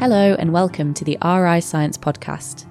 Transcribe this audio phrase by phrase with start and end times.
[0.00, 2.68] Hello, and welcome to the RI Science Podcast.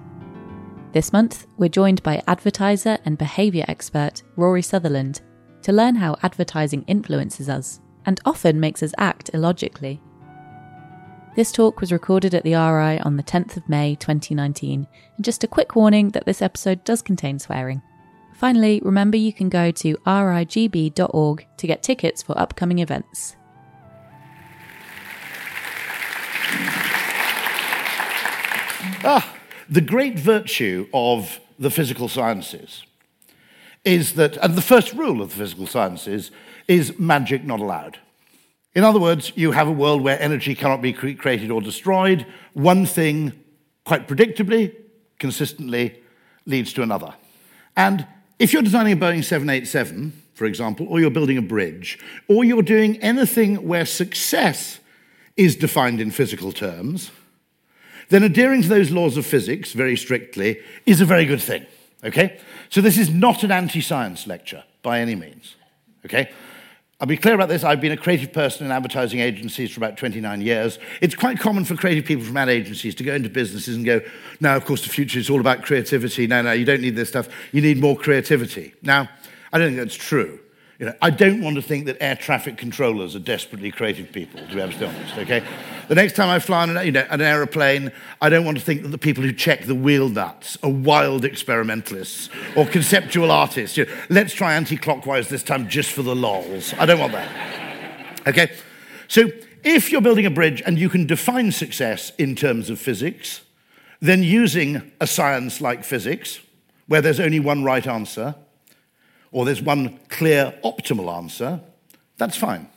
[0.94, 5.20] This month, we're joined by advertiser and behaviour expert Rory Sutherland
[5.63, 10.01] to learn how advertising influences us and often makes us act illogically.
[11.36, 14.87] This talk was recorded at the RI on the 10th of May 2019,
[15.18, 17.82] and just a quick warning that this episode does contain swearing.
[18.36, 23.37] Finally, remember you can go to rigb.org to get tickets for upcoming events.
[29.04, 29.36] Ah,
[29.70, 32.84] the great virtue of the physical sciences
[33.86, 36.32] is that, and the first rule of the physical sciences
[36.68, 38.00] is magic not allowed.
[38.76, 42.26] In other words, you have a world where energy cannot be created or destroyed.
[42.54, 43.34] One thing,
[43.86, 44.76] quite predictably,
[45.20, 46.02] consistently,
[46.46, 47.14] leads to another.
[47.76, 48.05] And
[48.40, 52.62] if you're designing a Boeing 787, for example, or you're building a bridge, or you're
[52.62, 54.80] doing anything where success
[55.36, 57.12] is defined in physical terms,
[58.10, 61.66] then adhering to those laws of physics very strictly is a very good thing.
[62.04, 62.40] Okay?
[62.70, 65.55] So this is not an anti science lecture by any means.
[66.05, 66.31] Okay?
[66.99, 67.64] I'll be clear about this.
[67.64, 70.80] I've been a creative person in advertising agencies for about 29 years.
[70.99, 74.02] It's quite common for creative people from ad agencies to go into businesses and go,
[74.39, 76.25] now, of course, the future is all about creativity.
[76.25, 77.30] No, no, you don't need this stuff.
[77.52, 78.73] You need more creativity.
[78.81, 79.09] Now,
[79.53, 80.39] I don't think that's true.
[80.80, 84.39] You know, I don't want to think that air traffic controllers are desperately creative people,
[84.39, 85.44] to be absolutely honest, okay?
[85.88, 88.64] The next time I fly on an, you know, an aeroplane, I don't want to
[88.64, 93.75] think that the people who check the wheel nuts are wild experimentalists or conceptual artists.
[93.75, 96.75] You know, let's try anti clockwise this time just for the lols.
[96.78, 98.28] I don't want that.
[98.28, 98.52] Okay?
[99.08, 99.31] So
[99.64, 103.42] if you're building a bridge and you can define success in terms of physics,
[104.00, 106.39] then using a science like physics,
[106.86, 108.36] where there's only one right answer,
[109.31, 111.59] or there's one clear optimal answer,
[112.17, 112.70] that's fine.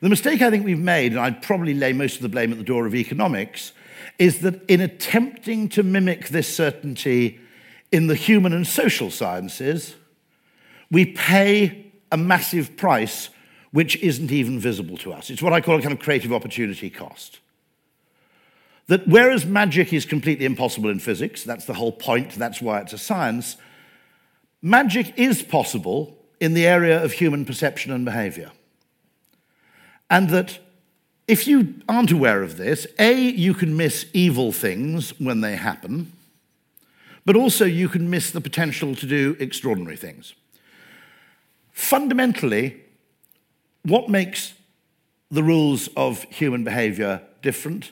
[0.00, 2.58] The mistake I think we've made, and I'd probably lay most of the blame at
[2.58, 3.72] the door of economics,
[4.18, 7.40] is that in attempting to mimic this certainty
[7.90, 9.94] in the human and social sciences,
[10.90, 13.30] we pay a massive price
[13.70, 15.30] which isn't even visible to us.
[15.30, 17.40] It's what I call a kind of creative opportunity cost.
[18.86, 22.94] That whereas magic is completely impossible in physics, that's the whole point, that's why it's
[22.94, 23.56] a science,
[24.60, 28.50] Magic is possible in the area of human perception and behavior.
[30.10, 30.58] And that
[31.26, 36.12] if you aren't aware of this, A, you can miss evil things when they happen,
[37.24, 40.34] but also you can miss the potential to do extraordinary things.
[41.72, 42.80] Fundamentally,
[43.82, 44.54] what makes
[45.30, 47.90] the rules of human behavior different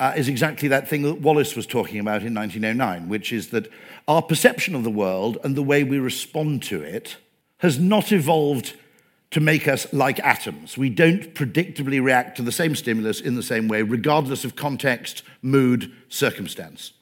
[0.00, 3.70] uh, is exactly that thing that Wallas was talking about in 1909, which is that
[4.08, 7.18] our perception of the world and the way we respond to it
[7.58, 8.74] has not evolved
[9.30, 10.78] to make us like atoms.
[10.78, 15.22] We don't predictably react to the same stimulus in the same way, regardless of context,
[15.42, 16.92] mood, circumstance.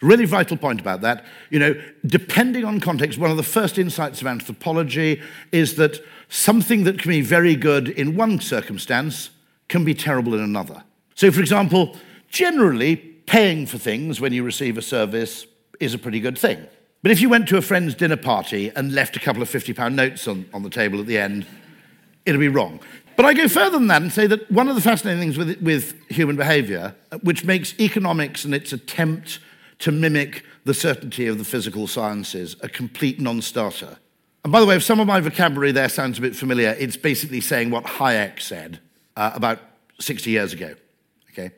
[0.00, 1.26] Really vital point about that.
[1.50, 5.20] You know, depending on context, one of the first insights of anthropology
[5.52, 9.30] is that something that can be very good in one circumstance
[9.68, 10.84] can be terrible in another.
[11.16, 11.96] So, for example,
[12.30, 15.46] generally, paying for things when you receive a service
[15.78, 16.66] is a pretty good thing.
[17.02, 19.94] But if you went to a friend's dinner party and left a couple of £50
[19.94, 21.46] notes on, on the table at the end,
[22.26, 22.80] it'd be wrong.
[23.16, 25.60] But I go further than that and say that one of the fascinating things with,
[25.60, 29.40] with human behavior, which makes economics and its attempt
[29.80, 33.98] to mimic the certainty of the physical sciences a complete non starter.
[34.44, 36.96] And by the way, if some of my vocabulary there sounds a bit familiar, it's
[36.96, 38.80] basically saying what Hayek said
[39.16, 39.58] uh, about
[40.00, 40.74] 60 years ago.
[41.30, 41.50] Okay?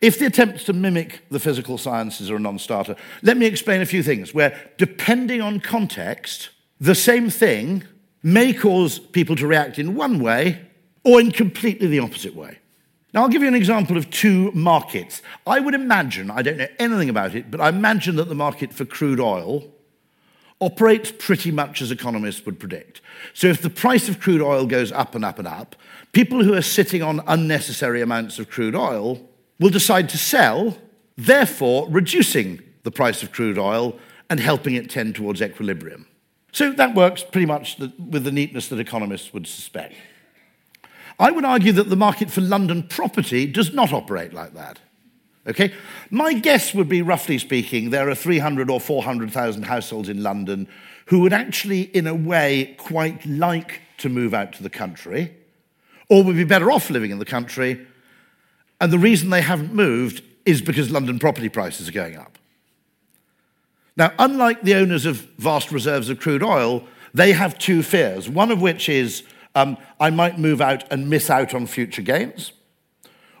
[0.00, 3.82] If the attempts to mimic the physical sciences are a non starter, let me explain
[3.82, 6.50] a few things where, depending on context,
[6.80, 7.84] the same thing
[8.22, 10.60] may cause people to react in one way
[11.04, 12.58] or in completely the opposite way.
[13.12, 15.20] Now, I'll give you an example of two markets.
[15.46, 18.72] I would imagine, I don't know anything about it, but I imagine that the market
[18.72, 19.64] for crude oil
[20.60, 23.00] operates pretty much as economists would predict.
[23.34, 25.76] So, if the price of crude oil goes up and up and up,
[26.12, 29.29] people who are sitting on unnecessary amounts of crude oil
[29.60, 30.76] will decide to sell,
[31.16, 33.96] therefore reducing the price of crude oil
[34.28, 36.06] and helping it tend towards equilibrium.
[36.52, 39.94] So that works pretty much with the neatness that economists would suspect.
[41.18, 44.78] I would argue that the market for London property does not operate like that.
[45.46, 45.72] Okay?
[46.10, 50.66] My guess would be, roughly speaking, there are 300 or 400,000 households in London
[51.06, 55.34] who would actually, in a way, quite like to move out to the country,
[56.08, 57.86] or would be better off living in the country
[58.80, 62.38] and the reason they haven't moved is because London property prices are going up.
[63.96, 68.28] Now, unlike the owners of vast reserves of crude oil, they have two fears.
[68.28, 69.24] One of which is
[69.54, 72.52] um, I might move out and miss out on future gains.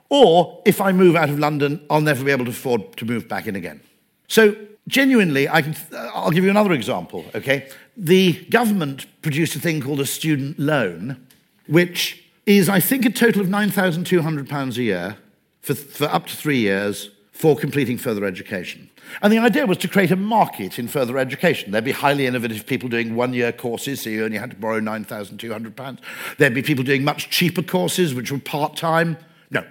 [0.08, 3.28] Or if I move out of London, I'll never be able to afford to move
[3.28, 3.80] back in again.
[4.26, 4.56] So,
[4.88, 5.76] genuinely, I can,
[6.14, 7.68] I'll give you another example, okay?
[7.96, 11.26] The government produced a thing called a student loan,
[11.68, 15.16] which is, I think, a total of £9,200 a year
[15.60, 18.90] for, for up to three years for completing further education.
[19.22, 21.72] And the idea was to create a market in further education.
[21.72, 24.78] There'd be highly innovative people doing one year courses, so you only had to borrow
[24.78, 25.98] £9,200.
[26.36, 29.16] There'd be people doing much cheaper courses, which were part time.
[29.50, 29.64] No.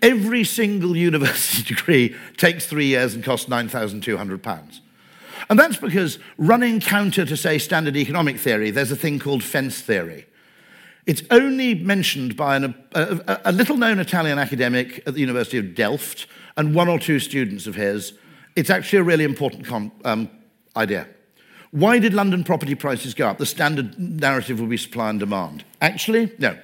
[0.00, 4.80] Every single university degree takes three years and costs £9,200.
[5.50, 9.80] And that's because running counter to, say, standard economic theory, there's a thing called fence
[9.80, 10.26] theory.
[11.06, 15.74] It's only mentioned by an, a, a little known Italian academic at the University of
[15.74, 16.26] Delft
[16.56, 18.12] and one or two students of his
[18.56, 19.70] it's actually a really important
[20.04, 20.30] um,
[20.76, 21.08] idea.
[21.70, 23.38] Why did London property prices go up?
[23.38, 25.64] The standard narrative would be supply and demand.
[25.80, 26.58] Actually, no.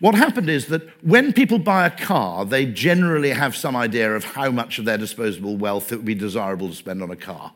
[0.00, 4.24] What happened is that when people buy a car, they generally have some idea of
[4.24, 7.52] how much of their disposable wealth it would be desirable to spend on a car.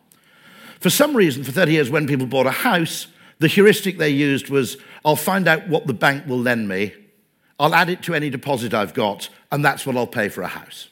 [0.80, 3.08] For some reason, for 30 years, when people bought a house,
[3.38, 6.94] the heuristic they used was I'll find out what the bank will lend me,
[7.58, 10.48] I'll add it to any deposit I've got, and that's what I'll pay for a
[10.48, 10.88] house.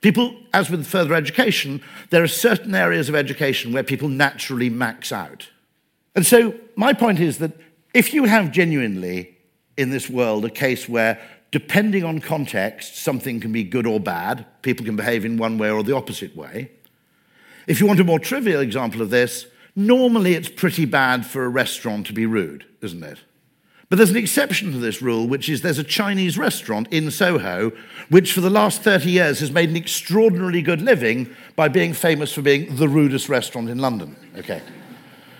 [0.00, 1.80] People, as with further education,
[2.10, 5.48] there are certain areas of education where people naturally max out.
[6.14, 7.52] And so, my point is that
[7.94, 9.36] if you have genuinely
[9.76, 11.20] in this world a case where,
[11.50, 15.70] depending on context, something can be good or bad, people can behave in one way
[15.70, 16.70] or the opposite way.
[17.66, 21.48] If you want a more trivial example of this, normally it's pretty bad for a
[21.48, 23.20] restaurant to be rude, isn't it?
[23.92, 27.72] But there's an exception to this rule, which is there's a Chinese restaurant in Soho,
[28.08, 32.32] which for the last 30 years has made an extraordinarily good living by being famous
[32.32, 34.16] for being the rudest restaurant in London.
[34.38, 34.62] Okay.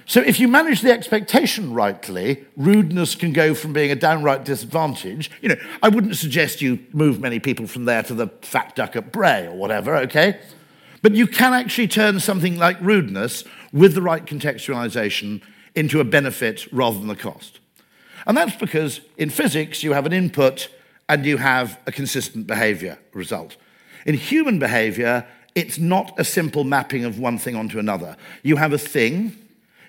[0.05, 5.31] So if you manage the expectation rightly, rudeness can go from being a downright disadvantage.
[5.41, 8.97] You know, I wouldn't suggest you move many people from there to the Fat Duck
[8.97, 10.39] at Bray or whatever, okay?
[11.01, 15.43] But you can actually turn something like rudeness with the right contextualization
[15.75, 17.61] into a benefit rather than a cost.
[18.27, 20.69] And that's because in physics, you have an input
[21.09, 23.57] and you have a consistent behavior result.
[24.07, 28.17] In human behavior, it's not a simple mapping of one thing onto another.
[28.43, 29.37] You have a thing,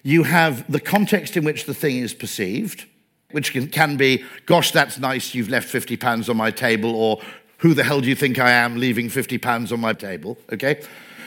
[0.04, 2.86] you have the context in which the thing is perceived,
[3.32, 7.22] which can, can be, gosh, that's nice, you've left 50 pounds on my table, or
[7.60, 10.82] who the hell do you think I am leaving 50 pounds on my table, okay?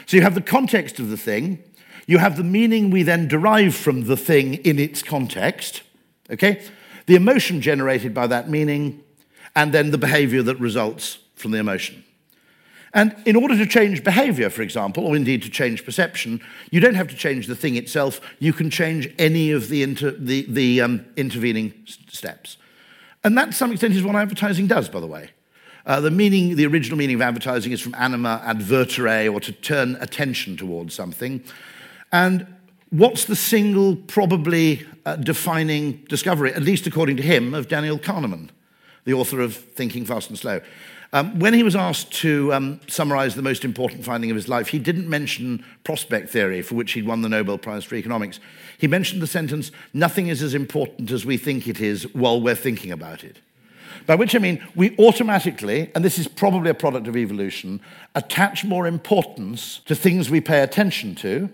[0.06, 1.62] So you have the context of the thing,
[2.06, 5.82] you have the meaning we then derive from the thing in its context,
[6.30, 6.62] okay?
[7.06, 9.02] the emotion generated by that meaning,
[9.54, 12.04] and then the behavior that results from the emotion.
[12.92, 16.94] And in order to change behavior, for example, or indeed to change perception, you don't
[16.94, 20.80] have to change the thing itself, you can change any of the, inter, the, the
[20.80, 21.74] um, intervening
[22.08, 22.56] steps.
[23.22, 25.30] And that, to some extent, is what advertising does, by the way.
[25.84, 29.96] Uh, the meaning, the original meaning of advertising is from anima advertere, or to turn
[30.00, 31.44] attention towards something.
[32.12, 32.46] And
[32.90, 38.50] what's the single probably uh, defining discovery, at least according to him, of Daniel Kahneman,
[39.04, 40.60] the author of Thinking Fast and Slow?
[41.12, 44.68] Um, when he was asked to um, summarize the most important finding of his life,
[44.68, 48.40] he didn't mention prospect theory, for which he'd won the Nobel Prize for Economics.
[48.76, 52.56] He mentioned the sentence, Nothing is as important as we think it is while we're
[52.56, 53.38] thinking about it.
[54.06, 57.80] By which I mean, we automatically, and this is probably a product of evolution,
[58.14, 61.50] attach more importance to things we pay attention to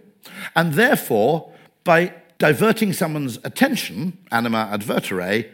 [0.54, 1.52] and therefore,
[1.84, 5.48] by diverting someone's attention, anima advertere,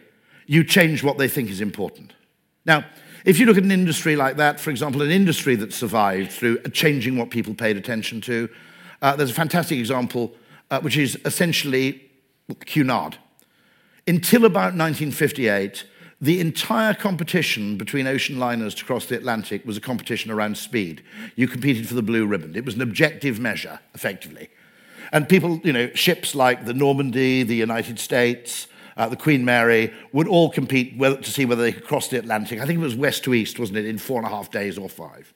[0.46, 2.14] you change what they think is important.
[2.64, 2.84] Now,
[3.24, 6.62] if you look at an industry like that, for example, an industry that survived through
[6.72, 8.48] changing what people paid attention to,
[9.02, 10.32] uh, there's a fantastic example,
[10.70, 12.10] uh, which is essentially
[12.66, 13.18] Cunard.
[14.06, 15.84] Until about 1958,
[16.20, 21.02] the entire competition between ocean liners to cross the Atlantic was a competition around speed.
[21.36, 22.56] You competed for the blue ribbon.
[22.56, 24.48] It was an objective measure, effectively.
[25.12, 29.92] And people, you know, ships like the Normandie, the United States, uh, the Queen Mary
[30.12, 32.60] would all compete to see whether they could cross the Atlantic.
[32.60, 34.76] I think it was west to east, wasn't it, in four and a half days
[34.76, 35.32] or five.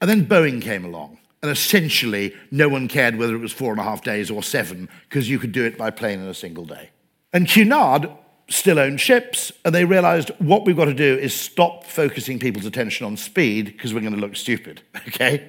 [0.00, 1.18] And then Boeing came along.
[1.42, 4.88] And essentially, no one cared whether it was four and a half days or seven,
[5.08, 6.90] because you could do it by plane in a single day.
[7.32, 8.08] And Cunard
[8.48, 12.66] still owned ships, and they realized what we've got to do is stop focusing people's
[12.66, 15.48] attention on speed, because we're going to look stupid, okay?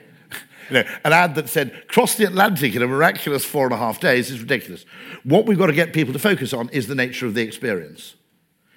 [0.69, 3.77] You know, an ad that said, cross the Atlantic in a miraculous four and a
[3.77, 4.85] half days is ridiculous.
[5.23, 8.15] What we've got to get people to focus on is the nature of the experience.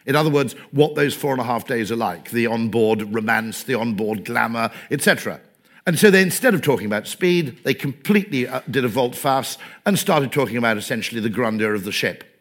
[0.04, 3.64] In other words, what those four and a half days are like the onboard romance,
[3.64, 5.40] the onboard glamour, etc.
[5.86, 9.98] And so they, instead of talking about speed, they completely uh, did a volte-face and
[9.98, 12.35] started talking about essentially the grandeur of the ship.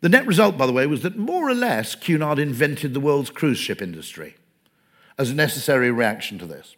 [0.00, 3.30] The net result, by the way, was that more or less Cunard invented the world's
[3.30, 4.36] cruise ship industry.
[5.18, 6.76] as a necessary reaction to this.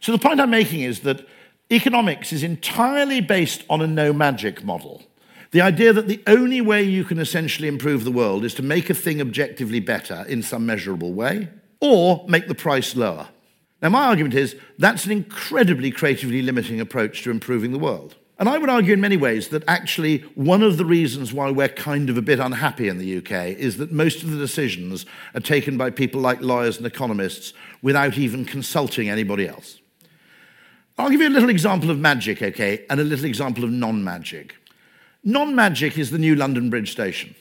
[0.00, 1.26] So the point I'm making is that
[1.72, 5.02] economics is entirely based on a no magic model.
[5.50, 8.90] The idea that the only way you can essentially improve the world is to make
[8.90, 11.48] a thing objectively better in some measurable way
[11.80, 13.28] or make the price lower.
[13.80, 18.16] Now, my argument is that's an incredibly creatively limiting approach to improving the world.
[18.38, 21.68] And I would argue in many ways that actually one of the reasons why we're
[21.68, 25.40] kind of a bit unhappy in the UK is that most of the decisions are
[25.40, 29.80] taken by people like lawyers and economists without even consulting anybody else.
[30.98, 34.02] I'll give you a little example of magic, okay, and a little example of non
[34.02, 34.56] magic.
[35.22, 37.34] Non magic is the new London Bridge station.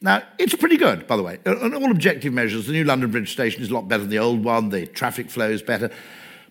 [0.00, 1.38] Now, it's pretty good, by the way.
[1.46, 4.18] On all objective measures, the new London Bridge station is a lot better than the
[4.18, 5.90] old one, the traffic flow is better.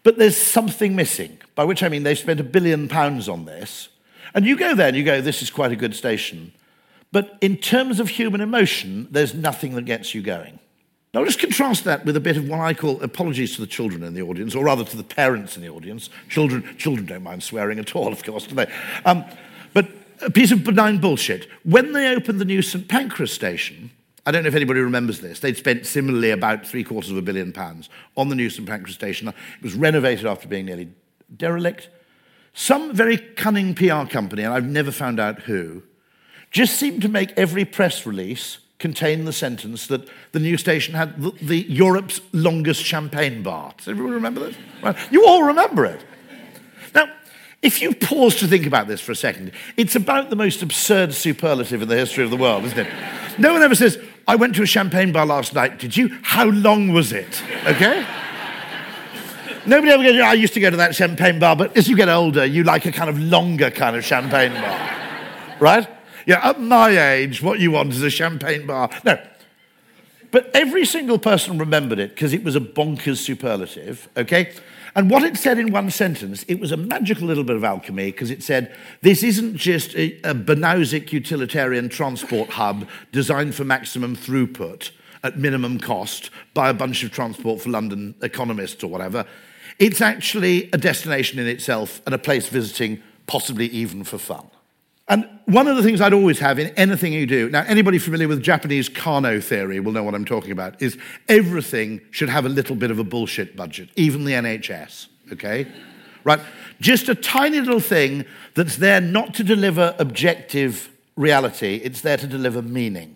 [0.06, 3.90] But there's something missing, by which I mean they've spent a billion pounds on this.
[4.36, 6.54] And you go there and you go, this is quite a good station.
[7.12, 10.60] But in terms of human emotion, there's nothing that gets you going.
[11.16, 14.04] Now, just contrast that with a bit of what I call apologies to the children
[14.04, 16.12] in the audience, or rather to the parents in the audience.
[16.30, 18.72] Children, children don't mind swearing at all, of course, do they?
[19.06, 19.26] Um,
[19.74, 19.88] but
[20.22, 21.48] a piece of benign bullshit.
[21.64, 23.90] When they opened the new St Pancras station,
[24.26, 25.40] I don't know if anybody remembers this.
[25.40, 28.96] They'd spent similarly about three quarters of a billion pounds on the new St Pancras
[28.96, 29.28] station.
[29.28, 30.90] It was renovated after being nearly
[31.36, 31.90] derelict.
[32.54, 35.84] Some very cunning PR company, and I've never found out who,
[36.50, 41.22] just seemed to make every press release contain the sentence that the new station had
[41.22, 43.74] the, the Europe's longest champagne bar.
[43.78, 44.56] Does everyone remember this?
[44.82, 44.96] Right.
[45.12, 46.04] You all remember it.
[46.94, 47.10] Now,
[47.62, 51.14] if you pause to think about this for a second, it's about the most absurd
[51.14, 52.88] superlative in the history of the world, isn't it?
[53.38, 55.80] No one ever says, I went to a champagne bar last night.
[55.80, 56.18] Did you?
[56.24, 57.44] How long was it?
[57.66, 58.06] Okay?
[59.68, 62.08] Nobody ever goes, I used to go to that champagne bar, but as you get
[62.08, 65.58] older, you like a kind of longer kind of champagne bar.
[65.60, 65.88] Right?
[66.28, 68.90] Yeah, at my age, what you want is a champagne bar.
[69.04, 69.20] No.
[70.32, 74.54] But every single person remembered it because it was a bonkers superlative, okay?
[74.96, 78.12] And what it said in one sentence, it was a magical little bit of alchemy
[78.12, 84.16] because it said, this isn't just a, a Banausic utilitarian transport hub designed for maximum
[84.16, 89.26] throughput at minimum cost by a bunch of transport for London economists or whatever.
[89.80, 94.50] It's actually a destination in itself and a place visiting, possibly even for fun.
[95.08, 98.28] And one of the things I'd always have in anything you do, now, anybody familiar
[98.28, 100.98] with Japanese Kano theory will know what I'm talking about, is
[101.30, 105.68] everything should have a little bit of a bullshit budget, even the NHS, okay?
[106.24, 106.40] Right?
[106.82, 112.26] Just a tiny little thing that's there not to deliver objective reality, it's there to
[112.26, 113.16] deliver meaning.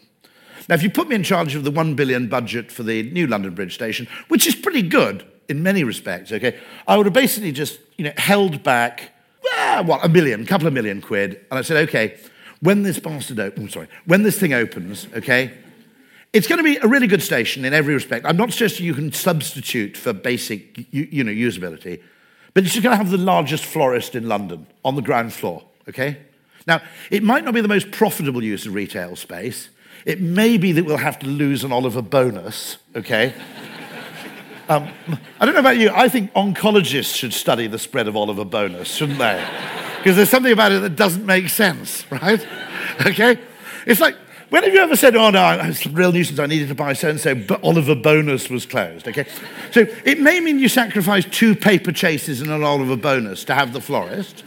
[0.68, 3.26] Now, if you put me in charge of the one billion budget for the new
[3.26, 7.52] London Bridge station, which is pretty good in many respects, okay, I would have basically
[7.52, 9.12] just, you know, held back
[9.54, 11.46] ah, what, a million, couple of million quid.
[11.50, 12.20] And I said, okay,
[12.62, 15.52] when this bastard opens, sorry, when this thing opens, okay,
[16.34, 18.26] it's going to be a really good station in every respect.
[18.26, 22.02] I'm not suggesting you can substitute for basic, you, you know, usability,
[22.54, 25.64] but it's just going to have the largest florist in London on the ground floor,
[25.88, 26.18] okay?
[26.68, 29.70] Now, it might not be the most profitable use of retail space.
[30.06, 33.34] It may be that we'll have to lose an Oliver Bonas, okay?
[34.70, 34.88] Um,
[35.40, 38.94] I don't know about you, I think oncologists should study the spread of Oliver Bonas,
[38.94, 39.44] shouldn't they?
[39.98, 42.46] Because there's something about it that doesn't make sense, right?
[43.06, 43.40] Okay?
[43.86, 44.16] It's like,
[44.50, 46.94] when have you ever said, oh no, it's a real nuisance, I needed to buy
[46.94, 49.26] so and so, but Oliver Bonas was closed, okay?
[49.72, 53.82] So it may mean you sacrifice two Paperchases and an Oliver Bonas to have the
[53.82, 54.44] florist.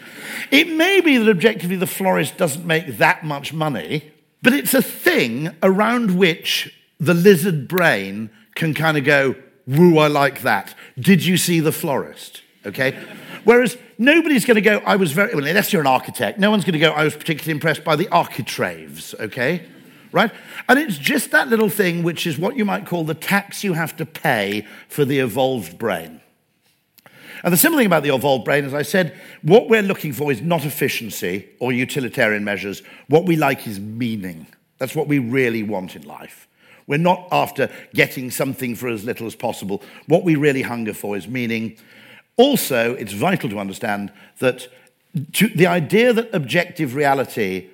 [0.51, 4.13] It may be that objectively the florist doesn't make that much money,
[4.43, 9.35] but it's a thing around which the lizard brain can kind of go,
[9.67, 10.75] woo, I like that.
[10.99, 12.43] Did you see the florist?
[12.65, 12.99] Okay?
[13.45, 16.65] Whereas nobody's going to go, I was very, well, unless you're an architect, no one's
[16.65, 19.67] going to go, I was particularly impressed by the architraves, okay?
[20.13, 20.31] Right?
[20.69, 23.73] And it's just that little thing which is what you might call the tax you
[23.73, 26.21] have to pay for the evolved brain.
[27.43, 30.31] And the simple thing about the evolved brain, as I said, what we're looking for
[30.31, 32.83] is not efficiency or utilitarian measures.
[33.09, 34.47] What we like is meaning.
[34.79, 36.47] That's what we really want in life.
[36.87, 39.83] We're not after getting something for as little as possible.
[40.07, 41.77] What we really hunger for is meaning.
[42.37, 44.69] Also, it's vital to understand that
[45.35, 47.69] to, the idea that objective reality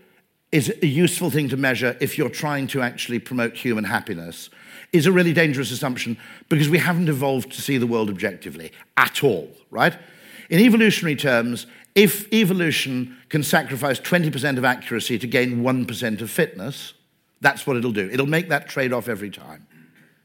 [0.50, 4.50] is a useful thing to measure if you're trying to actually promote human happiness
[4.93, 6.17] is a really dangerous assumption
[6.49, 9.97] because we haven't evolved to see the world objectively at all, right?
[10.49, 16.95] In evolutionary terms, if evolution can sacrifice 20% of accuracy to gain 1% of fitness,
[17.40, 18.09] that's what it'll do.
[18.11, 19.66] It'll make that trade off every time.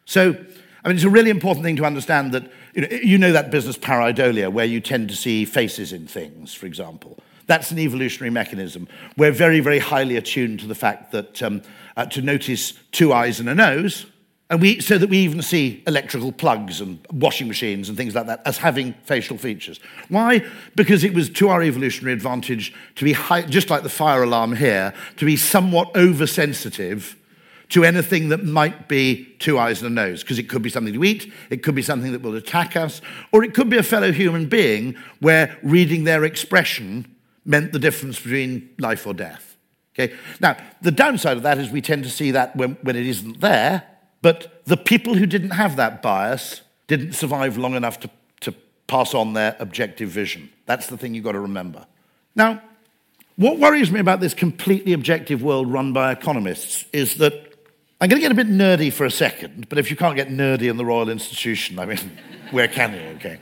[0.06, 0.36] So,
[0.84, 3.52] I mean, it's a really important thing to understand that you know, you know that
[3.52, 7.20] business pareidolia, where you tend to see faces in things, for example.
[7.46, 8.88] That's an evolutionary mechanism.
[9.18, 11.62] We're very, very highly attuned to the fact that um,
[11.96, 14.06] uh, to notice two eyes and a nose,
[14.54, 18.28] And we, so that we even see electrical plugs and washing machines and things like
[18.28, 19.80] that as having facial features.
[20.10, 20.46] Why?
[20.76, 24.56] Because it was to our evolutionary advantage to be, high, just like the fire alarm
[24.56, 27.16] here, to be somewhat oversensitive
[27.70, 30.94] to anything that might be two eyes and a nose, because it could be something
[30.94, 33.82] to eat, it could be something that will attack us, or it could be a
[33.82, 37.08] fellow human being where reading their expression
[37.44, 39.58] meant the difference between life or death.
[39.96, 40.14] Okay?
[40.40, 43.42] Now, the downside of that is we tend to see that when, when it isn't
[43.42, 43.90] there,
[44.24, 48.54] but the people who didn't have that bias didn't survive long enough to, to
[48.88, 50.50] pass on their objective vision.
[50.66, 51.86] That's the thing you've got to remember.
[52.34, 52.62] Now,
[53.36, 57.34] what worries me about this completely objective world run by economists is that
[58.00, 60.30] I'm going to get a bit nerdy for a second, but if you can't get
[60.30, 62.18] nerdy in the Royal Institution, I mean,
[62.52, 63.02] where can you?
[63.18, 63.40] Okay.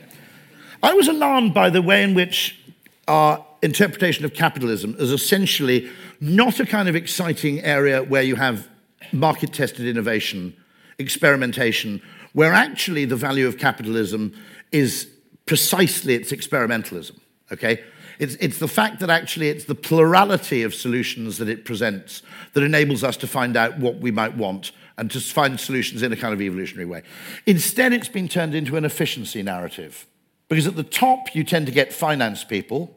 [0.82, 2.58] I was alarmed by the way in which
[3.06, 5.88] our interpretation of capitalism is essentially
[6.20, 8.68] not a kind of exciting area where you have
[9.12, 10.56] market tested innovation,
[10.98, 14.34] experimentation, where actually the value of capitalism
[14.70, 15.08] is
[15.46, 17.18] precisely its experimentalism.
[17.50, 17.82] Okay?
[18.18, 22.22] It's, it's the fact that actually it's the plurality of solutions that it presents
[22.52, 26.12] that enables us to find out what we might want and to find solutions in
[26.12, 27.02] a kind of evolutionary way.
[27.46, 30.06] Instead, it's been turned into an efficiency narrative.
[30.48, 32.94] Because at the top, you tend to get finance people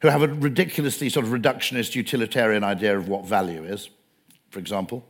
[0.00, 3.90] who have a ridiculously sort of reductionist utilitarian idea of what value is,
[4.50, 5.04] for example.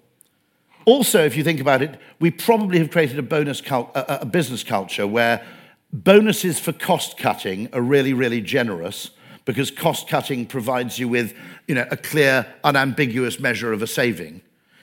[0.84, 4.26] Also, if you think about it, we probably have created a, bonus cult, a, a
[4.26, 5.44] business culture where
[5.92, 9.10] bonuses for cost cutting are really, really generous
[9.44, 11.34] because cost cutting provides you with
[11.66, 14.40] you know, a clear, unambiguous measure of a saving,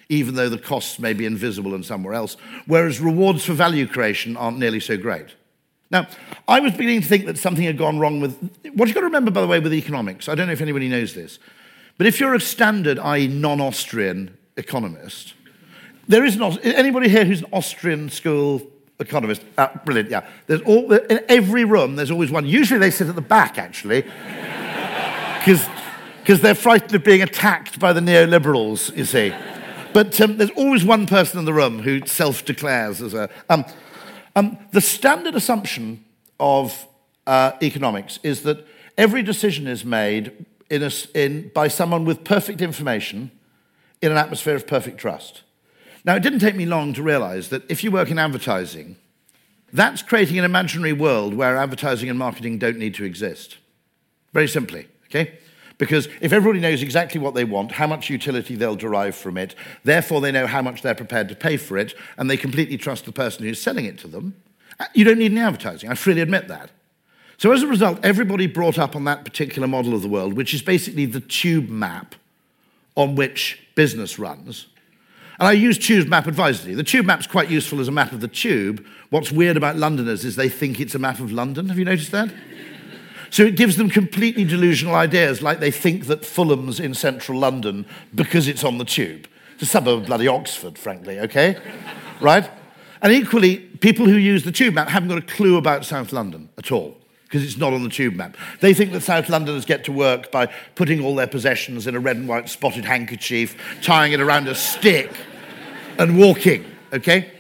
[0.10, 2.36] even though the costs may be invisible and somewhere else,
[2.68, 5.36] whereas rewards for value creation aren't nearly so great.
[5.91, 6.08] Now,
[6.48, 8.38] I was beginning to think that something had gone wrong with
[8.75, 10.29] what you've got to remember, by the way, with economics.
[10.29, 11.39] I don't know if anybody knows this,
[11.98, 15.34] but if you're a standard, i.e., non Austrian economist,
[16.10, 18.63] there is not anybody here who's an Austrian school
[19.00, 19.44] economist.
[19.58, 20.28] Uh, brilliant, yeah.
[20.48, 21.96] There's all in every room.
[21.96, 22.46] There's always one.
[22.48, 24.01] Usually they sit at the back, actually,
[25.40, 28.96] because they're frightened of being attacked by the neoliberals.
[28.98, 29.33] You see,
[29.94, 33.29] but um, there's always one person in the room who self-declares as a.
[33.50, 33.64] Um,
[34.36, 36.03] um, the standard assumption
[36.40, 36.88] of
[37.27, 38.66] uh, economics is that
[38.98, 43.29] every decision is made in a, in, by someone with perfect information
[44.01, 45.44] in an atmosphere of perfect trust.
[46.09, 48.95] Now, it didn't take me long to realize that if you work in advertising,
[49.72, 53.57] that's creating an imaginary world where advertising and marketing don't need to exist.
[54.33, 55.37] Very simply, okay?
[55.77, 59.53] Because if everybody knows exactly what they want, how much utility they'll derive from it,
[59.83, 63.05] therefore they know how much they're prepared to pay for it, and they completely trust
[63.05, 64.33] the person who's selling it to them,
[64.79, 65.91] uh, you don't need any advertising.
[65.91, 66.72] I freely admit that.
[67.37, 70.55] So as a result, everybody brought up on that particular model of the world, which
[70.55, 72.15] is basically the tube map
[72.95, 74.65] on which business runs,
[75.40, 76.75] and I use tube map advisedly.
[76.75, 78.86] The tube map's quite useful as a map of the tube.
[79.10, 81.70] What's weird about Londoners is they think it's a map of London.
[81.70, 82.30] Have you noticed that?
[83.30, 87.86] So it gives them completely delusional ideas, like they think that Fulham's in central London
[88.14, 89.28] because it's on the tube.
[89.54, 91.58] It's a suburb of bloody Oxford, frankly, okay?
[92.22, 92.50] right?
[93.02, 96.50] And equally, people who use the tube map haven't got a clue about South London
[96.58, 98.36] at all because it's not on the tube map.
[98.60, 102.00] They think that South Londoners get to work by putting all their possessions in a
[102.00, 105.12] red and white spotted handkerchief, tying it around a stick,
[106.00, 107.31] and walking, okay?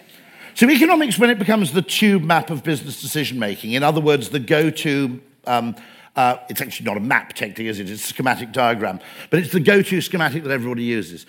[0.53, 4.29] So, economics, when it becomes the tube map of business decision making, in other words,
[4.29, 5.75] the go to, um,
[6.15, 7.89] uh, it's actually not a map technically, is it?
[7.89, 8.99] It's a schematic diagram,
[9.31, 11.25] but it's the go to schematic that everybody uses.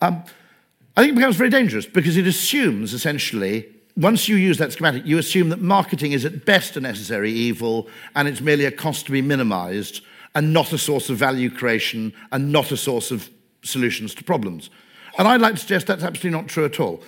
[0.00, 0.24] Um,
[0.96, 3.66] I think it becomes very dangerous because it assumes essentially
[3.96, 7.88] once you use that schematic, you assume that marketing is at best a necessary evil
[8.14, 10.02] and it's merely a cost to be minimized
[10.34, 13.28] and not a source of value creation and not a source of
[13.62, 14.70] solutions to problems.
[15.18, 17.02] And I'd like to suggest that's absolutely not true at all.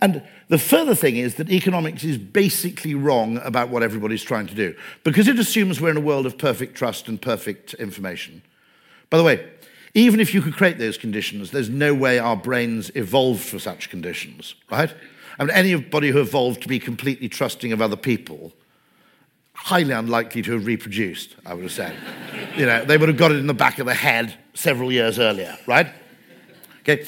[0.00, 4.54] And the further thing is that economics is basically wrong about what everybody's trying to
[4.54, 8.42] do because it assumes we're in a world of perfect trust and perfect information.
[9.10, 9.48] By the way,
[9.94, 13.90] even if you could create those conditions, there's no way our brains evolved for such
[13.90, 14.94] conditions, right?
[15.38, 18.52] I mean, anybody who evolved to be completely trusting of other people,
[19.54, 21.94] highly unlikely to have reproduced, I would have said.
[22.56, 25.18] you know, they would have got it in the back of the head several years
[25.18, 25.88] earlier, right?
[26.80, 27.04] Okay.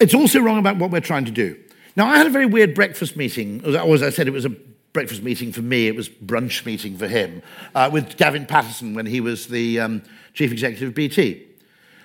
[0.00, 1.56] It's also wrong about what we're trying to do.
[1.96, 4.50] Now, I had a very weird breakfast meeting, or as I said, it was a
[4.92, 7.42] breakfast meeting for me, it was brunch meeting for him,
[7.74, 10.02] uh, with Gavin Patterson when he was the um,
[10.34, 11.46] chief executive of BT.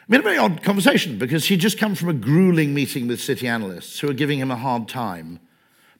[0.07, 3.19] We had a very odd conversation because he'd just come from a grueling meeting with
[3.19, 5.39] city analysts who were giving him a hard time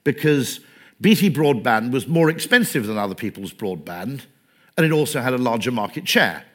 [0.06, 0.62] because
[1.02, 4.22] BT broadband was more expensive than other people's broadband
[4.78, 6.46] and it also had a larger market share.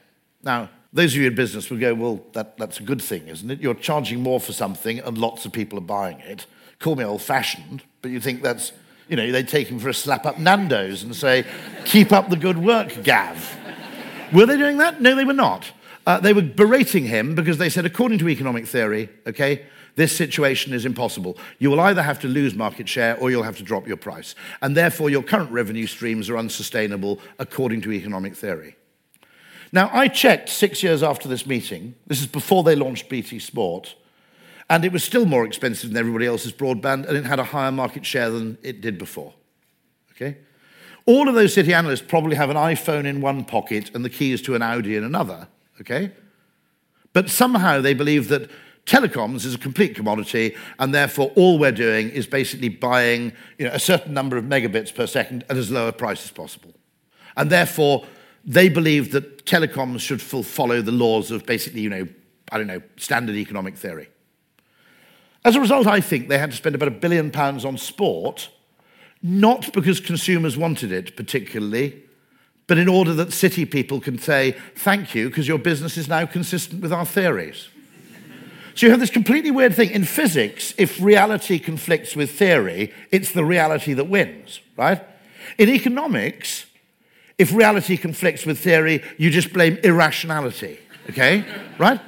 [0.43, 3.51] Now, those of you in business would go, well, that, that's a good thing, isn't
[3.51, 3.61] it?
[3.61, 6.47] You're charging more for something and lots of people are buying it
[6.83, 8.73] call me old fashioned, but you think that's,
[9.09, 11.45] you know, they take him for a slap up Nando's and say,
[11.85, 13.57] keep up the good work, Gav.
[14.33, 15.01] were they doing that?
[15.01, 15.71] No, they were not.
[16.07, 20.73] Uh, they were berating him because they said, according to economic theory, okay, this situation
[20.73, 21.39] is impossible.
[21.59, 24.35] You will either have to lose market share or you'll have to drop your price.
[24.61, 28.75] And therefore, your current revenue streams are unsustainable according to economic theory.
[29.73, 33.95] Now, I checked six years after this meeting, this is before they launched BT Sport,
[34.69, 37.73] and it was still more expensive than everybody else's broadband, and it had a higher
[37.73, 39.33] market share than it did before.
[40.13, 40.37] Okay?
[41.07, 44.41] All of those city analysts probably have an iPhone in one pocket and the keys
[44.43, 45.49] to an Audi in another.
[45.81, 46.13] Okay?
[47.13, 48.51] But somehow they believe that
[48.87, 53.73] telecoms is a complete commodity, and therefore all we're doing is basically buying you know,
[53.73, 56.75] a certain number of megabits per second at as low a price as possible.
[57.37, 58.05] And therefore,
[58.45, 62.09] they believe that telecoms should follow the laws of basically, you know,
[62.51, 64.09] I don't know, standard economic theory.
[65.45, 68.49] As a result, I think they had to spend about a billion pounds on sport,
[69.23, 72.03] not because consumers wanted it particularly,
[72.67, 76.27] but in order that city people can say, thank you, because your business is now
[76.27, 77.69] consistent with our theories.
[78.75, 79.91] So you have this completely weird thing.
[79.91, 85.03] In physics, if reality conflicts with theory, it's the reality that wins, right?
[85.59, 86.67] In economics,
[87.39, 90.79] if reality conflicts with theory, you just blame irrationality,
[91.11, 91.45] okay?
[91.79, 92.01] right?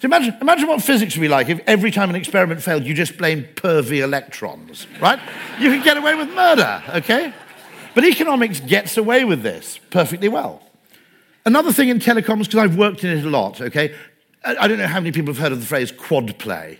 [0.00, 2.94] So imagine, imagine what physics would be like if every time an experiment failed, you
[2.94, 5.18] just blamed pervy electrons, right?
[5.58, 7.32] you could get away with murder, okay?
[7.94, 10.62] But economics gets away with this perfectly well.
[11.46, 13.94] Another thing in telecoms, because I've worked in it a lot, okay?
[14.44, 16.78] I don't know how many people have heard of the phrase quad play.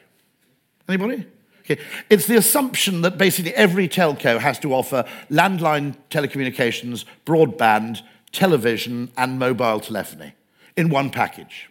[0.89, 1.27] Anybody?
[1.69, 1.83] Okay.
[2.09, 9.39] It's the assumption that basically every telco has to offer landline telecommunications, broadband, television, and
[9.39, 10.35] mobile telephony
[10.77, 11.69] in one package.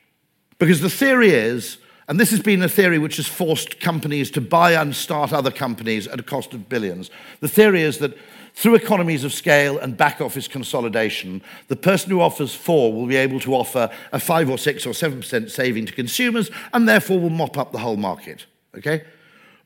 [0.60, 1.78] Because the theory is,
[2.10, 5.52] and this has been a theory which has forced companies to buy and start other
[5.52, 7.10] companies at a cost of billions.
[7.40, 8.18] The theory is that
[8.54, 13.18] through economies of scale and back office consolidation, the person who offers four will be
[13.18, 17.20] able to offer a five or six or seven percent saving to consumers and therefore
[17.20, 18.46] will mop up the whole market.
[18.78, 19.04] Okay?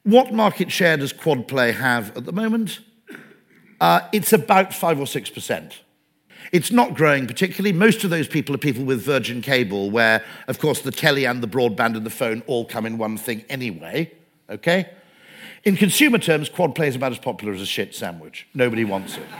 [0.09, 2.79] What market share does Quadplay have at the moment?
[3.79, 5.81] Uh, it's about five or six percent.
[6.51, 7.73] It's not growing particularly.
[7.73, 11.43] Most of those people are people with Virgin Cable, where, of course, the telly and
[11.43, 14.11] the broadband and the phone all come in one thing anyway.
[14.49, 14.89] Okay?
[15.63, 18.47] In consumer terms, quad play is about as popular as a shit sandwich.
[18.55, 19.27] Nobody wants it.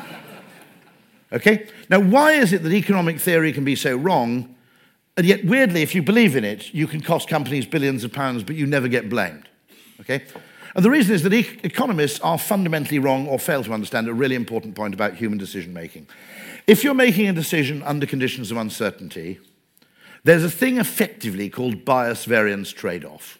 [1.32, 1.68] Okay?
[1.92, 4.56] Now, why is it that economic theory can be so wrong,
[5.16, 8.42] and yet, weirdly, if you believe in it, you can cost companies billions of pounds,
[8.42, 9.48] but you never get blamed?
[10.00, 10.24] Okay?
[10.76, 14.14] And the reason is that e- economists are fundamentally wrong or fail to understand a
[14.14, 16.08] really important point about human decision making.
[16.68, 19.40] If you're making a decision under conditions of uncertainty,
[20.24, 23.40] there's a thing effectively called bias variance trade off.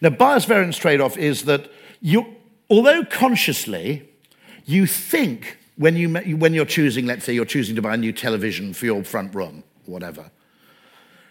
[0.00, 2.36] Now, bias variance trade off is that you,
[2.70, 4.08] although consciously
[4.64, 8.12] you think when, you, when you're choosing, let's say you're choosing to buy a new
[8.12, 10.30] television for your front room, whatever.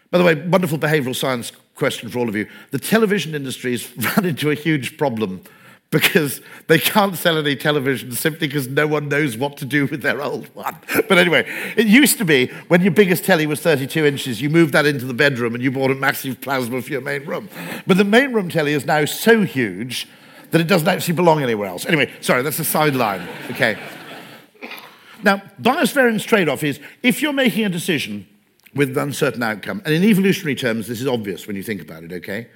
[0.09, 2.47] By the way, wonderful behavioral science question for all of you.
[2.69, 5.41] The television industry has run into a huge problem
[5.89, 10.03] because they can't sell any televisions simply because no one knows what to do with
[10.03, 10.77] their old one.
[11.09, 11.43] But anyway,
[11.75, 15.05] it used to be when your biggest telly was 32 inches, you moved that into
[15.05, 17.49] the bedroom and you bought a massive plasma for your main room.
[17.87, 20.07] But the main room telly is now so huge
[20.51, 21.87] that it doesn't actually belong anywhere else.
[21.87, 23.27] Anyway, sorry, that's a sideline.
[23.49, 23.75] Okay.
[25.23, 28.27] Now, bias variance trade off is if you're making a decision
[28.73, 32.03] with an uncertain outcome, and in evolutionary terms, this is obvious when you think about
[32.03, 32.47] it, okay?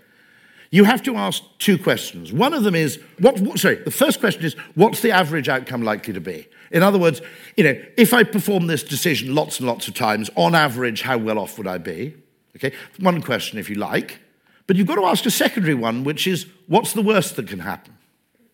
[0.72, 2.34] you have to ask two questions.
[2.34, 5.84] One of them is, what, what, sorry, the first question is, what's the average outcome
[5.84, 6.48] likely to be?
[6.70, 7.22] In other words,
[7.56, 11.18] you know, if I perform this decision lots and lots of times, on average, how
[11.18, 12.16] well off would I be?
[12.58, 14.20] Okay, one question if you like.
[14.68, 17.60] But you've got to ask a secondary one, which is, what's the worst that can
[17.60, 17.98] happen?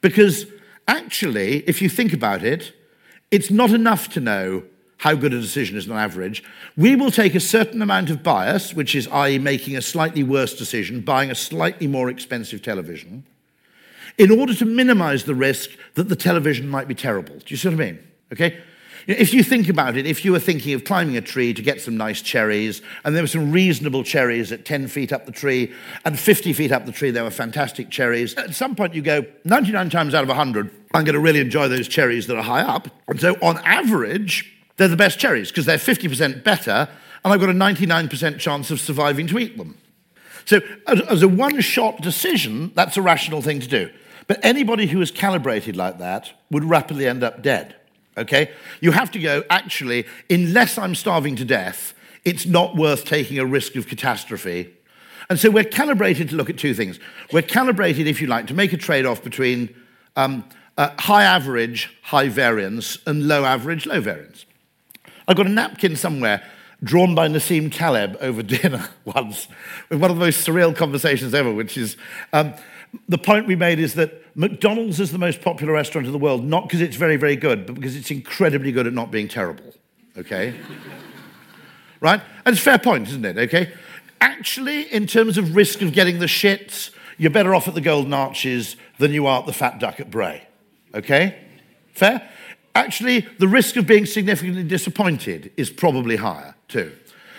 [0.01, 0.45] Because
[0.87, 2.73] actually, if you think about it,
[3.31, 4.63] it's not enough to know
[5.01, 6.43] how good a decision is on average,
[6.77, 10.53] we will take a certain amount of bias, which is, i.e., making a slightly worse
[10.53, 13.23] decision, buying a slightly more expensive television,
[14.19, 17.33] in order to minimize the risk that the television might be terrible.
[17.33, 17.99] Do you see what I mean?
[18.31, 18.61] Okay?
[19.07, 21.81] If you think about it, if you were thinking of climbing a tree to get
[21.81, 25.73] some nice cherries, and there were some reasonable cherries at 10 feet up the tree,
[26.05, 29.25] and 50 feet up the tree, there were fantastic cherries, at some point you go,
[29.45, 32.61] 99 times out of 100, I'm going to really enjoy those cherries that are high
[32.61, 32.87] up.
[33.07, 36.89] And so, on average, they're the best cherries because they're 50% better,
[37.23, 39.77] and I've got a 99% chance of surviving to eat them.
[40.45, 43.91] So, as a one shot decision, that's a rational thing to do.
[44.25, 47.75] But anybody who is calibrated like that would rapidly end up dead.
[48.17, 48.49] Okay?
[48.79, 51.93] You have to go, actually, unless I'm starving to death,
[52.25, 54.73] it's not worth taking a risk of catastrophe.
[55.29, 56.99] And so we're calibrated to look at two things.
[57.31, 59.75] We're calibrated, if you like, to make a trade off between
[60.15, 60.43] um,
[60.77, 64.45] uh, high average, high variance, and low average, low variance.
[65.27, 66.43] I've got a napkin somewhere
[66.83, 69.47] drawn by Nassim Taleb over dinner once,
[69.89, 71.97] with one of the most surreal conversations ever, which is
[72.33, 72.53] um,
[73.07, 76.43] the point we made is that McDonald's is the most popular restaurant in the world,
[76.43, 79.73] not because it's very, very good, but because it's incredibly good at not being terrible.
[80.17, 80.55] Okay?
[81.99, 82.21] right?
[82.45, 83.37] And it's a fair point, isn't it?
[83.37, 83.73] Okay?
[84.19, 88.13] Actually, in terms of risk of getting the shits, you're better off at the Golden
[88.13, 90.47] Arches than you are at the Fat Duck at Bray.
[90.93, 91.37] Okay?
[91.93, 92.29] Fair?
[92.73, 96.91] Actually, the risk of being significantly disappointed is probably higher too.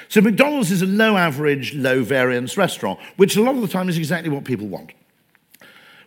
[0.09, 3.89] So, McDonald's is a low average, low variance restaurant, which a lot of the time
[3.89, 4.93] is exactly what people want.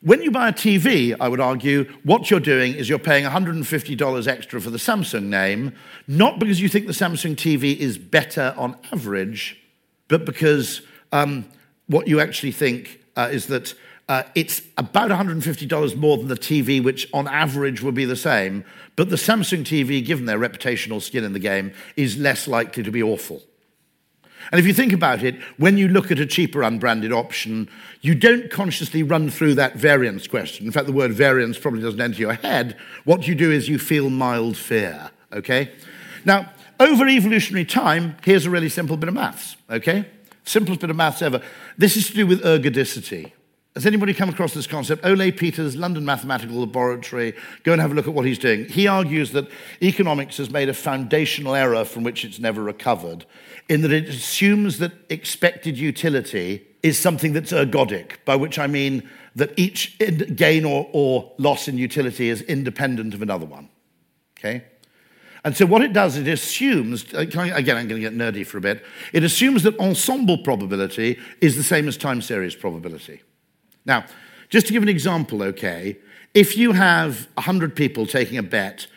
[0.02, 4.28] When you buy a TV, I would argue, what you're doing is you're paying $150
[4.28, 5.74] extra for the Samsung name,
[6.08, 9.60] not because you think the Samsung TV is better on average,
[10.08, 11.46] but because um,
[11.88, 13.74] what you actually think uh, is that
[14.08, 18.64] uh, it's about $150 more than the TV, which on average would be the same.
[18.96, 22.92] But the Samsung TV, given their reputational skin in the game, is less likely to
[22.92, 23.42] be awful.
[24.52, 27.68] And if you think about it, when you look at a cheaper unbranded option,
[28.02, 30.66] you don't consciously run through that variance question.
[30.66, 32.78] In fact, the word variance probably doesn't enter your head.
[33.06, 35.72] What you do is you feel mild fear, okay?
[36.26, 40.06] Now, over evolutionary time, here's a really simple bit of maths, okay?
[40.44, 41.42] Simplest bit of maths ever.
[41.78, 43.32] This is to do with ergodicity.
[43.76, 45.06] Has anybody come across this concept?
[45.06, 47.34] Ole Peters, London Mathematical Laboratory.
[47.64, 48.70] Go and have a look at what he's doing.
[48.70, 49.50] He argues that
[49.82, 53.26] economics has made a foundational error from which it's never recovered,
[53.68, 59.10] in that it assumes that expected utility is something that's ergodic, by which I mean
[59.36, 59.98] that each
[60.38, 63.68] gain or, or loss in utility is independent of another one.
[64.40, 64.64] Okay?
[65.44, 68.58] And so what it does, it assumes, uh, again, I'm going to get nerdy for
[68.58, 73.22] a bit, it assumes that ensemble probability is the same as time series probability.
[73.86, 74.06] Now,
[74.50, 75.98] just to give an example, okay,
[76.34, 78.88] if you have 100 people taking a bet,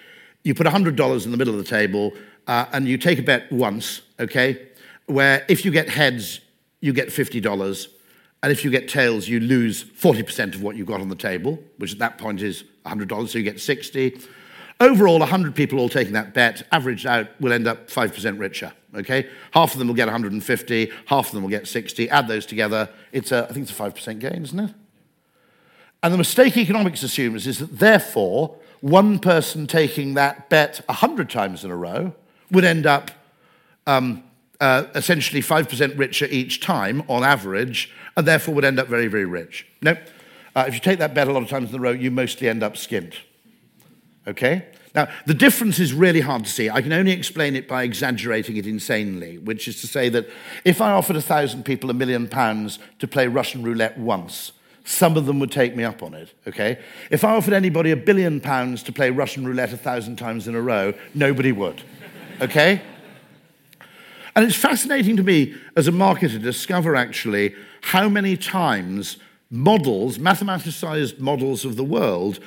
[0.42, 2.12] you put $100 in the middle of the table
[2.46, 4.68] uh, and you take a bet once, okay,
[5.06, 6.40] where if you get heads,
[6.80, 7.88] you get $50,
[8.42, 11.58] and if you get tails, you lose 40% of what you got on the table,
[11.78, 14.20] which at that point is $100, so you get 60.
[14.80, 18.72] Overall, 100 people all taking that bet, averaged out, will end up 5% richer.
[18.94, 19.28] Okay?
[19.52, 22.08] Half of them will get 150, half of them will get 60.
[22.10, 24.74] Add those together, it's a, I think it's a 5% gain, isn't it?
[26.02, 31.64] And the mistake economics assumes is that therefore, one person taking that bet 100 times
[31.64, 32.14] in a row
[32.50, 33.10] would end up
[33.86, 34.22] um,
[34.60, 39.24] uh, essentially 5% richer each time on average, and therefore would end up very, very
[39.24, 39.66] rich.
[39.82, 39.96] No,
[40.54, 42.48] uh, if you take that bet a lot of times in a row, you mostly
[42.48, 43.14] end up skint.
[44.26, 44.66] Okay?
[44.98, 46.68] Now, the difference is really hard to see.
[46.68, 50.28] I can only explain it by exaggerating it insanely, which is to say that
[50.64, 54.50] if I offered a thousand people a million pounds to play Russian roulette once,
[54.84, 56.80] some of them would take me up on it, okay?
[57.12, 60.56] If I offered anybody a billion pounds to play Russian roulette a thousand times in
[60.56, 61.80] a row, nobody would,
[62.40, 62.82] okay?
[64.34, 70.18] And it's fascinating to me as a marketer to discover actually how many times models,
[70.18, 72.40] mathematicized models of the world,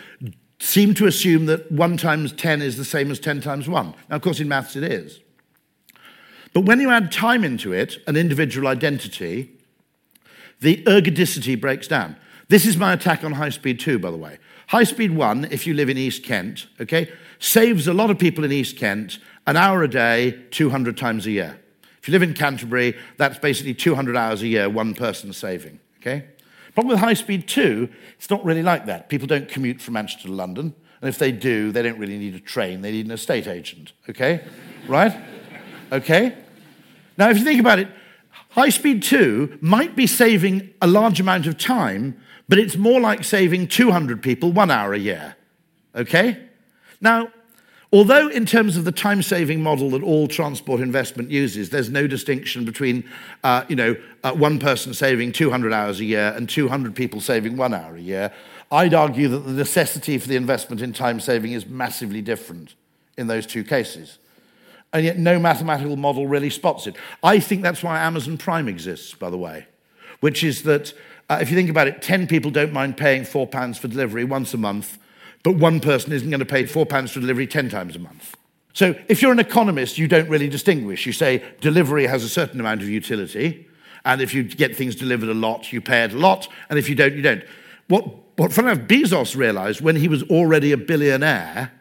[0.61, 3.95] seem to assume that 1 times 10 is the same as 10 times 1.
[4.09, 5.19] Now, of course, in maths it is.
[6.53, 9.51] But when you add time into it, an individual identity,
[10.59, 12.15] the ergodicity breaks down.
[12.47, 14.37] This is my attack on high speed 2, by the way.
[14.67, 18.43] High speed 1, if you live in East Kent, okay, saves a lot of people
[18.43, 21.59] in East Kent an hour a day, 200 times a year.
[21.99, 26.25] If you live in Canterbury, that's basically 200 hours a year, one person saving, okay?
[26.73, 29.09] Problem with high speed 2, it's not really like that.
[29.09, 30.73] People don't commute from Manchester to London.
[31.01, 33.93] And if they do, they don't really need a train, they need an estate agent.
[34.09, 34.41] Okay?
[34.87, 35.15] right?
[35.91, 36.35] Okay?
[37.17, 37.87] Now, if you think about it,
[38.51, 43.23] high speed 2 might be saving a large amount of time, but it's more like
[43.23, 45.35] saving 200 people one hour a year.
[45.95, 46.47] Okay?
[46.99, 47.29] Now,
[47.93, 52.07] Although, in terms of the time saving model that all transport investment uses, there's no
[52.07, 53.03] distinction between
[53.43, 57.57] uh, you know, uh, one person saving 200 hours a year and 200 people saving
[57.57, 58.31] one hour a year,
[58.71, 62.75] I'd argue that the necessity for the investment in time saving is massively different
[63.17, 64.19] in those two cases.
[64.93, 66.95] And yet, no mathematical model really spots it.
[67.21, 69.67] I think that's why Amazon Prime exists, by the way,
[70.21, 70.93] which is that
[71.29, 74.53] uh, if you think about it, 10 people don't mind paying £4 for delivery once
[74.53, 74.97] a month
[75.43, 78.35] but one person isn't going to pay four pounds for delivery 10 times a month.
[78.73, 81.05] So if you're an economist, you don't really distinguish.
[81.05, 83.67] You say delivery has a certain amount of utility,
[84.05, 86.89] and if you get things delivered a lot, you pay it a lot, and if
[86.89, 87.43] you don't, you don't.
[87.87, 88.05] What,
[88.37, 91.71] what funny Bezos realized when he was already a billionaire,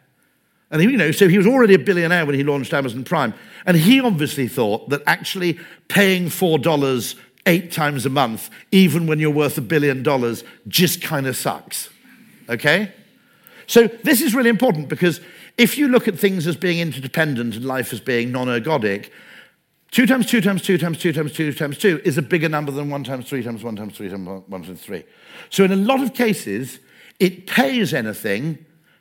[0.69, 3.33] and he, you know, so he was already a billionaire when he launched Amazon Prime,
[3.65, 9.31] and he obviously thought that actually paying $4 eight times a month, even when you're
[9.31, 11.89] worth a billion dollars, just kind of sucks.
[12.49, 12.93] Okay?
[13.71, 15.21] So this is really important because
[15.57, 19.11] if you look at things as being interdependent and life as being non-ergodic,
[19.91, 22.73] 2 times 2 times 2 times 2 times 2 times 2 is a bigger number
[22.73, 25.05] than 1 times 3 times 1 times 3 times 1 times 3.
[25.49, 26.79] So in a lot of cases,
[27.17, 28.57] it pays anything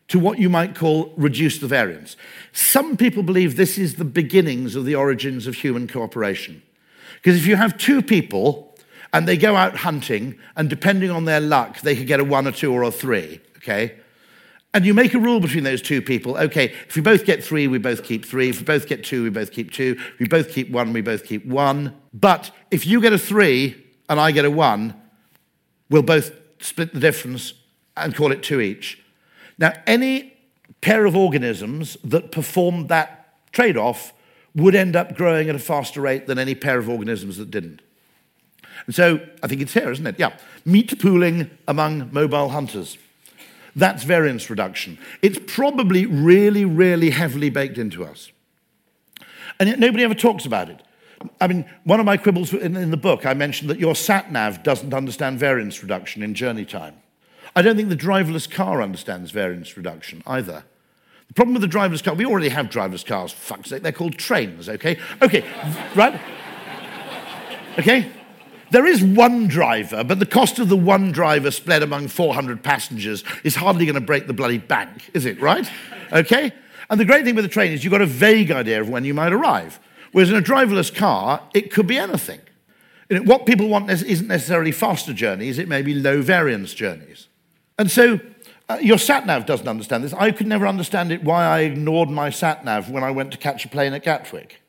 [0.06, 2.16] to what you might call reduce the variance.
[2.52, 6.62] Some people believe this is the beginnings of the origins of human cooperation.
[7.16, 8.78] Because if you have two people
[9.12, 12.46] and they go out hunting, and depending on their luck, they could get a one,
[12.46, 13.96] or two, or a three, okay?
[14.72, 16.36] And you make a rule between those two people.
[16.36, 18.50] Okay, if we both get three, we both keep three.
[18.50, 19.96] If we both get two, we both keep two.
[19.98, 21.96] If we both keep one, we both keep one.
[22.14, 24.94] But if you get a three and I get a one,
[25.88, 27.54] we'll both split the difference
[27.96, 29.02] and call it two each.
[29.58, 30.34] Now, any
[30.80, 34.12] pair of organisms that performed that trade off
[34.54, 37.82] would end up growing at a faster rate than any pair of organisms that didn't.
[38.86, 40.18] And so I think it's here, isn't it?
[40.18, 40.36] Yeah.
[40.64, 42.96] Meat pooling among mobile hunters.
[43.76, 44.98] That's variance reduction.
[45.22, 48.32] It's probably really, really heavily baked into us.
[49.58, 50.82] And yet nobody ever talks about it.
[51.40, 54.32] I mean, one of my quibbles in, in the book, I mentioned that your sat
[54.32, 56.96] nav doesn't understand variance reduction in journey time.
[57.54, 60.64] I don't think the driverless car understands variance reduction either.
[61.28, 64.18] The problem with the driverless car, we already have driverless cars, fuck's sake, they're called
[64.18, 64.98] trains, okay?
[65.20, 65.44] Okay,
[65.94, 66.18] right?
[67.78, 68.10] Okay?
[68.70, 73.24] There is one driver, but the cost of the one driver split among 400 passengers
[73.42, 75.68] is hardly going to break the bloody bank, is it, right?
[76.12, 76.52] Okay?
[76.88, 79.04] And the great thing with the train is you've got a vague idea of when
[79.04, 79.80] you might arrive.
[80.12, 82.40] Whereas in a driverless car, it could be anything.
[83.08, 87.28] what people want isn't necessarily faster journeys, it may be low variance journeys.
[87.78, 88.20] And so
[88.68, 90.12] uh, your sat nav doesn't understand this.
[90.12, 93.38] I could never understand it why I ignored my sat nav when I went to
[93.38, 94.60] catch a plane at Gatwick.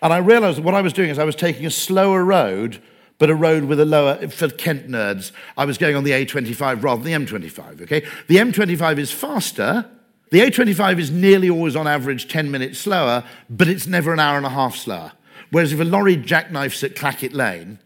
[0.00, 2.82] And I realized that what I was doing is I was taking a slower road
[3.22, 6.82] but a road with a lower, for Kent nerds, I was going on the A25
[6.82, 8.04] rather than the M25, okay?
[8.26, 9.88] The M25 is faster.
[10.30, 14.36] The A25 is nearly always on average 10 minutes slower, but it's never an hour
[14.36, 15.12] and a half slower.
[15.52, 17.78] Whereas if a lorry jackknifes at Clackett Lane,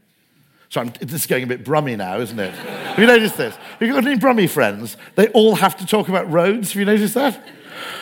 [0.70, 2.55] so I'm, this is going a bit brummy now, isn't it?
[2.55, 3.55] Have you noticed this?
[3.57, 4.96] Have you got any brummy friends?
[5.16, 6.72] They all have to talk about roads.
[6.72, 7.46] Have you noticed that?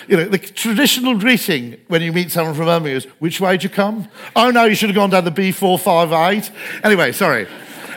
[0.09, 3.65] You know, the traditional greeting when you meet someone from Birmingham is, which way did
[3.65, 4.09] you come?
[4.37, 6.51] Oh, no, you should have gone down the B458.
[6.85, 7.47] Anyway, sorry.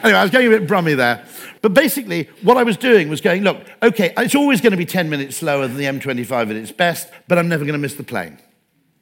[0.03, 1.25] Anyway, I was getting a bit brummy there.
[1.61, 4.85] But basically, what I was doing was going, look, okay, it's always going to be
[4.85, 7.95] 10 minutes slower than the M25 at its best, but I'm never going to miss
[7.95, 8.37] the plane.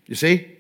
[0.07, 0.51] You see?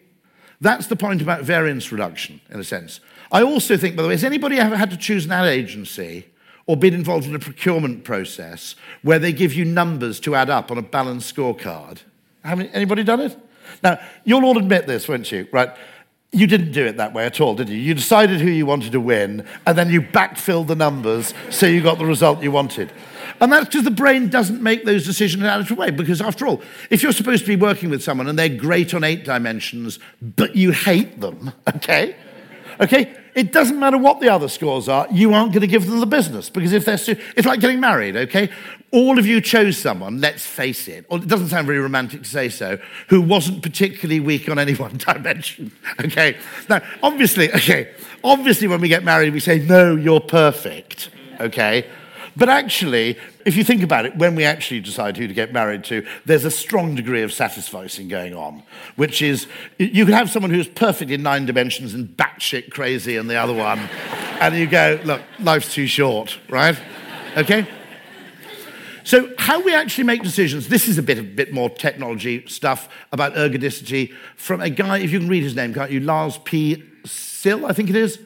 [0.61, 2.99] That's the point about variance reduction, in a sense.
[3.31, 6.25] I also think, by the way, has anybody ever had to choose an ad agency
[6.67, 10.71] or been involved in a procurement process where they give you numbers to add up
[10.71, 11.99] on a balanced scorecard.
[12.43, 13.37] Haven't anybody done it?
[13.83, 15.47] Now, you'll all admit this, won't you?
[15.51, 15.69] Right?
[16.31, 17.77] You didn't do it that way at all, did you?
[17.77, 21.81] You decided who you wanted to win, and then you backfilled the numbers so you
[21.81, 22.91] got the result you wanted.
[23.41, 25.91] And that's because the brain doesn't make those decisions in a natural way.
[25.91, 29.03] Because after all, if you're supposed to be working with someone and they're great on
[29.03, 32.15] eight dimensions, but you hate them, okay?
[32.79, 33.15] Okay?
[33.35, 36.05] It doesn't matter what the other scores are, you aren't going to give them the
[36.05, 36.49] business.
[36.49, 37.17] Because if they're, too...
[37.35, 38.49] it's like getting married, okay?
[38.91, 42.29] All of you chose someone, let's face it, or it doesn't sound very romantic to
[42.29, 46.37] say so, who wasn't particularly weak on any one dimension, okay?
[46.69, 47.91] Now, obviously, okay,
[48.23, 51.09] obviously when we get married, we say, no, you're perfect,
[51.41, 51.85] okay?
[52.37, 55.85] But actually, if you think about it, when we actually decide who to get married
[55.85, 58.63] to, there's a strong degree of satisficing going on,
[58.97, 63.27] which is you can have someone who's perfect in nine dimensions and batshit crazy in
[63.27, 63.79] the other one,
[64.41, 66.77] and you go, look, life's too short, right?
[67.37, 67.67] Okay?
[69.05, 72.89] So, how we actually make decisions, this is a bit, a bit more technology stuff
[73.11, 75.99] about ergodicity from a guy, if you can read his name, can't you?
[75.99, 76.83] Lars P.
[77.05, 78.19] Syll, I think it is.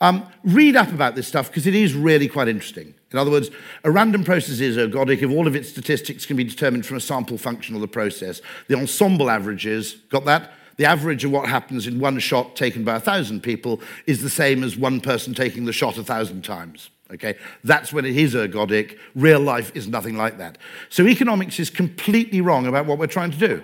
[0.00, 2.94] Um, read up about this stuff because it is really quite interesting.
[3.16, 3.50] In other words,
[3.82, 7.00] a random process is ergodic if all of its statistics can be determined from a
[7.00, 8.42] sample function of the process.
[8.68, 10.52] The ensemble averages, got that?
[10.76, 14.28] The average of what happens in one shot taken by a thousand people is the
[14.28, 16.90] same as one person taking the shot a thousand times.
[17.10, 18.98] Okay, that's when it is ergodic.
[19.14, 20.58] Real life is nothing like that.
[20.90, 23.62] So economics is completely wrong about what we're trying to do.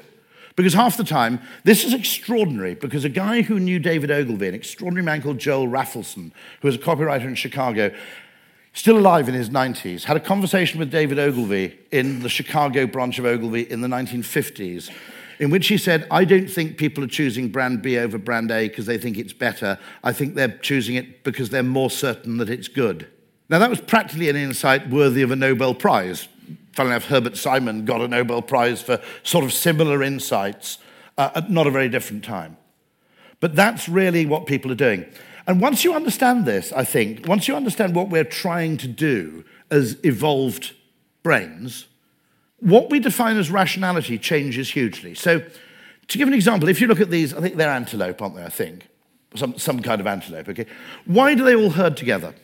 [0.56, 4.54] Because half the time, this is extraordinary because a guy who knew David Ogilvy, an
[4.54, 6.32] extraordinary man called Joel Raphaelson,
[6.62, 7.90] who was a copywriter in Chicago,
[8.72, 13.18] still alive in his 90s, had a conversation with David Ogilvy in the Chicago branch
[13.18, 14.90] of Ogilvy in the 1950s,
[15.38, 18.68] in which he said, I don't think people are choosing brand B over brand A
[18.68, 19.78] because they think it's better.
[20.02, 23.08] I think they're choosing it because they're more certain that it's good.
[23.48, 26.28] Now, that was practically an insight worthy of a Nobel Prize
[26.72, 30.78] funnily enough, Herbert Simon got a Nobel Prize for sort of similar insights
[31.18, 32.56] uh, at not a very different time.
[33.40, 35.04] But that's really what people are doing.
[35.46, 39.44] And once you understand this, I think, once you understand what we're trying to do
[39.70, 40.72] as evolved
[41.22, 41.86] brains,
[42.60, 45.14] what we define as rationality changes hugely.
[45.14, 45.42] So,
[46.08, 48.44] to give an example, if you look at these, I think they're antelope, aren't they?
[48.44, 48.88] I think.
[49.34, 50.66] Some, some kind of antelope, okay?
[51.06, 52.34] Why do they all herd together?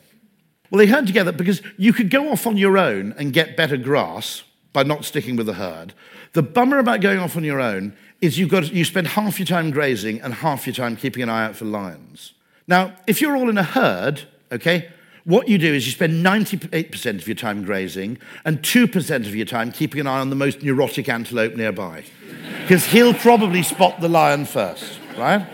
[0.70, 3.76] Well, they herd together because you could go off on your own and get better
[3.76, 4.42] grass
[4.72, 5.92] by not sticking with the herd.
[6.32, 9.46] The bummer about going off on your own is you've got, you spend half your
[9.46, 12.32] time grazing and half your time keeping an eye out for lions.
[12.68, 14.90] Now, if you're all in a herd, okay,
[15.24, 19.46] what you do is you spend 98% of your time grazing and 2% of your
[19.46, 22.04] time keeping an eye on the most neurotic antelope nearby.
[22.62, 25.48] Because he'll probably spot the lion first, right?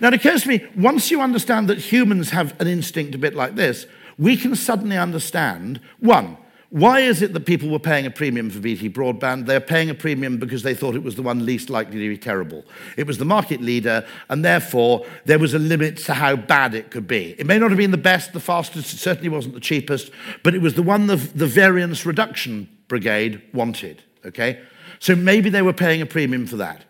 [0.00, 3.34] Now, it occurs to me, once you understand that humans have an instinct a bit
[3.34, 3.86] like this,
[4.16, 6.36] we can suddenly understand one,
[6.70, 9.46] why is it that people were paying a premium for BT broadband?
[9.46, 12.18] They're paying a premium because they thought it was the one least likely to be
[12.18, 12.64] terrible.
[12.96, 16.90] It was the market leader, and therefore there was a limit to how bad it
[16.90, 17.36] could be.
[17.38, 20.10] It may not have been the best, the fastest, it certainly wasn't the cheapest,
[20.42, 24.02] but it was the one the, the variance reduction brigade wanted.
[24.24, 24.60] Okay?
[24.98, 26.84] So maybe they were paying a premium for that.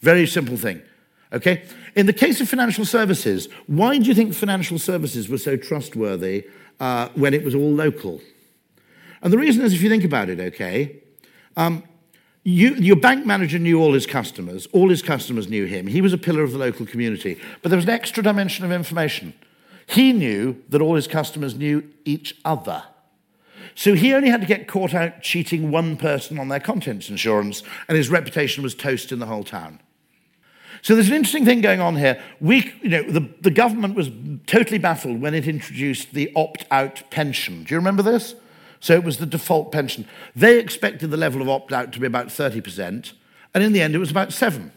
[0.00, 0.82] Very simple thing.
[1.32, 1.62] Okay?
[1.94, 6.44] In the case of financial services, why do you think financial services were so trustworthy
[6.80, 8.20] uh, when it was all local?
[9.22, 11.02] And the reason is, if you think about it, okay,
[11.56, 11.84] um,
[12.44, 14.66] you, your bank manager knew all his customers.
[14.72, 15.86] All his customers knew him.
[15.86, 17.40] He was a pillar of the local community.
[17.62, 19.34] But there was an extra dimension of information.
[19.86, 22.82] He knew that all his customers knew each other.
[23.74, 27.62] So he only had to get caught out cheating one person on their contents insurance,
[27.88, 29.80] and his reputation was toast in the whole town.
[30.82, 32.20] So there's an interesting thing going on here.
[32.40, 34.10] We, you know, the, the government was
[34.46, 37.62] totally baffled when it introduced the opt out pension.
[37.62, 38.34] Do you remember this?
[38.82, 40.08] So it was the default pension.
[40.34, 43.12] They expected the level of opt out to be about 30%,
[43.54, 44.72] and in the end, it was about 7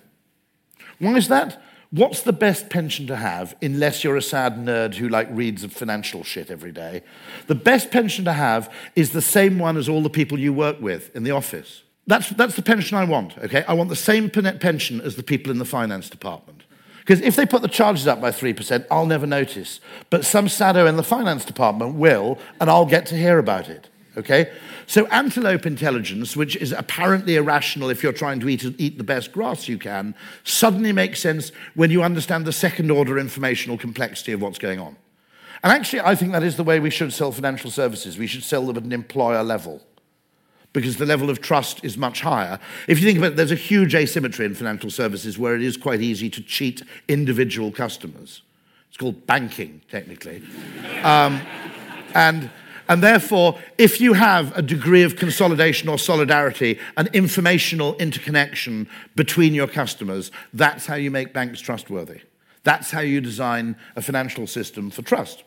[0.99, 1.61] Why is that?
[1.89, 5.73] What's the best pension to have unless you're a sad nerd who like reads of
[5.73, 7.01] financial shit every day?
[7.47, 10.79] The best pension to have is the same one as all the people you work
[10.79, 11.81] with in the office.
[12.05, 13.63] That's, that's the pension I want, okay?
[13.67, 16.61] I want the same pension as the people in the finance department.
[16.99, 19.79] Because if they put the charges up by 3%, I'll never notice.
[20.11, 23.89] But some sado in the finance department will, and I'll get to hear about it.
[24.17, 24.51] Okay?
[24.87, 29.31] So, antelope intelligence, which is apparently irrational if you're trying to eat, eat the best
[29.31, 34.41] grass you can, suddenly makes sense when you understand the second order informational complexity of
[34.41, 34.95] what's going on.
[35.63, 38.17] And actually, I think that is the way we should sell financial services.
[38.17, 39.81] We should sell them at an employer level
[40.73, 42.59] because the level of trust is much higher.
[42.87, 45.77] If you think about it, there's a huge asymmetry in financial services where it is
[45.77, 48.41] quite easy to cheat individual customers.
[48.89, 50.43] It's called banking, technically.
[51.03, 51.41] um,
[52.13, 52.49] and
[52.87, 59.53] and therefore, if you have a degree of consolidation or solidarity, an informational interconnection between
[59.53, 62.21] your customers, that's how you make banks trustworthy.
[62.63, 65.43] That's how you design a financial system for trust.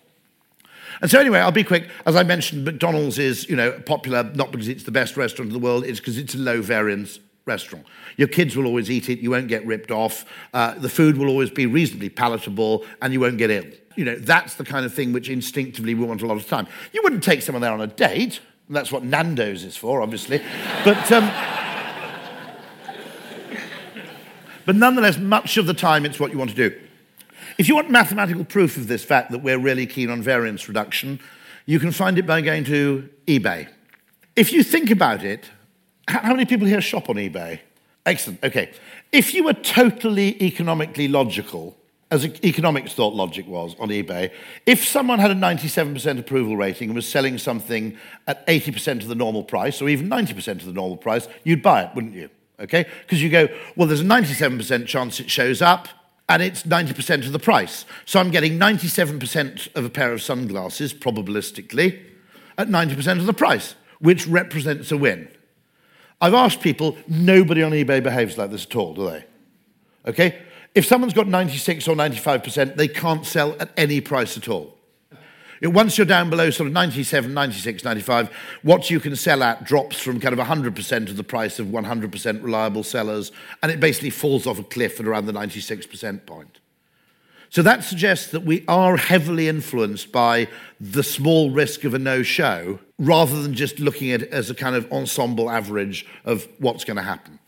[1.01, 1.89] And so, anyway, I'll be quick.
[2.07, 5.53] As I mentioned, McDonald's is you know, popular not because it's the best restaurant in
[5.53, 7.87] the world, it's because it's a low variance restaurant.
[8.17, 10.25] Your kids will always eat it, you won't get ripped off,
[10.55, 13.65] uh, the food will always be reasonably palatable, and you won't get ill
[13.99, 16.69] you know, that's the kind of thing which instinctively we want a lot of time.
[16.93, 18.39] You wouldn't take someone there on a date.
[18.71, 20.41] That's what Nando's is for, obviously.
[20.85, 21.29] But, um,
[24.65, 26.81] but nonetheless, much of the time, it's what you want to do.
[27.59, 31.19] If you want mathematical proof of this fact that we're really keen on variance reduction,
[31.67, 33.69] you can find it by going to eBay.
[34.37, 35.51] If you think about it,
[36.07, 37.59] how many people here shop on eBay?
[38.07, 38.45] Excellent.
[38.45, 38.71] Okay.
[39.11, 41.78] If you were totally economically logical,
[42.11, 44.31] as economics thought logic was on eBay,
[44.65, 47.97] if someone had a 97% approval rating and was selling something
[48.27, 51.83] at 80% of the normal price, or even 90% of the normal price, you'd buy
[51.83, 52.31] it, wouldn't you?
[52.61, 52.87] Okay?
[53.03, 55.89] Because you go, well, there's a 97% chance it shows up,
[56.31, 57.85] and it's 90% of the price.
[58.05, 62.03] So I'm getting 97% of a pair of sunglasses, probabilistically,
[62.57, 65.29] at 90% of the price, which represents a win.
[66.21, 69.25] I've asked people, nobody on eBay behaves like this at all, do they?
[70.07, 70.43] Okay?
[70.79, 74.77] If someone's got 96 or 95%, they can't sell at any price at all.
[75.61, 78.31] Once you're down below sort of 97, 96, 95,
[78.63, 82.45] what you can sell at drops from kind of 100% of the price of 100%
[82.45, 86.61] reliable sellers, and it basically falls off a cliff at around the 96% point.
[87.51, 90.47] So that suggests that we are heavily influenced by
[90.81, 94.55] the small risk of a no show rather than just looking at it as a
[94.55, 97.41] kind of ensemble average of what's going to happen.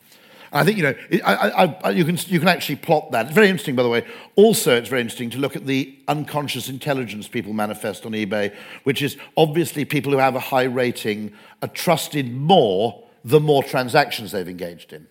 [0.53, 3.27] I think, you know, I, I, I, you, can, you can actually plot that.
[3.27, 4.05] It's very interesting, by the way.
[4.35, 9.01] Also, it's very interesting to look at the unconscious intelligence people manifest on eBay, which
[9.01, 11.31] is obviously people who have a high rating
[11.61, 15.07] are trusted more the more transactions they've engaged in.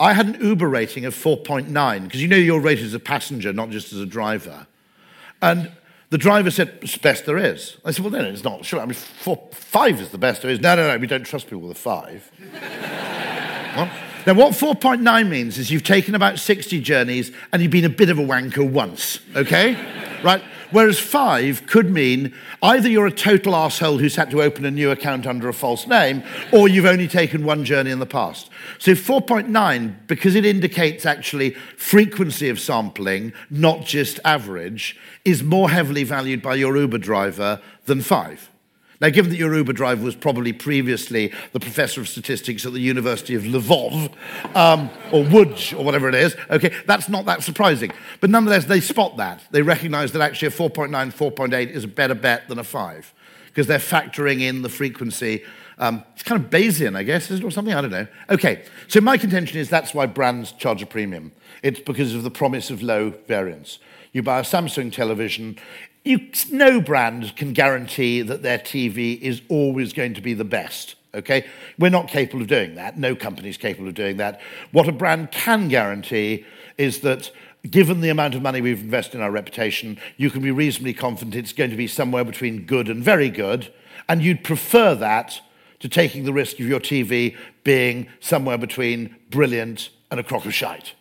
[0.00, 3.52] I had an Uber rating of 4.9, because you know you're rated as a passenger,
[3.52, 4.66] not just as a driver.
[5.40, 5.70] And
[6.10, 7.76] the driver said, it's best there is.
[7.84, 8.64] I said, well, no, it's not.
[8.64, 10.60] Sure, I mean, four, five is the best there is.
[10.60, 12.30] No, no, no, we don't trust people with a five.
[13.76, 13.90] well,
[14.26, 18.08] now, what 4.9 means is you've taken about 60 journeys and you've been a bit
[18.08, 19.76] of a wanker once, okay?
[20.22, 20.42] right?
[20.70, 24.90] Whereas five could mean either you're a total asshole who's had to open a new
[24.90, 28.48] account under a false name, or you've only taken one journey in the past.
[28.78, 36.04] So 4.9, because it indicates actually frequency of sampling, not just average, is more heavily
[36.04, 38.51] valued by your Uber driver than five.
[39.02, 42.80] Now, given that your Uber driver was probably previously the professor of statistics at the
[42.80, 44.14] University of Lvov,
[44.54, 47.90] um, or Łódź, or whatever it is, okay, that's not that surprising.
[48.20, 49.42] But nonetheless, they spot that.
[49.50, 53.12] They recognize that actually a 4.9, 4.8 is a better bet than a 5,
[53.46, 55.42] because they're factoring in the frequency.
[55.78, 57.74] Um, it's kind of Bayesian, I guess, or something?
[57.74, 58.06] I don't know.
[58.30, 61.32] Okay, so my contention is that's why brands charge a premium.
[61.64, 63.80] It's because of the promise of low variance.
[64.12, 65.58] You buy a Samsung television,
[66.04, 70.96] you, no brand can guarantee that their TV is always going to be the best.
[71.14, 71.46] Okay?
[71.78, 72.98] We're not capable of doing that.
[72.98, 74.40] No company is capable of doing that.
[74.72, 76.44] What a brand can guarantee
[76.78, 77.30] is that
[77.70, 81.36] given the amount of money we've invested in our reputation, you can be reasonably confident
[81.36, 83.72] it's going to be somewhere between good and very good,
[84.08, 85.40] and you'd prefer that
[85.78, 90.54] to taking the risk of your TV being somewhere between brilliant and a crock of
[90.54, 90.94] shite.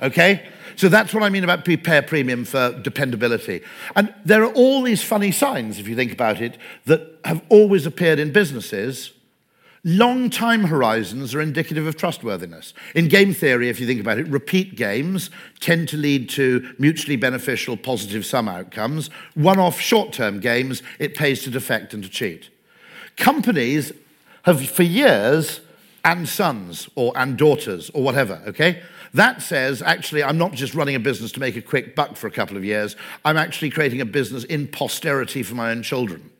[0.00, 0.46] Okay?
[0.76, 3.62] So that's what I mean about prepare premium for dependability.
[3.96, 7.86] And there are all these funny signs, if you think about it, that have always
[7.86, 9.12] appeared in businesses.
[9.84, 12.74] Long time horizons are indicative of trustworthiness.
[12.94, 17.16] In game theory, if you think about it, repeat games tend to lead to mutually
[17.16, 19.08] beneficial positive sum outcomes.
[19.34, 22.50] One off short term games, it pays to defect and to cheat.
[23.16, 23.92] Companies
[24.42, 25.60] have for years,
[26.06, 28.80] and sons or and daughters or whatever, okay?
[29.16, 32.26] That says, actually, I'm not just running a business to make a quick buck for
[32.26, 36.30] a couple of years, I'm actually creating a business in posterity for my own children.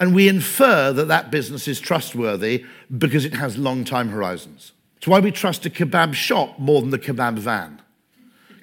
[0.00, 2.64] And we infer that that business is trustworthy
[2.96, 4.72] because it has long time horizons.
[4.96, 7.82] It's why we trust a kebab shop more than the kebab van.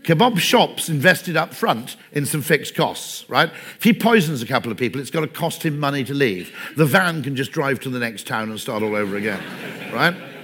[0.04, 3.50] Kebab shops invested up front in some fixed costs, right?
[3.78, 6.54] If he poisons a couple of people, it's got to cost him money to leave.
[6.76, 9.42] The van can just drive to the next town and start all over again,
[9.94, 10.35] right?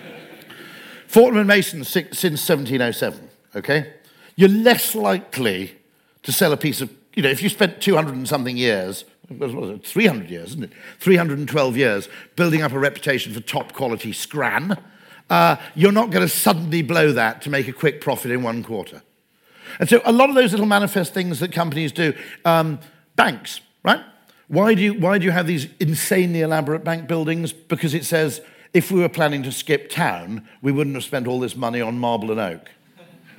[1.11, 3.95] Fortnum and Mason since 1707, okay?
[4.37, 5.73] You're less likely
[6.23, 10.29] to sell a piece of, you know, if you spent 200 and something years, 300
[10.29, 10.71] years, isn't it?
[11.01, 12.07] 312 years
[12.37, 14.77] building up a reputation for top quality scran,
[15.29, 18.63] uh, you're not going to suddenly blow that to make a quick profit in one
[18.63, 19.01] quarter.
[19.81, 22.13] And so a lot of those little manifest things that companies do,
[22.45, 22.79] um,
[23.17, 23.99] banks, right?
[24.47, 27.51] Why do, you, why do you have these insanely elaborate bank buildings?
[27.51, 28.39] Because it says
[28.73, 31.97] if we were planning to skip town, we wouldn't have spent all this money on
[31.97, 32.69] marble and oak.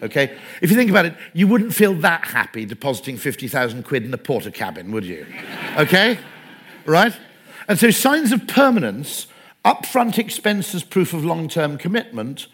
[0.03, 0.37] Okay?
[0.61, 4.18] If you think about it, you wouldn't feel that happy depositing 50,000 quid in a
[4.18, 5.26] Portakabin, would you?
[5.76, 6.18] Okay?
[6.85, 7.16] Right?
[7.68, 9.28] And so signs of permanence,
[9.64, 12.49] upfront expenses, proof of long term commitment,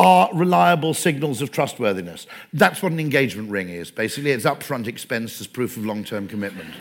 [0.00, 2.26] are reliable signals of trustworthiness.
[2.52, 3.90] That's what an engagement ring is.
[3.90, 6.74] Basically, it's upfront expense as proof of long term commitment.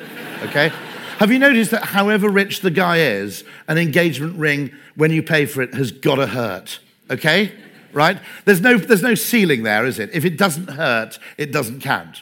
[0.43, 0.71] Okay?
[1.17, 5.47] Have you noticed that however rich the guy is, an engagement ring, when you pay
[5.47, 6.79] for it, has got to hurt?
[7.09, 7.51] Okay?
[7.91, 8.19] Right?
[8.45, 10.11] There's no, there's no ceiling there, is it?
[10.13, 12.21] If it doesn't hurt, it doesn't count.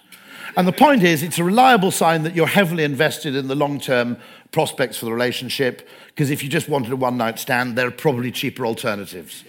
[0.56, 3.82] And the point is, it's a reliable sign that you're heavily invested in the long
[3.82, 4.16] term
[4.54, 7.92] prospects for the relationship, because if you just wanted a one night stand, there are
[7.92, 9.44] probably cheaper alternatives.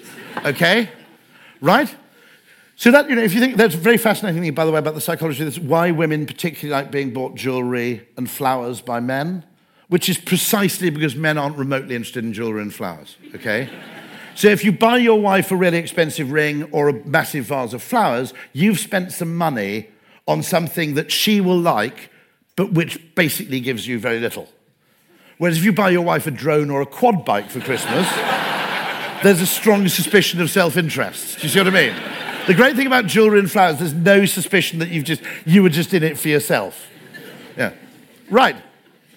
[0.44, 0.90] Okay?
[1.60, 1.94] Right?
[2.78, 4.78] So that, you know, if you think that's a very fascinating thing, by the way,
[4.78, 9.00] about the psychology of this, why women particularly like being bought jewelry and flowers by
[9.00, 9.44] men,
[9.88, 13.70] which is precisely because men aren't remotely interested in jewelry and flowers, okay?
[14.34, 17.82] so if you buy your wife a really expensive ring or a massive vase of
[17.82, 19.88] flowers, you've spent some money
[20.28, 22.10] on something that she will like,
[22.56, 24.50] but which basically gives you very little.
[25.38, 28.06] Whereas if you buy your wife a drone or a quad bike for Christmas,
[29.22, 31.38] there's a strong suspicion of self interest.
[31.38, 32.25] Do you see what I mean?
[32.46, 35.68] The great thing about jewelry and flowers, there's no suspicion that you've just, you were
[35.68, 36.86] just in it for yourself.
[37.56, 37.72] Yeah.
[38.30, 38.56] Right.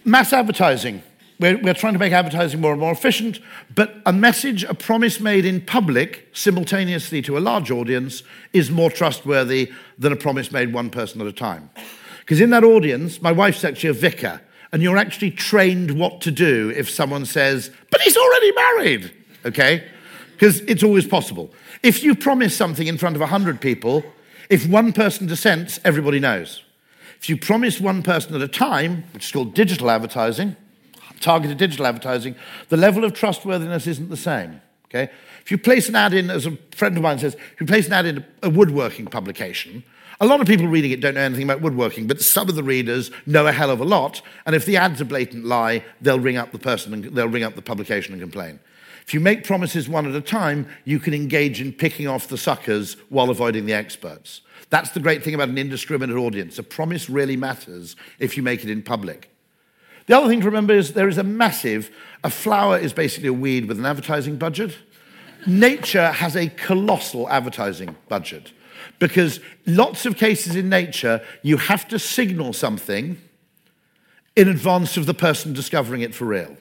[0.04, 1.04] Mass advertising.
[1.40, 3.40] We're, we're trying to make advertising more and more efficient,
[3.74, 8.90] but a message, a promise made in public simultaneously to a large audience is more
[8.90, 11.70] trustworthy than a promise made one person at a time.
[12.22, 16.32] Because in that audience, my wife's actually a vicar, and you're actually trained what to
[16.32, 19.14] do if someone says, but he's already married,
[19.46, 19.88] okay?
[20.34, 21.54] Because it's always possible.
[21.82, 24.04] If you promise something in front of 100 people,
[24.50, 26.64] if one person dissents, everybody knows.
[27.20, 30.56] If you promise one person at a time, which is called digital advertising,
[31.20, 32.36] targeted digital advertising,
[32.70, 34.62] the level of trustworthiness isn't the same.
[34.86, 35.12] Okay?
[35.42, 37.88] If you place an ad in, as a friend of mine says, if you place
[37.88, 39.84] an ad in a woodworking publication,
[40.22, 42.64] a lot of people reading it don't know anything about woodworking, but some of the
[42.64, 44.22] readers know a hell of a lot.
[44.46, 47.44] And if the ad's a blatant lie, they'll ring up the person and they'll ring
[47.44, 48.60] up the publication and complain.
[49.10, 52.38] If you make promises one at a time, you can engage in picking off the
[52.38, 54.42] suckers while avoiding the experts.
[54.70, 56.60] That's the great thing about an indiscriminate audience.
[56.60, 59.36] A promise really matters if you make it in public.
[60.06, 61.90] The other thing to remember is there is a massive,
[62.24, 64.78] a flower is basically a weed with an advertising budget.
[65.48, 68.52] Nature has a colossal advertising budget
[69.00, 73.20] because lots of cases in nature, you have to signal something
[74.36, 76.56] in advance of the person discovering it for real.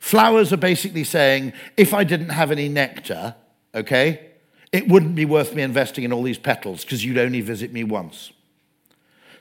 [0.00, 3.34] Flowers are basically saying, if I didn't have any nectar,
[3.74, 4.28] okay,
[4.72, 7.84] it wouldn't be worth me investing in all these petals because you'd only visit me
[7.84, 8.32] once.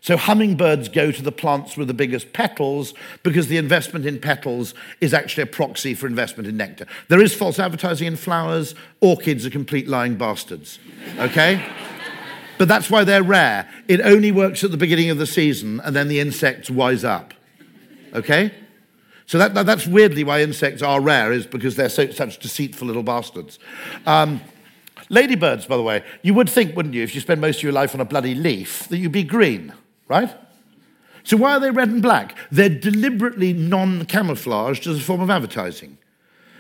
[0.02, 2.94] So hummingbirds go to the plants with the biggest petals
[3.24, 6.86] because the investment in petals is actually a proxy for investment in nectar.
[7.10, 8.76] There is false advertising in flowers.
[9.02, 10.80] Orchids are complete lying bastards.
[11.18, 11.62] Okay?
[12.58, 13.70] but that's why they're rare.
[13.88, 17.34] It only works at the beginning of the season and then the insects wise up.
[18.14, 18.54] Okay?
[19.28, 22.88] So that, that, that's weirdly why insects are rare, is because they're so, such deceitful
[22.88, 23.60] little bastards.
[24.06, 24.42] Um,
[25.10, 27.74] ladybirds, by the way, you would think, wouldn't you, if you spend most of your
[27.74, 29.74] life on a bloody leaf, that you'd be green,
[30.08, 30.34] right?
[31.24, 32.38] So why are they red and black?
[32.52, 35.98] They're deliberately non camouflaged as a form of advertising.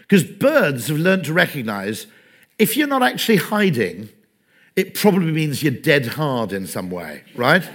[0.01, 2.07] Because birds have learned to recognize
[2.59, 4.09] if you're not actually hiding,
[4.75, 7.67] it probably means you're dead hard in some way, right?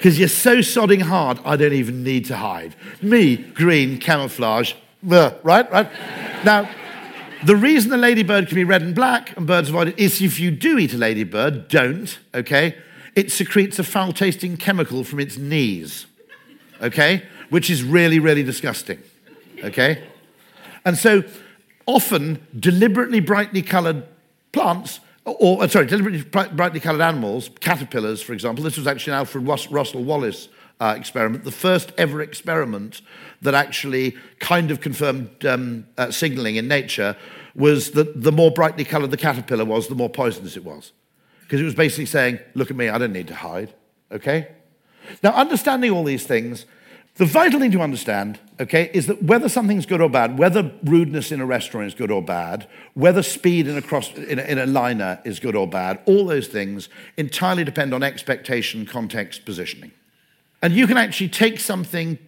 [0.00, 2.74] Because you're so sodding hard, I don't even need to hide.
[3.02, 4.72] Me, green, camouflage,
[5.02, 5.44] right?
[5.44, 5.90] Right?
[6.42, 6.70] now,
[7.44, 10.40] the reason the ladybird can be red and black and birds avoid it is if
[10.40, 12.78] you do eat a ladybird, don't, okay?
[13.14, 16.06] It secretes a foul tasting chemical from its knees,
[16.80, 17.24] okay?
[17.50, 19.02] Which is really, really disgusting,
[19.62, 20.02] okay?
[20.86, 21.24] And so
[21.84, 24.04] often, deliberately brightly colored
[24.52, 25.00] plants
[25.38, 28.64] or, uh, sorry, deliberately brightly coloured animals, caterpillars, for example.
[28.64, 30.48] This was actually an Alfred Russel Wallace
[30.80, 33.02] uh, experiment, the first ever experiment
[33.42, 37.16] that actually kind of confirmed um, uh, signalling in nature
[37.54, 40.92] was that the more brightly coloured the caterpillar was, the more poisonous it was.
[41.42, 43.74] Because it was basically saying, look at me, I don't need to hide,
[44.10, 44.48] okay?
[45.22, 46.64] Now, understanding all these things,
[47.16, 51.30] the vital thing to understand, okay, is that whether something's good or bad, whether rudeness
[51.32, 54.58] in a restaurant is good or bad, whether speed in a, cross, in a, in
[54.58, 59.92] a liner is good or bad, all those things entirely depend on expectation, context, positioning.
[60.62, 62.18] And you can actually take something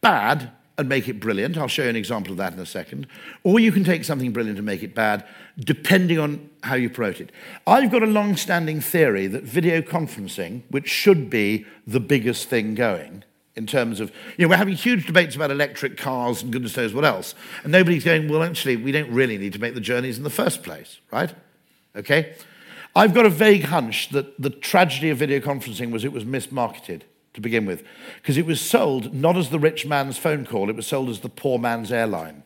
[0.00, 1.56] bad and make it brilliant.
[1.56, 3.06] I'll show you an example of that in a second.
[3.44, 5.24] Or you can take something brilliant and make it bad,
[5.58, 7.30] depending on how you promote it.
[7.66, 12.74] I've got a long standing theory that video conferencing, which should be the biggest thing
[12.74, 13.24] going,
[13.54, 16.94] in terms of, you know, we're having huge debates about electric cars and goodness knows
[16.94, 17.34] what else.
[17.62, 20.30] And nobody's going, well, actually, we don't really need to make the journeys in the
[20.30, 21.34] first place, right?
[21.94, 22.34] Okay?
[22.96, 27.02] I've got a vague hunch that the tragedy of video conferencing was it was mismarketed
[27.34, 27.82] to begin with,
[28.16, 31.20] because it was sold not as the rich man's phone call, it was sold as
[31.20, 32.42] the poor man's airline.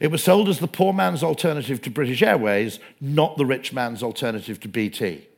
[0.00, 4.02] It was sold as the poor man's alternative to British Airways, not the rich man's
[4.02, 5.28] alternative to BT,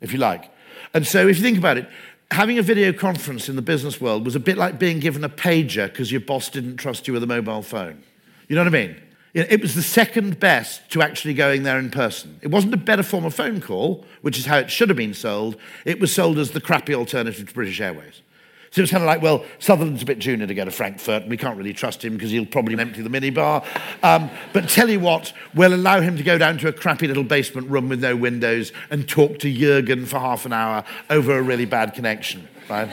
[0.00, 0.50] if you like.
[0.92, 1.88] And so, if you think about it,
[2.30, 5.28] having a video conference in the business world was a bit like being given a
[5.28, 8.02] pager because your boss didn't trust you with a mobile phone.
[8.48, 8.96] You know what I mean?
[9.34, 12.38] It was the second best to actually going there in person.
[12.40, 15.12] It wasn't a better form of phone call, which is how it should have been
[15.12, 15.56] sold.
[15.84, 18.22] It was sold as the crappy alternative to British Airways.
[18.70, 21.30] So it's kind of like, well, Sutherland's a bit junior to go to Frankfurt, and
[21.30, 23.64] we can't really trust him because he'll probably empty the minibar.
[24.02, 27.24] Um, but tell you what, we'll allow him to go down to a crappy little
[27.24, 31.42] basement room with no windows and talk to Jurgen for half an hour over a
[31.42, 32.90] really bad connection, right?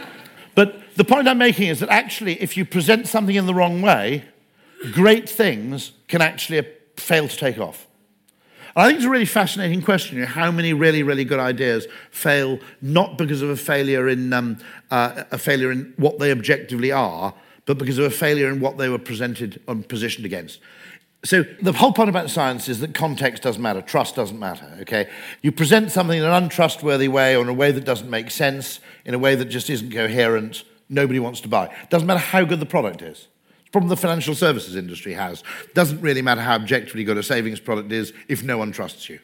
[0.54, 3.82] but the point I'm making is that actually, if you present something in the wrong
[3.82, 4.24] way,
[4.92, 7.86] great things can actually fail to take off.
[8.76, 13.16] I think it's a really fascinating question how many really, really good ideas fail not
[13.16, 14.58] because of a failure in, um,
[14.90, 17.34] uh, a failure in what they objectively are,
[17.66, 20.58] but because of a failure in what they were presented and positioned against.
[21.24, 25.08] So the whole point about science is that context doesn't matter, trust doesn't matter, okay?
[25.40, 28.80] You present something in an untrustworthy way or in a way that doesn't make sense,
[29.04, 31.66] in a way that just isn't coherent, nobody wants to buy.
[31.66, 33.28] It doesn't matter how good the product is
[33.74, 35.42] problem the financial services industry has.
[35.74, 39.18] Doesn't really matter how objectively good a savings product is if no one trusts you.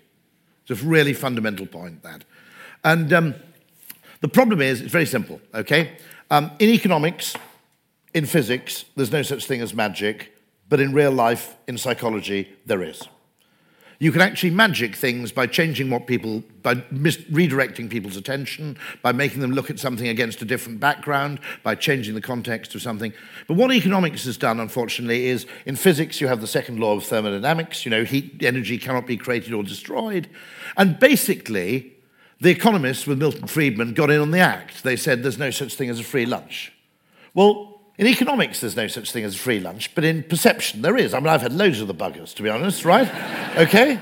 [0.67, 2.25] It's a really fundamental point, that.
[2.83, 3.35] And um,
[4.23, 5.93] the problem is, it's very simple, okay?
[6.33, 7.37] Um, in economics,
[8.13, 10.37] in physics, there's no such thing as magic,
[10.69, 13.05] but in real life, in psychology, there is.
[14.01, 19.13] You can actually magic things by changing what people, by mis- redirecting people's attention, by
[19.13, 23.13] making them look at something against a different background, by changing the context of something.
[23.47, 27.05] But what economics has done, unfortunately, is in physics you have the second law of
[27.05, 27.85] thermodynamics.
[27.85, 30.31] You know, heat, energy cannot be created or destroyed.
[30.79, 31.93] And basically,
[32.41, 34.83] the economists with Milton Friedman got in on the act.
[34.83, 36.73] They said there's no such thing as a free lunch.
[37.35, 37.70] Well,
[38.01, 41.13] in economics, there's no such thing as a free lunch, but in perception, there is.
[41.13, 43.07] I mean, I've had loads of the buggers, to be honest, right?
[43.59, 44.01] okay?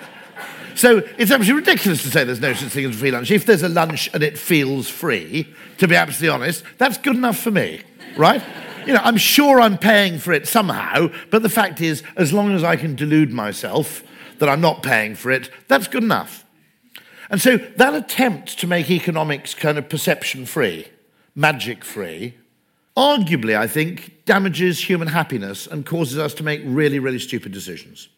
[0.77, 3.33] So it's absolutely ridiculous to say there's no such thing as a free lunch.
[3.33, 7.39] If there's a lunch and it feels free, to be absolutely honest, that's good enough
[7.39, 7.81] for me,
[8.17, 8.41] right?
[8.87, 12.53] you know, I'm sure I'm paying for it somehow, but the fact is, as long
[12.53, 14.05] as I can delude myself
[14.39, 16.47] that I'm not paying for it, that's good enough.
[17.29, 20.87] And so that attempt to make economics kind of perception free,
[21.35, 22.37] magic free,
[22.99, 28.09] arguably, I think, damages human happiness and causes us to make really, really stupid decisions.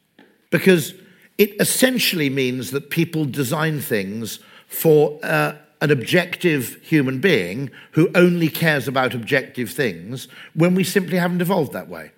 [0.48, 0.94] Because
[1.36, 5.52] it essentially means that people design things for uh,
[5.82, 11.72] an objective human being who only cares about objective things when we simply haven't evolved
[11.74, 12.12] that way.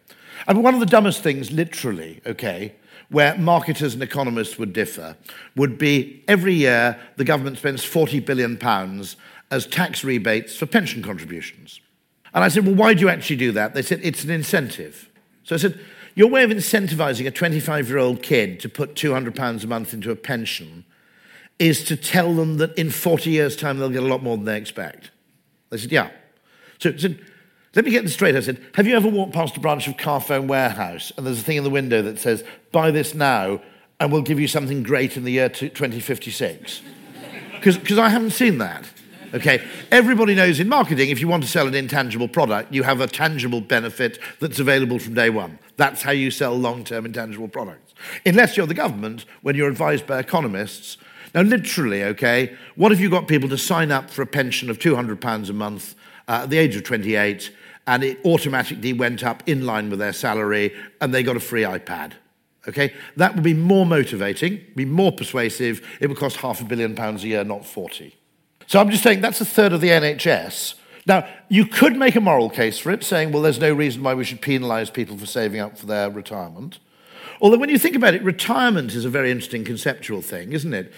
[0.48, 2.74] Mean, one of the dumbest things, literally, okay,
[3.10, 5.16] where marketers and economists would differ,
[5.56, 9.16] would be every year the government spends 40 billion pounds
[9.50, 11.80] as tax rebates for pension contributions.
[12.34, 13.74] And I said, Well, why do you actually do that?
[13.74, 15.08] They said, It's an incentive.
[15.44, 15.78] So I said,
[16.14, 20.10] Your way of incentivizing a 25 year old kid to put £200 a month into
[20.10, 20.84] a pension
[21.58, 24.46] is to tell them that in 40 years' time they'll get a lot more than
[24.46, 25.10] they expect.
[25.70, 26.10] They said, Yeah.
[26.78, 27.20] So I said,
[27.74, 28.36] let me get this straight.
[28.36, 31.42] I said, Have you ever walked past a branch of Carphone Warehouse and there's a
[31.42, 33.62] thing in the window that says, Buy this now
[33.98, 36.82] and we'll give you something great in the year 2056?
[37.54, 38.91] Because I haven't seen that.
[39.34, 43.00] Okay, everybody knows in marketing, if you want to sell an intangible product, you have
[43.00, 45.58] a tangible benefit that's available from day one.
[45.78, 47.94] That's how you sell long term intangible products.
[48.26, 50.98] Unless you're the government, when you're advised by economists.
[51.34, 54.78] Now, literally, okay, what if you got people to sign up for a pension of
[54.78, 55.94] £200 a month
[56.28, 57.50] uh, at the age of 28
[57.86, 61.62] and it automatically went up in line with their salary and they got a free
[61.62, 62.12] iPad?
[62.68, 65.84] Okay, that would be more motivating, be more persuasive.
[66.00, 68.14] It would cost half a billion pounds a year, not 40.
[68.72, 70.76] So I'm just saying that's a third of the NHS.
[71.04, 74.14] Now, you could make a moral case for it, saying, well, there's no reason why
[74.14, 76.78] we should penalise people for saving up for their retirement.
[77.42, 80.90] Although, when you think about it, retirement is a very interesting conceptual thing, isn't it?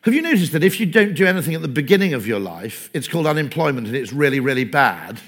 [0.00, 2.90] Have you noticed that if you don't do anything at the beginning of your life,
[2.94, 5.20] it's called unemployment and it's really, really bad?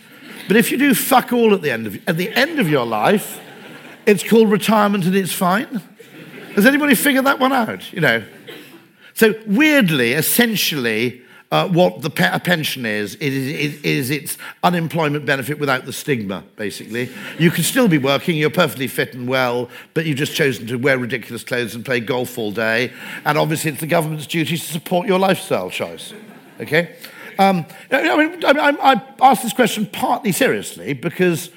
[0.48, 2.84] But if you do fuck all at the end of, at the end of your
[2.84, 3.40] life,
[4.07, 5.80] it's called retirement and it's fine?
[6.57, 7.92] Has anybody figured that one out?
[7.92, 8.24] You know?
[9.14, 11.22] So, weirdly, essentially,
[11.53, 13.14] uh, what the pension is.
[13.16, 17.11] It is, it is its unemployment benefit without the stigma, basically.
[17.38, 20.76] You can still be working, you're perfectly fit and well, but you've just chosen to
[20.76, 22.90] wear ridiculous clothes and play golf all day.
[23.26, 26.14] And obviously, it's the government's duty to support your lifestyle choice.
[26.59, 26.96] Okay?
[27.38, 31.50] Um, I, mean, I, I ask this question partly seriously because,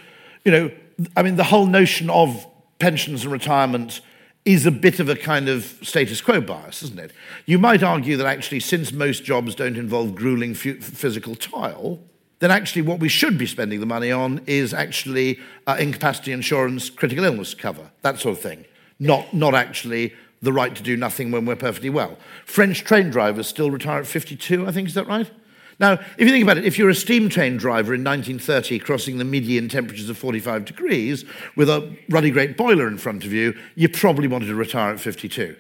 [0.44, 0.72] you know,
[1.16, 2.46] I mean, the whole notion of
[2.80, 4.02] pensions and retirement
[4.46, 7.12] is a bit of a kind of status quo bias, isn't it?
[7.48, 12.00] You might argue that actually, since most jobs don't involve grueling physical toil,
[12.40, 16.92] then actually what we should be spending the money on is actually uh, incapacity insurance,
[16.92, 18.66] critical illness cover, that sort of thing,
[19.00, 22.18] not, not actually the right to do nothing when we're perfectly well.
[22.46, 25.32] French train drivers still retire at 52, I think, is that right?
[25.80, 29.18] Now, if you think about it, if you're a steam train driver in 1930 crossing
[29.18, 33.58] the median temperatures of 45 degrees with a ruddy great boiler in front of you,
[33.76, 35.56] you probably wanted to retire at 52.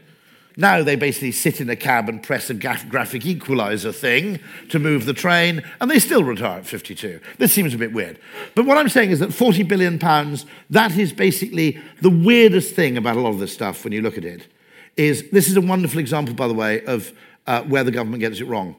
[0.57, 4.39] Now they basically sit in a cab and press a graphic equalizer thing
[4.69, 7.19] to move the train, and they still retire at 52.
[7.37, 8.17] This seems a bit weird.
[8.55, 12.95] But what I'm saying is that 40 billion pounds, that is basically the weirdest thing
[12.95, 14.47] about a lot of this stuff when you look at it,
[14.95, 17.11] is this is a wonderful example, by the way, of
[17.47, 18.77] uh, where the government gets it wrong.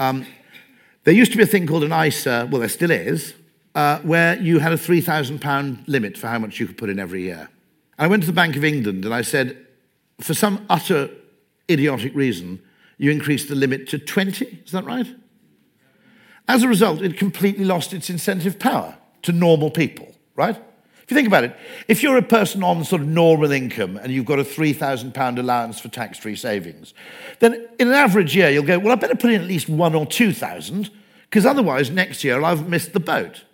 [0.00, 0.26] Um,
[1.04, 3.34] there used to be a thing called an ISA, well, there still is,
[3.74, 7.22] uh, where you had a £3,000 limit for how much you could put in every
[7.22, 7.48] year.
[7.98, 9.66] I went to the Bank of England and I said,
[10.20, 11.10] for some utter
[11.70, 12.62] idiotic reason,
[12.98, 15.06] you increased the limit to 20, is that right?
[16.48, 20.60] As a result, it completely lost its incentive power to normal people, right?
[21.02, 21.56] If you think about it,
[21.88, 25.80] if you're a person on sort of normal income and you've got a £3,000 allowance
[25.80, 26.94] for tax free savings,
[27.40, 29.94] then in an average year you'll go, well, I better put in at least one
[29.94, 30.90] or 2,000
[31.24, 33.44] because otherwise next year I've missed the boat.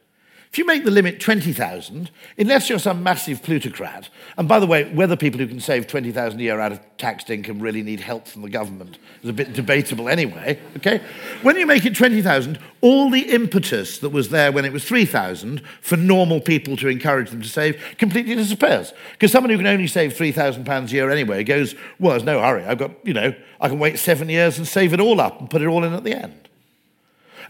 [0.51, 4.90] If you make the limit 20,000, unless you're some massive plutocrat, and by the way,
[4.94, 8.26] whether people who can save 20,000 a year out of taxed income really need help
[8.26, 11.03] from the government is a bit debatable anyway, okay?
[11.42, 15.61] When you make it 20,000, all the impetus that was there when it was 3,000
[15.82, 18.94] for normal people to encourage them to save completely disappears.
[19.12, 22.40] Because someone who can only save 3,000 pounds a year anyway goes, well, there's no
[22.40, 22.64] hurry.
[22.64, 25.51] I've got, you know, I can wait seven years and save it all up and
[25.51, 26.49] put it all in at the end.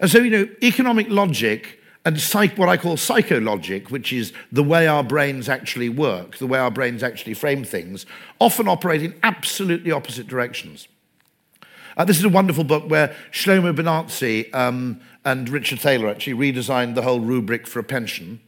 [0.00, 1.78] And so, you know, economic logic
[2.08, 6.46] and psych, what I call psychologic, which is the way our brains actually work, the
[6.46, 8.06] way our brains actually frame things,
[8.38, 10.88] often operate in absolutely opposite directions.
[11.98, 16.94] Uh, this is a wonderful book where Shlomo Benartzi um, and Richard Thaler actually redesigned
[16.94, 18.40] the whole rubric for a pension.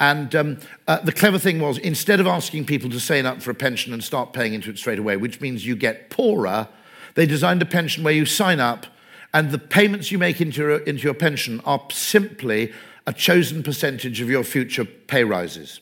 [0.00, 3.52] And um, uh, the clever thing was, instead of asking people to sign up for
[3.52, 6.66] a pension and start paying into it straight away, which means you get poorer,
[7.14, 8.88] they designed a pension where you sign up
[9.32, 12.72] and the payments you make into your, into your pension are simply
[13.06, 15.80] a chosen percentage of your future pay rises.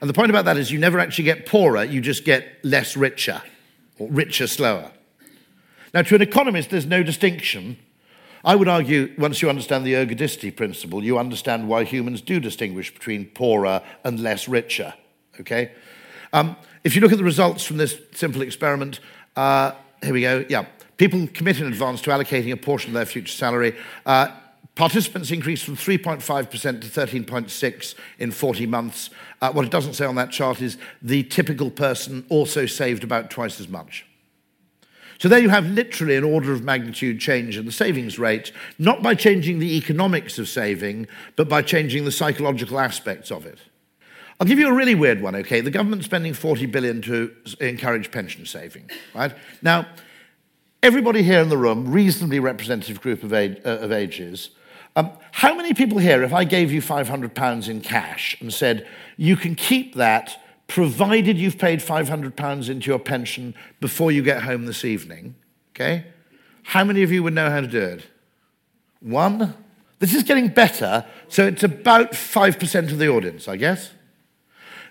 [0.00, 2.96] And the point about that is you never actually get poorer, you just get less
[2.96, 3.42] richer,
[3.98, 4.90] or richer slower.
[5.94, 7.78] Now, to an economist, there's no distinction.
[8.44, 12.92] I would argue, once you understand the ergodicity principle, you understand why humans do distinguish
[12.92, 14.92] between poorer and less richer.
[15.40, 15.72] Okay?
[16.32, 19.00] Um, if you look at the results from this simple experiment,
[19.36, 19.72] uh,
[20.02, 20.44] here we go.
[20.48, 20.66] Yeah.
[21.04, 23.76] People commit in advance to allocating a portion of their future salary.
[24.06, 24.28] Uh,
[24.74, 29.10] participants increased from 3.5% to 13.6 in 40 months.
[29.42, 33.28] Uh, what it doesn't say on that chart is the typical person also saved about
[33.28, 34.06] twice as much.
[35.18, 39.02] So there you have literally an order of magnitude change in the savings rate, not
[39.02, 43.58] by changing the economics of saving, but by changing the psychological aspects of it.
[44.40, 45.60] I'll give you a really weird one, okay?
[45.60, 47.30] The government's spending 40 billion to
[47.60, 49.34] encourage pension saving, right?
[49.60, 49.86] Now,
[50.84, 54.50] everybody here in the room, reasonably representative group of, age, uh, of ages,
[54.96, 59.34] um, how many people here, if I gave you £500 in cash and said, you
[59.34, 64.84] can keep that provided you've paid £500 into your pension before you get home this
[64.84, 65.34] evening,
[65.74, 66.04] okay?
[66.64, 68.06] How many of you would know how to do it?
[69.00, 69.54] One?
[70.00, 73.90] This is getting better, so it's about 5% of the audience, I guess.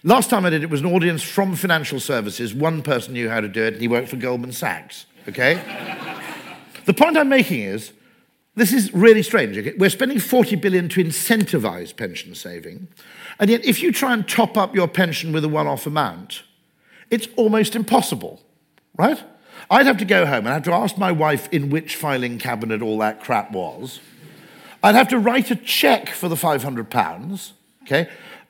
[0.04, 2.52] Last time I did it was an audience from financial services.
[2.52, 5.56] One person knew how to do it, and he worked for Goldman Sachs okay?
[6.86, 7.94] the point I'm making is
[8.56, 9.58] this is really strange.
[9.78, 12.88] We're spending 40 billion to incentivize pension saving,
[13.40, 16.44] and yet if you try and top up your pension with a one-off amount,
[17.10, 18.42] it's almost impossible,
[18.98, 19.22] right?
[19.70, 22.38] I'd have to go home and I'd have to ask my wife in which filing
[22.38, 24.00] cabinet all that crap was.
[24.84, 27.54] I'd have to write a check for the 500 pounds,
[27.84, 28.10] okay?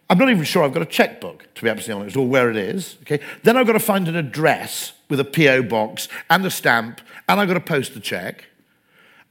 [0.09, 2.57] I'm not even sure I've got a checkbook, to be absolutely honest, or where it
[2.57, 2.97] is.
[3.01, 3.19] Okay?
[3.43, 5.63] Then I've got to find an address with a P.O.
[5.63, 8.45] box and a stamp, and I've got to post the check.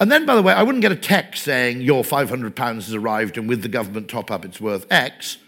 [0.01, 3.39] And then, by the way, I wouldn't get a text saying your £500 has arrived
[3.39, 5.39] and with the government top up it's worth X.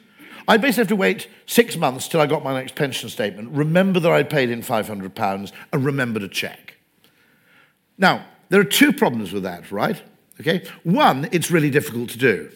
[0.47, 3.99] I'd basically have to wait six months till I got my next pension statement, remember
[4.01, 6.77] that I'd paid in £500, and remember to check.
[7.97, 10.01] Now, there are two problems with that, right?
[10.41, 10.65] Okay?
[10.83, 12.53] One, it's really difficult to do.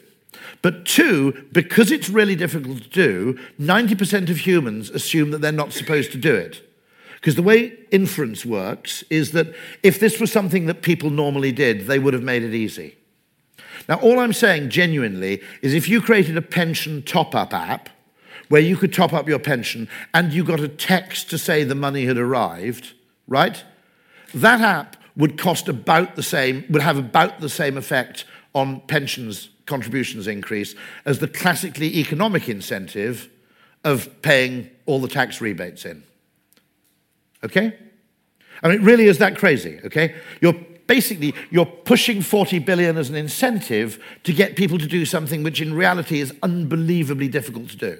[0.63, 5.73] But two, because it's really difficult to do, 90% of humans assume that they're not
[5.73, 6.65] supposed to do it.
[7.15, 9.53] Because the way inference works is that
[9.83, 12.97] if this was something that people normally did, they would have made it easy.
[13.89, 17.89] Now, all I'm saying genuinely is if you created a pension top up app
[18.49, 21.75] where you could top up your pension and you got a text to say the
[21.75, 22.95] money had arrived,
[23.27, 23.65] right?
[24.35, 28.25] That app would cost about the same, would have about the same effect
[28.55, 33.29] on pensions contributions increase as the classically economic incentive
[33.85, 36.03] of paying all the tax rebates in.
[37.45, 37.79] Okay?
[38.63, 40.17] I mean, it really is that crazy, okay?
[40.41, 40.55] You're
[40.89, 45.61] basically you're pushing 40 billion as an incentive to get people to do something which
[45.61, 47.99] in reality is unbelievably difficult to do.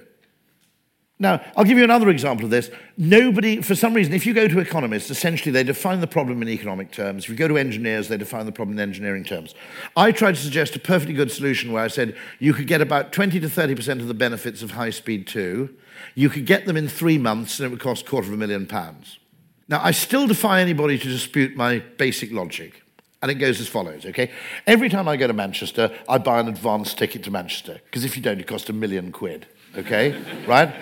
[1.21, 2.71] Now, I'll give you another example of this.
[2.97, 6.47] Nobody, for some reason, if you go to economists, essentially they define the problem in
[6.47, 7.25] economic terms.
[7.25, 9.53] If you go to engineers, they define the problem in engineering terms.
[9.97, 13.11] I tried to suggest a perfectly good solution where I said you could get about
[13.11, 15.69] 20 to 30% of the benefits of high speed 2.
[16.15, 18.37] You could get them in three months and it would cost a quarter of a
[18.37, 19.19] million pounds.
[19.67, 22.81] Now, I still defy anybody to dispute my basic logic.
[23.21, 24.31] And it goes as follows, okay?
[24.65, 28.15] Every time I go to Manchester, I buy an advance ticket to Manchester, because if
[28.15, 29.45] you don't, it costs a million quid,
[29.75, 30.17] okay?
[30.47, 30.73] right?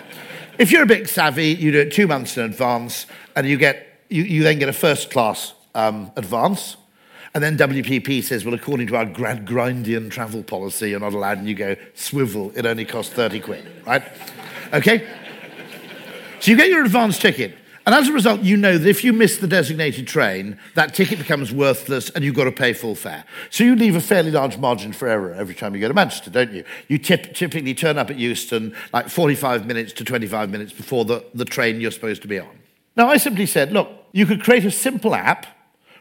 [0.58, 3.06] If you're a bit savvy, you do it two months in advance,
[3.36, 6.78] and you, get, you, you then get a first class um, advance.
[7.36, 11.38] And then WPP says, well, according to our Gradgrindian travel policy, you're not allowed.
[11.38, 14.04] And you go, swivel, it only costs 30 quid, right?
[14.74, 15.08] Okay?
[16.40, 17.56] So you get your advance ticket,
[17.88, 21.20] And as a result, you know that if you miss the designated train, that ticket
[21.20, 23.24] becomes worthless and you've got to pay full fare.
[23.50, 26.30] So you leave a fairly large margin for error every time you go to Manchester,
[26.30, 26.66] don't you?
[26.90, 31.24] You tip, typically turn up at Euston like 45 minutes to 25 minutes before the,
[31.34, 32.60] the train you're supposed to be on.
[32.98, 35.46] Now, I simply said, look, you could create a simple app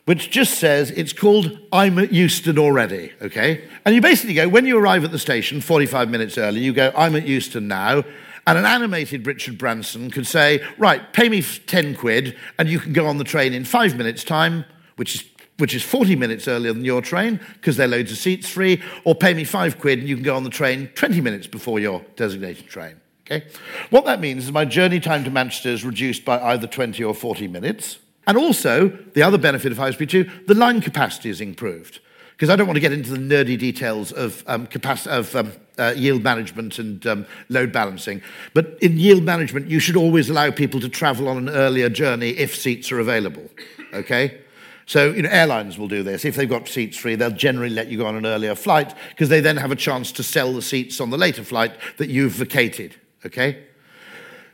[0.07, 3.64] which just says it's called I'm at Euston already, okay?
[3.84, 6.93] And you basically go, when you arrive at the station 45 minutes early, you go,
[6.97, 8.03] I'm at Euston now.
[8.47, 12.92] And an animated Richard Branson could say, right, pay me 10 quid and you can
[12.92, 15.24] go on the train in five minutes' time, which is,
[15.59, 18.80] which is 40 minutes earlier than your train because there are loads of seats free,
[19.05, 21.80] or pay me five quid and you can go on the train 20 minutes before
[21.80, 23.01] your designated train.
[23.26, 23.47] Okay?
[23.90, 27.14] What that means is my journey time to Manchester is reduced by either 20 or
[27.14, 27.99] 40 minutes.
[28.28, 32.01] And also, the other benefit of high speed 2, the line capacity is improved.
[32.37, 34.68] Because I don't want to get into the nerdy details of, um,
[35.07, 38.20] of um, uh, yield management and um, load balancing.
[38.53, 42.30] But in yield management, you should always allow people to travel on an earlier journey
[42.30, 43.49] if seats are available.
[43.95, 44.43] Okay?
[44.84, 46.26] So, you know, airlines will do this.
[46.26, 49.30] If they've got seats free, they'll generally let you go on an earlier flight because
[49.30, 52.32] they then have a chance to sell the seats on the later flight that you've
[52.32, 52.97] vacated.
[53.24, 53.64] Okay?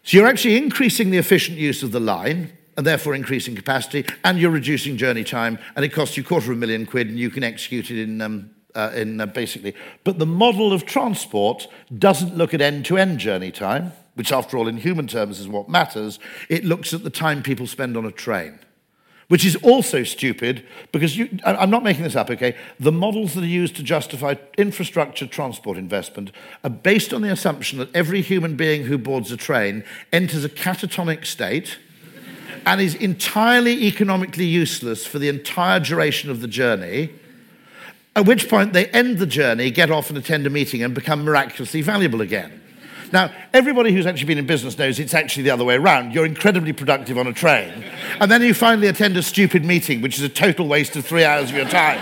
[0.05, 4.39] So you're actually increasing the efficient use of the line and therefore increasing capacity, and
[4.39, 7.31] you're reducing journey time, and it costs you quarter of a million quid, and you
[7.31, 9.75] can execute it in, um, uh, in uh, basically.
[10.05, 14.57] But the model of transport doesn't look at end to end journey time, which, after
[14.57, 16.19] all, in human terms is what matters.
[16.49, 18.59] It looks at the time people spend on a train.
[19.29, 22.55] Which is also stupid because you, I'm not making this up, okay?
[22.79, 27.79] The models that are used to justify infrastructure transport investment are based on the assumption
[27.79, 31.79] that every human being who boards a train enters a catatonic state
[32.67, 37.11] and is entirely economically useless for the entire duration of the journey,
[38.15, 41.25] at which point they end the journey, get off and attend a meeting, and become
[41.25, 42.61] miraculously valuable again.
[43.13, 46.15] Now, everybody who's actually been in business knows it's actually the other way around.
[46.15, 47.85] You're incredibly productive on a train,
[48.21, 51.25] and then you finally attend a stupid meeting, which is a total waste of three
[51.25, 51.99] hours of your time.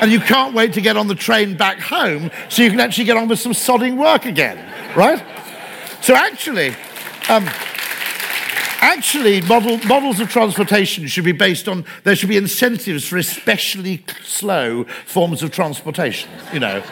[0.00, 3.04] And you can't wait to get on the train back home so you can actually
[3.04, 4.58] get on with some sodding work again,
[4.94, 5.24] right?
[6.02, 6.74] So, actually,
[7.30, 7.48] um,
[8.84, 14.04] Actually, model, models of transportation should be based on, there should be incentives for especially
[14.22, 16.82] slow forms of transportation, you know.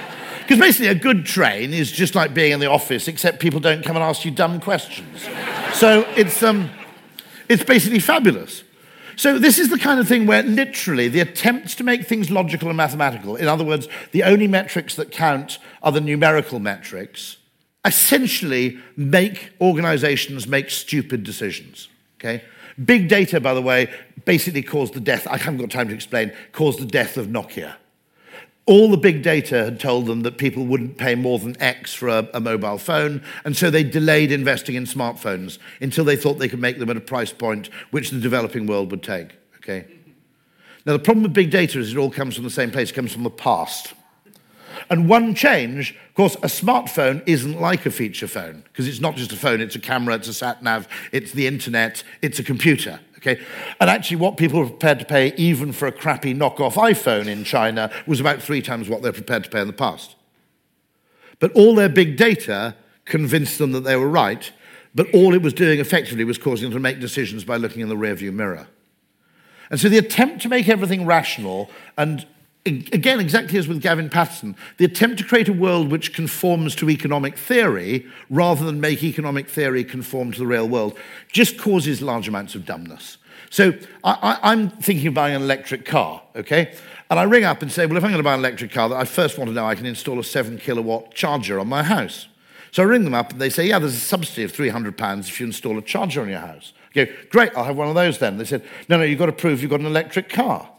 [0.41, 3.85] Because basically, a good train is just like being in the office, except people don't
[3.85, 5.29] come and ask you dumb questions.
[5.75, 6.71] So it's, um,
[7.51, 8.65] it's basically fabulous.
[9.17, 12.69] So, this is the kind of thing where literally the attempts to make things logical
[12.69, 17.37] and mathematical, in other words, the only metrics that count are the numerical metrics,
[17.85, 21.89] essentially make organizations make stupid decisions.
[22.19, 22.45] Okay?
[22.83, 23.93] Big data, by the way,
[24.25, 27.75] basically caused the death, I haven't got time to explain, caused the death of Nokia.
[28.65, 32.09] All the big data had told them that people wouldn't pay more than X for
[32.09, 36.49] a, a, mobile phone, and so they delayed investing in smartphones until they thought they
[36.49, 39.33] could make them at a price point which the developing world would take.
[39.57, 39.87] Okay?
[40.87, 42.95] Now, the problem with big data is it all comes from the same place, it
[42.95, 43.95] comes from the past.
[44.91, 49.17] And one change, of course, a smartphone isn't like a feature phone because it's not
[49.17, 52.45] just a phone, it's a camera, it's a sat nav, it's the internet, it's a
[52.45, 53.01] computer.
[53.19, 53.41] Okay?
[53.81, 57.45] And actually, what people were prepared to pay, even for a crappy knockoff iPhone in
[57.45, 60.17] China, was about three times what they're prepared to pay in the past.
[61.39, 64.53] But all their big data convinced them that they were right,
[64.95, 67.89] but all it was doing effectively was causing them to make decisions by looking in
[67.89, 68.67] the rearview mirror.
[69.71, 72.27] And so the attempt to make everything rational and
[72.65, 76.91] again, exactly as with Gavin Patterson, the attempt to create a world which conforms to
[76.91, 80.97] economic theory rather than make economic theory conform to the real world
[81.33, 83.19] just causes large amounts of dumbness.
[83.51, 86.75] So I, am thinking of buying an electric car, okay?
[87.11, 88.95] And I ring up and say, well, if I'm going to buy an electric car,
[88.95, 92.29] I first want to know I can install a seven kilowatt charger on my house.
[92.71, 95.39] So I ring them up and they say, yeah, there's a subsidy of £300 if
[95.39, 96.73] you install a charger on your house.
[96.95, 98.39] I go, great, I'll have one of those then.
[98.39, 100.71] They said, no, no, you've got to prove you've got an electric car.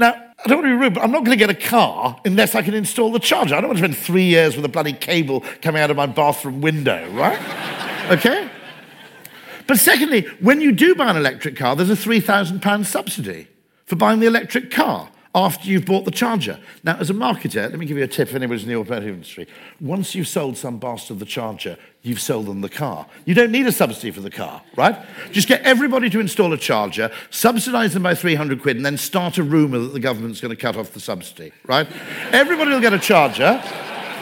[0.00, 2.18] Now, I don't want to be rude, but I'm not going to get a car
[2.24, 3.54] unless I can install the charger.
[3.54, 6.06] I don't want to spend three years with a bloody cable coming out of my
[6.06, 7.38] bathroom window, right?
[8.10, 8.48] okay?
[9.66, 13.48] But secondly, when you do buy an electric car, there's a £3,000 subsidy
[13.84, 16.58] for buying the electric car after you've bought the charger.
[16.82, 19.14] Now, as a marketer, let me give you a tip if anybody's in the automotive
[19.14, 19.46] industry.
[19.80, 23.06] Once you've sold some bastard the charger, you've sold them the car.
[23.26, 24.96] You don't need a subsidy for the car, right?
[25.30, 29.38] Just get everybody to install a charger, subsidize them by 300 quid, and then start
[29.38, 31.86] a rumour that the government's going to cut off the subsidy, right?
[32.32, 33.62] everybody will get a charger,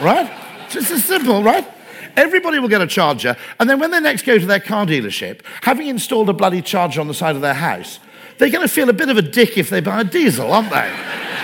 [0.01, 0.31] right?
[0.69, 1.67] Just as simple, right?
[2.15, 5.41] Everybody will get a charger, and then when they next go to their car dealership,
[5.61, 7.99] having installed a bloody charger on the side of their house,
[8.39, 10.71] they're going to feel a bit of a dick if they buy a diesel, aren't
[10.71, 10.91] they?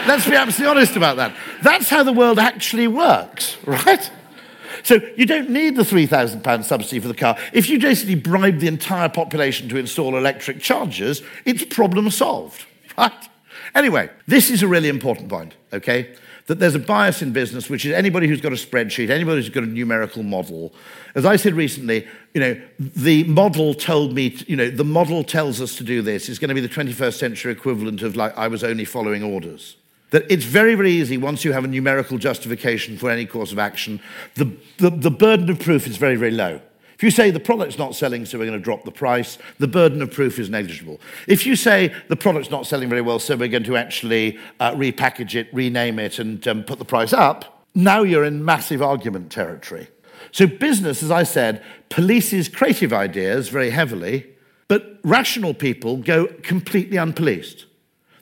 [0.08, 1.36] Let's be absolutely honest about that.
[1.62, 4.10] That's how the world actually works, right?
[4.84, 7.38] So you don't need the £3,000 subsidy for the car.
[7.54, 12.66] If you basically bribe the entire population to install electric chargers, it's problem solved,
[12.98, 13.12] right?
[13.74, 16.16] Anyway, this is a really important point, okay?
[16.48, 19.50] That there's a bias in business, which is anybody who's got a spreadsheet, anybody who's
[19.50, 20.74] got a numerical model.
[21.16, 25.60] As I said recently, you know, the model told me, you know, the model tells
[25.60, 26.30] us to do this.
[26.30, 29.76] It's going to be the 21st century equivalent of like I was only following orders
[30.12, 33.60] that it's very, very easy once you have a numerical justification for any course of
[33.60, 34.00] action.
[34.36, 34.46] The,
[34.78, 36.62] the, the, burden of proof is very, very low.
[36.96, 39.68] If you say the product's not selling, so we're going to drop the price, the
[39.68, 41.00] burden of proof is negligible.
[41.28, 44.72] If you say the product's not selling very well, so we're going to actually uh,
[44.72, 49.30] repackage it, rename it, and um, put the price up, now you're in massive argument
[49.30, 49.89] territory.
[50.32, 54.28] So, business, as I said, polices creative ideas very heavily,
[54.68, 57.66] but rational people go completely unpoliced.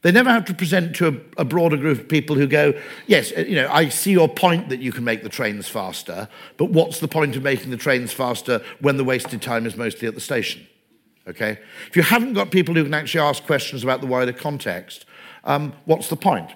[0.03, 2.73] They never have to present to a, a, broader group of people who go,
[3.07, 6.27] yes, uh, you know, I see your point that you can make the trains faster,
[6.57, 10.07] but what's the point of making the trains faster when the wasted time is mostly
[10.07, 10.67] at the station?
[11.25, 11.57] Okay?
[11.87, 15.05] If you haven't got people who can actually ask questions about the wider context,
[15.45, 16.49] um, what's the point?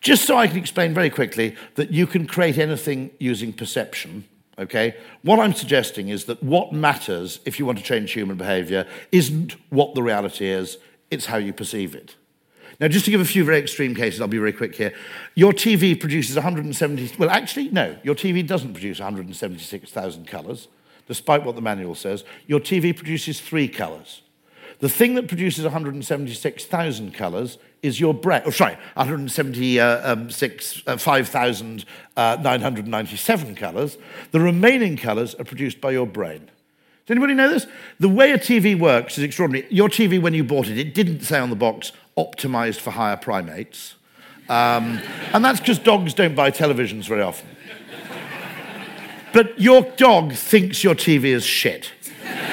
[0.00, 4.24] Just so I can explain very quickly that you can create anything using perception.
[4.58, 4.96] Okay?
[5.20, 9.52] What I'm suggesting is that what matters if you want to change human behavior isn't
[9.68, 10.78] what the reality is,
[11.10, 12.16] it's how you perceive it.
[12.82, 14.92] Now, just to give a few very extreme cases, I'll be very quick here.
[15.36, 20.66] Your TV produces 170, well, actually, no, your TV doesn't produce 176,000 colours,
[21.06, 22.24] despite what the manual says.
[22.48, 24.22] Your TV produces three colours.
[24.80, 28.42] The thing that produces 176,000 colours is your brain.
[28.46, 33.96] Oh, sorry, 176, uh, 5,997 uh, colours.
[34.32, 36.50] The remaining colours are produced by your brain.
[37.06, 37.66] Does anybody know this?
[38.00, 39.66] The way a TV works is extraordinary.
[39.70, 43.16] Your TV, when you bought it, it didn't say on the box, optimized for higher
[43.16, 43.94] primates.
[44.48, 45.00] Um,
[45.32, 47.48] and that's because dogs don't buy televisions very often.
[49.32, 51.92] But your dog thinks your TV is shit.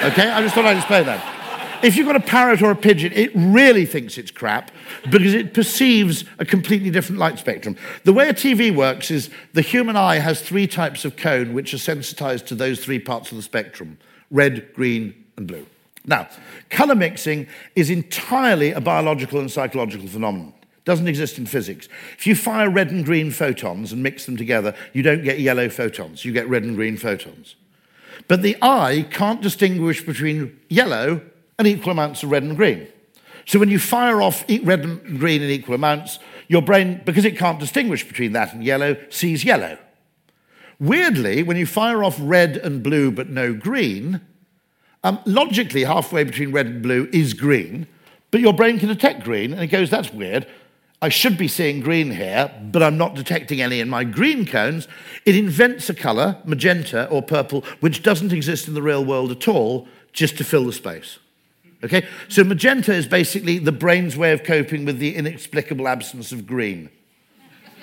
[0.04, 0.30] Okay?
[0.30, 1.36] I just thought I'd explain that.
[1.82, 4.72] If you've got a parrot or a pigeon, it really thinks it's crap
[5.10, 7.78] because it perceives a completely different light spectrum.
[8.04, 11.74] The way a TV works is the human eye has three types of cone which
[11.74, 13.98] are sensitized to those three parts of the spectrum
[14.32, 15.66] red, green, and blue.
[16.10, 16.28] Now,
[16.72, 20.54] color mixing is entirely a biological and psychological phenomenon.
[20.60, 21.88] It doesn't exist in physics.
[22.18, 25.70] If you fire red and green photons and mix them together, you don't get yellow
[25.70, 27.56] photons, you get red and green photons.
[28.28, 31.22] But the eye can't distinguish between yellow
[31.60, 32.88] and equal amounts of red and green.
[33.46, 37.38] So when you fire off red and green in equal amounts, your brain, because it
[37.38, 39.78] can't distinguish between that and yellow, sees yellow.
[40.80, 44.22] Weirdly, when you fire off red and blue but no green,
[45.04, 47.88] um, logically, halfway between red and blue is green,
[48.32, 50.46] but your brain can detect green, and it goes, that's weird.
[51.02, 54.88] I should be seeing green here, but I'm not detecting any in my green cones.
[55.26, 59.48] It invents a colour, magenta or purple, which doesn't exist in the real world at
[59.48, 61.20] all, just to fill the space.
[61.84, 62.06] Okay?
[62.28, 66.90] So magenta is basically the brain's way of coping with the inexplicable absence of green.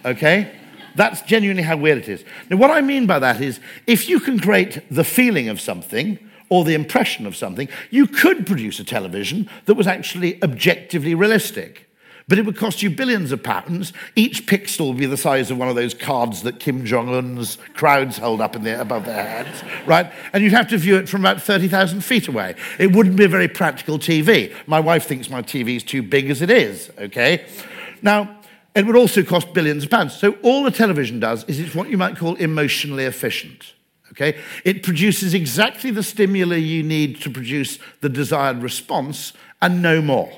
[0.05, 0.55] Okay?
[0.95, 2.25] That's genuinely how weird it is.
[2.51, 6.19] Now, what I mean by that is if you can create the feeling of something
[6.49, 11.87] or the impression of something, you could produce a television that was actually objectively realistic.
[12.29, 13.93] But it would cost you billions of pounds.
[14.17, 17.57] Each pixel would be the size of one of those cards that Kim Jong un's
[17.75, 20.13] crowds hold up in the, above their heads, right?
[20.33, 22.57] And you'd have to view it from about 30,000 feet away.
[22.81, 24.53] It wouldn't be a very practical TV.
[24.67, 27.47] My wife thinks my TV is too big as it is, okay?
[28.03, 28.41] Now,
[28.75, 30.17] it would also cost billions of pounds.
[30.17, 33.73] So all the television does is it's what you might call emotionally efficient.
[34.17, 34.39] Okay?
[34.65, 40.33] It produces exactly the stimuli you need to produce the desired response and no more.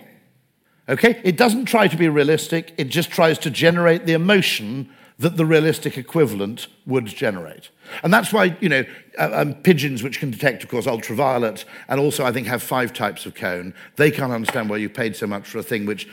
[0.89, 1.21] Okay?
[1.23, 5.45] It doesn't try to be realistic, it just tries to generate the emotion that the
[5.45, 7.71] realistic equivalent would generate.
[8.05, 8.85] And that's why, you know,
[9.19, 12.93] uh, um, pigeons, which can detect, of course, ultraviolet, and also I think have five
[12.93, 16.09] types of cone, they can't understand why you paid so much for a thing which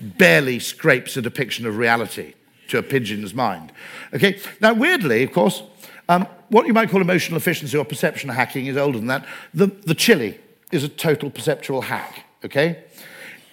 [0.00, 2.34] barely scrapes a depiction of reality
[2.68, 3.72] to a pigeon's mind.
[4.12, 4.38] Okay?
[4.60, 5.64] Now, weirdly, of course,
[6.08, 9.26] um, what you might call emotional efficiency or perception hacking is older than that.
[9.52, 10.38] The, the chili
[10.72, 12.84] is a total perceptual hack, okay?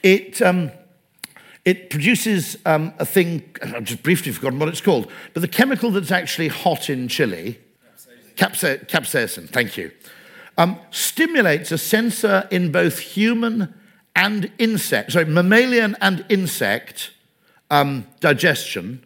[0.03, 0.71] It, um,
[1.63, 5.91] it produces um, a thing, I've just briefly forgotten what it's called, but the chemical
[5.91, 7.59] that's actually hot in chili,
[8.35, 9.91] capsaicin, capsaicin thank you,
[10.57, 13.73] um, stimulates a sensor in both human
[14.15, 17.11] and insect, sorry, mammalian and insect
[17.69, 19.05] um, digestion,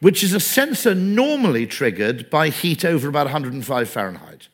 [0.00, 4.48] which is a sensor normally triggered by heat over about 105 Fahrenheit.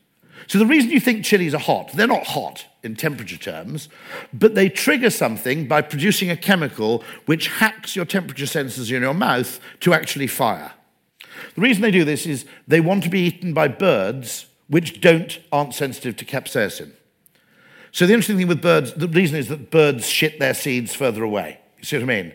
[0.47, 3.87] So the reason you think chilies are hot, they're not hot in temperature terms,
[4.33, 9.13] but they trigger something by producing a chemical which hacks your temperature sensors in your
[9.13, 10.73] mouth to actually fire.
[11.55, 15.39] The reason they do this is they want to be eaten by birds which don't
[15.51, 16.91] aren't sensitive to capsaicin.
[17.91, 21.23] So the interesting thing with birds, the reason is that birds shit their seeds further
[21.23, 21.59] away.
[21.77, 22.33] You see what I mean?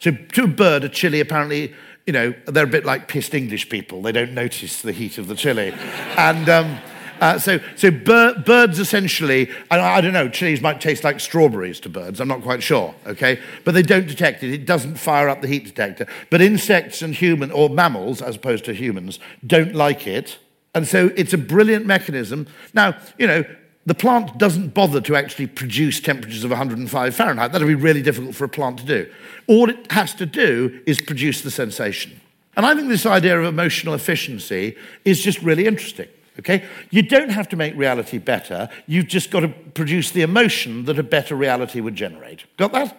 [0.00, 1.74] So to a bird, a chili apparently,
[2.08, 4.00] you know, they're a bit like pissed English people.
[4.00, 5.74] They don't notice the heat of the chili.
[6.16, 6.78] and um,
[7.20, 11.80] uh, so, so bir- birds essentially, I, I don't know, chilies might taste like strawberries
[11.80, 13.38] to birds, I'm not quite sure, okay?
[13.62, 14.54] But they don't detect it.
[14.54, 16.06] It doesn't fire up the heat detector.
[16.30, 20.38] But insects and human, or mammals, as opposed to humans, don't like it.
[20.74, 22.46] And so it's a brilliant mechanism.
[22.72, 23.44] Now, you know,
[23.88, 27.52] the plant doesn't bother to actually produce temperatures of 105 Fahrenheit.
[27.52, 29.10] That'd be really difficult for a plant to do.
[29.46, 32.20] All it has to do is produce the sensation.
[32.56, 36.08] And I think this idea of emotional efficiency is just really interesting.
[36.38, 36.64] Okay?
[36.90, 38.68] You don't have to make reality better.
[38.86, 42.44] You've just got to produce the emotion that a better reality would generate.
[42.56, 42.96] Got that?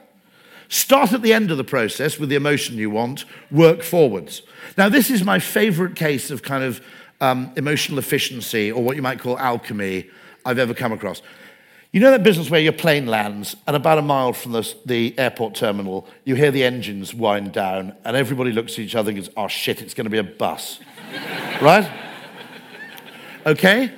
[0.70, 4.44] Start at the end of the process with the emotion you want, work forwards.
[4.78, 6.82] Now, this is my favorite case of kind of
[7.22, 10.10] um, emotional efficiency, or what you might call alchemy,
[10.46, 11.22] I've ever come across.
[11.92, 15.18] You know that business where your plane lands, and about a mile from the, the
[15.18, 19.20] airport terminal, you hear the engines wind down, and everybody looks at each other and
[19.20, 20.80] goes, oh shit, it's going to be a bus.
[21.62, 21.90] right?
[23.46, 23.92] Okay?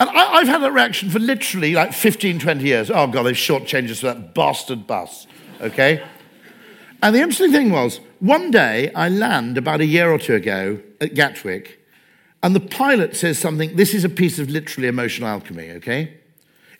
[0.00, 2.90] And I, have had that reaction for literally like 15, 20 years.
[2.90, 5.26] Oh, God, they've shortchanged us for that bastard bus.
[5.60, 6.02] Okay?
[7.02, 10.80] And the interesting thing was, one day I land about a year or two ago
[11.00, 11.77] at Gatwick,
[12.42, 13.76] and the pilot says something.
[13.76, 16.14] This is a piece of literally emotional alchemy, okay?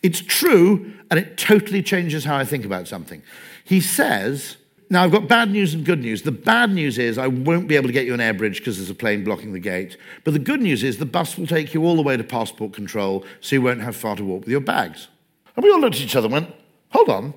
[0.01, 3.21] It's true, and it totally changes how I think about something.
[3.65, 4.57] He says,
[4.91, 6.23] now, I've got bad news and good news.
[6.23, 8.77] The bad news is I won't be able to get you an air bridge because
[8.77, 9.97] there's a plane blocking the gate.
[10.23, 12.73] But the good news is the bus will take you all the way to passport
[12.73, 15.07] control so you won't have far to walk with your bags.
[15.55, 16.55] And we all looked at each other and went,
[16.89, 17.35] hold on,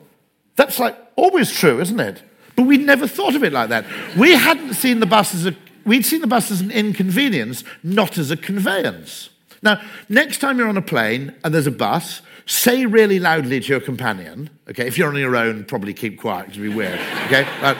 [0.56, 2.22] that's like always true, isn't it?
[2.56, 3.84] But we'd never thought of it like that.
[4.16, 5.54] We hadn't seen the bus as a,
[5.84, 9.30] we'd seen the bus as an inconvenience, not as a conveyance.
[9.62, 13.66] Now, next time you're on a plane and there's a bus, say really loudly to
[13.66, 14.86] your companion, okay?
[14.86, 17.46] If you're on your own, probably keep quiet, it'd be weird, okay?
[17.60, 17.76] But,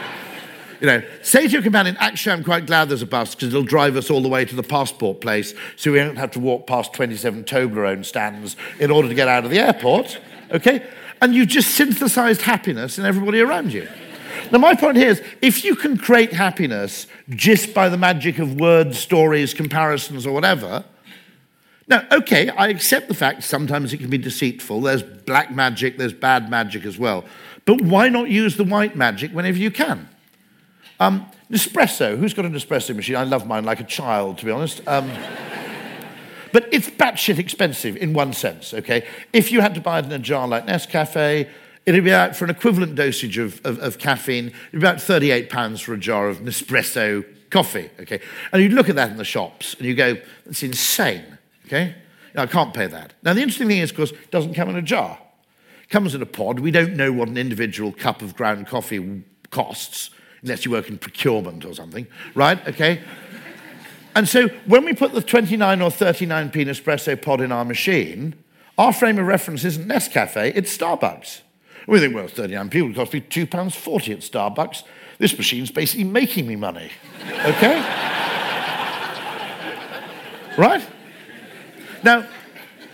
[0.80, 3.64] you know, say to your companion, actually, I'm quite glad there's a bus because it'll
[3.64, 6.66] drive us all the way to the passport place so we don't have to walk
[6.66, 10.20] past 27 Toblerone stands in order to get out of the airport,
[10.52, 10.86] okay?
[11.20, 13.88] And you've just synthesized happiness in everybody around you.
[14.52, 18.60] Now, my point here is if you can create happiness just by the magic of
[18.60, 20.84] words, stories, comparisons, or whatever,
[21.88, 24.82] now, okay, I accept the fact sometimes it can be deceitful.
[24.82, 27.24] There's black magic, there's bad magic as well.
[27.64, 30.08] But why not use the white magic whenever you can?
[31.00, 33.16] Um, Nespresso, who's got an espresso machine?
[33.16, 34.80] I love mine like a child, to be honest.
[34.86, 35.10] Um,
[36.52, 39.06] but it's batshit expensive in one sense, okay?
[39.32, 41.48] If you had to buy it in a jar like Nescafe,
[41.86, 45.80] it'd be out for an equivalent dosage of, of, of caffeine, it'd be about £38
[45.80, 48.20] for a jar of Nespresso coffee, okay?
[48.52, 51.38] And you'd look at that in the shops and you go, that's insane.
[51.66, 51.94] Okay?
[52.34, 53.12] Now, I can't pay that.
[53.22, 55.18] Now, the interesting thing is, of course, it doesn't come in a jar.
[55.82, 56.60] It comes in a pod.
[56.60, 60.10] We don't know what an individual cup of ground coffee costs
[60.42, 62.66] unless you work in procurement or something, right?
[62.68, 63.00] Okay?
[64.14, 68.34] and so when we put the 29 or 39p Nespresso pod in our machine,
[68.76, 71.42] our frame of reference isn't Nescafe, it's Starbucks.
[71.86, 74.82] We think, well, 39p would cost me £2.40 at Starbucks.
[75.18, 76.90] This machine's basically making me money.
[77.44, 78.08] Okay?
[80.56, 80.86] right?
[82.02, 82.26] Now,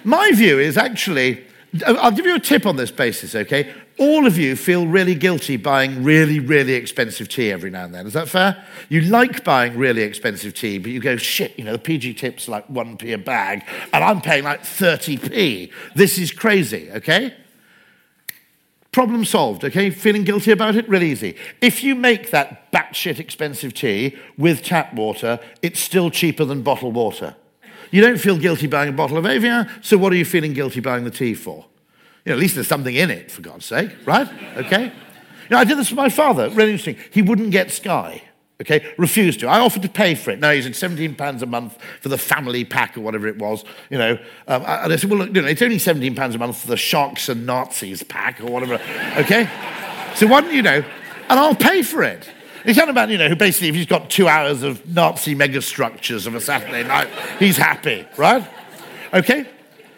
[0.05, 1.45] my view is actually,
[1.87, 3.73] I'll give you a tip on this basis, okay?
[3.99, 8.07] All of you feel really guilty buying really, really expensive tea every now and then.
[8.07, 8.65] Is that fair?
[8.89, 12.47] You like buying really expensive tea, but you go, shit, you know, the PG Tips
[12.49, 15.73] like 1p a bag, and I'm paying like 30p.
[15.95, 17.35] This is crazy, okay?
[18.99, 19.91] Problem solved, okay?
[19.91, 20.89] Feeling guilty about it?
[20.89, 21.37] Real easy.
[21.61, 26.97] If you make that batshit expensive tea with tap water, it's still cheaper than bottled
[26.97, 27.37] water.
[27.93, 30.81] You don't feel guilty buying a bottle of Evian, so what are you feeling guilty
[30.81, 31.67] buying the tea for?
[32.25, 34.29] You know, at least there's something in it, for God's sake, right?
[34.57, 34.87] Okay?
[34.87, 34.91] You
[35.51, 36.97] know, I did this for my father, really interesting.
[37.13, 38.23] He wouldn't get Sky,
[38.61, 38.93] okay?
[38.97, 39.49] Refused to.
[39.49, 40.41] I offered to pay for it.
[40.41, 43.99] No, he said £17 a month for the family pack or whatever it was, you
[43.99, 44.13] know.
[44.47, 46.77] Um, and I said, well, look, you know, it's only £17 a month for the
[46.77, 48.75] Sharks and Nazis pack or whatever,
[49.17, 49.49] okay?
[50.15, 50.85] So why don't you know?
[51.29, 52.29] And I'll pay for it.
[52.65, 56.27] He's talking about, you know, who basically, if he's got two hours of Nazi megastructures
[56.27, 57.09] of a Saturday night,
[57.39, 58.47] he's happy, right?
[59.15, 59.47] Okay?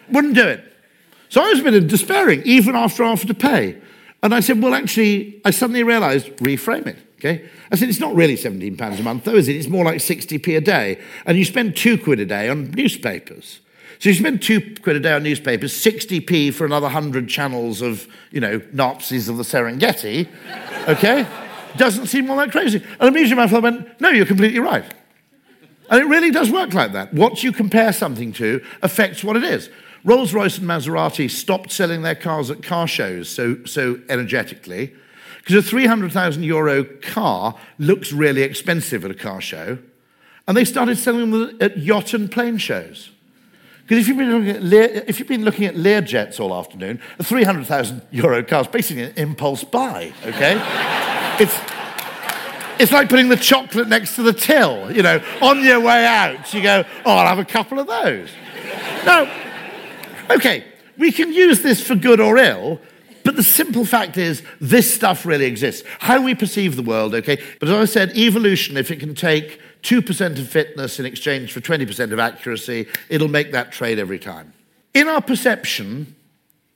[0.09, 0.63] Wouldn't do it.
[1.29, 3.81] So I was a bit despairing, even after I offered to pay.
[4.21, 7.47] And I said, well, actually, I suddenly realized, reframe it, okay?
[7.71, 9.55] I said, it's not really £17 a month, though, is it?
[9.55, 10.99] It's more like 60p a day.
[11.25, 13.61] And you spend two quid a day on newspapers.
[13.99, 18.07] So you spend two quid a day on newspapers, 60p for another 100 channels of,
[18.31, 20.27] you know, Nazis of the Serengeti,
[20.87, 21.27] okay?
[21.77, 22.83] Doesn't seem all that crazy.
[22.99, 24.91] And immediately my father went, No, you're completely right.
[25.89, 27.13] And it really does work like that.
[27.13, 29.69] What you compare something to affects what it is.
[30.03, 34.95] Rolls Royce and Maserati stopped selling their cars at car shows so, so energetically
[35.41, 39.79] because a 300,000 euro car looks really expensive at a car show.
[40.47, 43.11] And they started selling them at yacht and plane shows.
[43.83, 46.99] Because if you've been looking at Lear, if you've been looking at Learjets all afternoon,
[47.19, 50.55] a 300,000 euro car is basically an impulse buy, okay?
[51.39, 51.59] it's,
[52.79, 56.53] it's like putting the chocolate next to the till, you know, on your way out.
[56.53, 58.29] You go, oh, I'll have a couple of those.
[59.05, 59.29] now,
[60.29, 60.63] okay,
[60.97, 62.79] we can use this for good or ill,
[63.23, 65.87] but the simple fact is, this stuff really exists.
[65.99, 67.41] How we perceive the world, okay?
[67.59, 71.59] But as I said, evolution, if it can take 2% of fitness in exchange for
[71.59, 74.53] 20% of accuracy, it'll make that trade every time.
[74.93, 76.15] In our perception,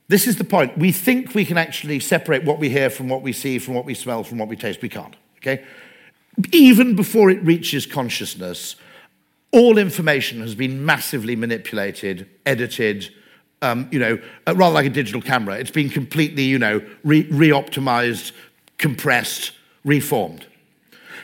[0.08, 0.78] this is the point.
[0.78, 3.84] We think we can actually separate what we hear from what we see, from what
[3.84, 4.82] we smell, from what we taste.
[4.82, 5.64] We can't, okay?
[6.52, 8.76] Even before it reaches consciousness,
[9.52, 13.12] all information has been massively manipulated, edited,
[13.62, 15.56] um, you know, uh, rather like a digital camera.
[15.56, 18.32] It's been completely, you know, re optimized,
[18.78, 19.52] compressed,
[19.84, 20.46] reformed.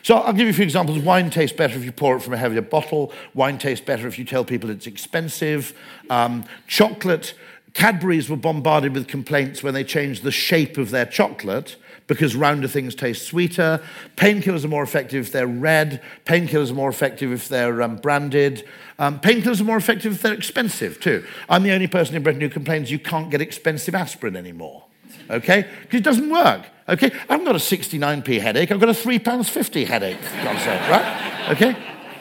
[0.03, 0.99] So I'll give you a few examples.
[0.99, 3.13] Wine tastes better if you pour it from a heavier bottle.
[3.35, 5.79] Wine tastes better if you tell people it's expensive.
[6.11, 7.35] Um, chocolate,
[7.75, 11.77] Cadbury's were bombarded with complaints when they changed the shape of their chocolate
[12.07, 13.81] because rounder things taste sweeter.
[14.17, 16.03] Painkillers are more effective if they're red.
[16.25, 18.67] Painkillers are more effective if they're um, branded.
[18.99, 21.25] Um, painkillers are more effective if they're expensive too.
[21.49, 24.85] I'm the only person in Britain who complains you can't get expensive aspirin anymore.
[25.31, 25.67] Okay?
[25.83, 26.67] Because it doesn't work.
[26.89, 27.11] Okay?
[27.29, 31.51] I haven't got a 69p headache, I've got a £3.50 headache, sake, right?
[31.51, 31.77] Okay?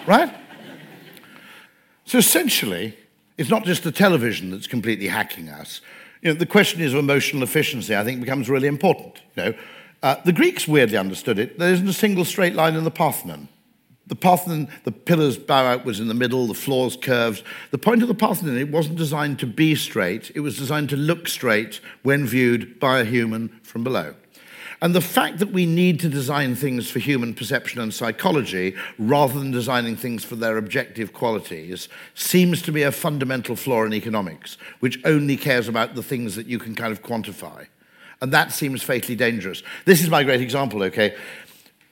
[0.06, 0.34] Right?
[2.06, 2.98] So essentially,
[3.38, 5.82] it's not just the television that's completely hacking us.
[6.22, 9.22] You know, the question is of emotional efficiency, I think, becomes really important.
[9.36, 9.54] You know,
[10.04, 11.58] uh, the Greeks weirdly understood it.
[11.58, 13.48] There isn't a single straight line in the Parthenon.
[14.08, 17.44] The Parthenon, the pillars bow outwards in the middle, the floor's curved.
[17.72, 20.98] The point of the Parthenon, it wasn't designed to be straight, it was designed to
[20.98, 24.16] look straight when viewed by a human from below.
[24.84, 29.38] And the fact that we need to design things for human perception and psychology rather
[29.38, 34.58] than designing things for their objective qualities seems to be a fundamental flaw in economics,
[34.80, 37.68] which only cares about the things that you can kind of quantify.
[38.22, 39.62] And that seems fatally dangerous.
[39.86, 41.16] This is my great example, okay?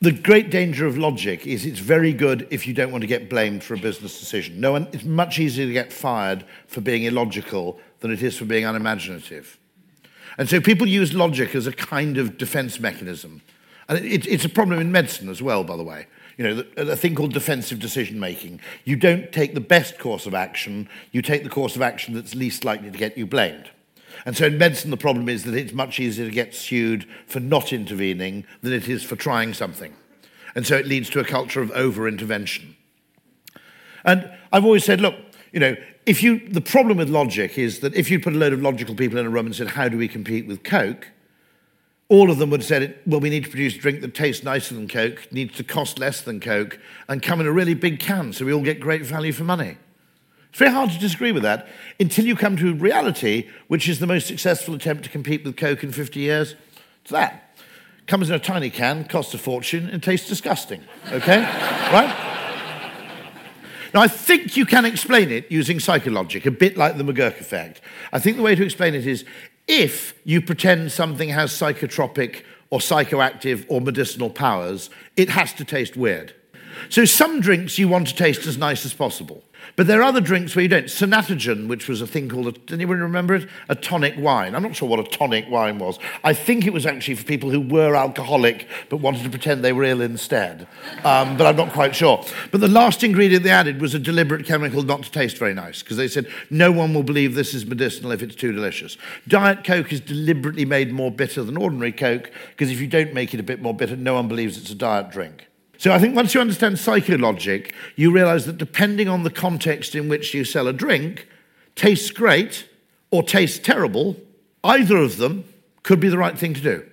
[0.01, 3.29] The great danger of logic is it's very good if you don't want to get
[3.29, 4.59] blamed for a business decision.
[4.59, 8.45] No one, it's much easier to get fired for being illogical than it is for
[8.45, 9.58] being unimaginative.
[10.39, 13.41] And so people use logic as a kind of defense mechanism.
[13.89, 16.07] And it, it's a problem in medicine as well, by the way.
[16.37, 18.61] You know, a thing called defensive decision making.
[18.85, 22.35] You don't take the best course of action, you take the course of action that's
[22.35, 23.69] least likely to get you blamed.
[24.25, 27.41] And so in medicine, the problem is that it's much easier to get sued for
[27.41, 29.93] not intervening than it is for trying something.
[30.55, 32.77] And so it leads to a culture of over intervention.
[34.05, 35.15] And I've always said, look,
[35.51, 38.53] you know, if you, the problem with logic is that if you put a load
[38.53, 41.07] of logical people in a room and said, How do we compete with Coke?
[42.09, 44.43] all of them would have said, Well, we need to produce a drink that tastes
[44.43, 47.99] nicer than Coke, needs to cost less than Coke, and come in a really big
[47.99, 49.77] can so we all get great value for money.
[50.49, 51.67] It's very hard to disagree with that
[51.99, 55.83] until you come to reality, which is the most successful attempt to compete with Coke
[55.83, 56.55] in 50 years.
[57.03, 57.55] It's that.
[58.07, 60.83] Comes in a tiny can, costs a fortune, and tastes disgusting.
[61.11, 61.41] Okay?
[61.93, 62.38] right?
[63.93, 67.81] Now, I think you can explain it using psychologic, a bit like the McGurk effect.
[68.13, 69.25] I think the way to explain it is
[69.67, 75.97] if you pretend something has psychotropic or psychoactive or medicinal powers, it has to taste
[75.97, 76.33] weird.
[76.89, 79.43] So, some drinks you want to taste as nice as possible.
[79.75, 80.85] But there are other drinks where you don't.
[80.85, 83.49] Sanatogen, which was a thing called, a, anyone remember it?
[83.69, 84.55] A tonic wine.
[84.55, 85.99] I'm not sure what a tonic wine was.
[86.23, 89.73] I think it was actually for people who were alcoholic but wanted to pretend they
[89.73, 90.67] were ill instead.
[91.03, 92.23] Um, but I'm not quite sure.
[92.51, 95.81] But the last ingredient they added was a deliberate chemical not to taste very nice
[95.81, 98.97] because they said no one will believe this is medicinal if it's too delicious.
[99.27, 103.33] Diet Coke is deliberately made more bitter than ordinary Coke because if you don't make
[103.33, 105.48] it a bit more bitter, no one believes it's a diet drink.
[105.79, 110.09] So I think once you understand psychologic, you realize that depending on the context in
[110.09, 111.25] which you sell a drink,
[111.75, 112.67] tastes great
[113.11, 114.17] or tastes terrible,
[114.61, 115.45] either of them
[115.83, 116.85] could be the right thing to do.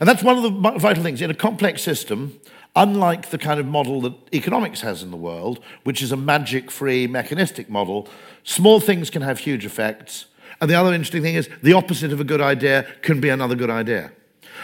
[0.00, 1.20] And that's one of the vital things.
[1.20, 2.40] In a complex system,
[2.74, 6.70] unlike the kind of model that economics has in the world, which is a magic
[6.70, 8.08] free mechanistic model,
[8.44, 10.24] small things can have huge effects.
[10.58, 13.54] And the other interesting thing is the opposite of a good idea can be another
[13.54, 14.12] good idea.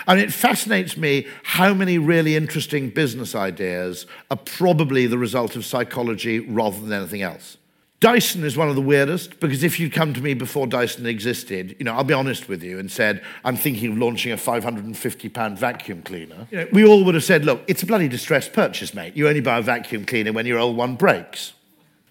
[0.09, 5.65] Mean, it fascinates me how many really interesting business ideas are probably the result of
[5.65, 7.57] psychology rather than anything else.
[7.99, 11.75] Dyson is one of the weirdest because if you'd come to me before Dyson existed,
[11.79, 15.29] you know, I'll be honest with you and said, I'm thinking of launching a 550
[15.31, 18.53] pound vacuum cleaner, you know, we all would have said, look, it's a bloody distressed
[18.53, 19.17] purchase, mate.
[19.17, 21.55] You only buy a vacuum cleaner when your old one breaks.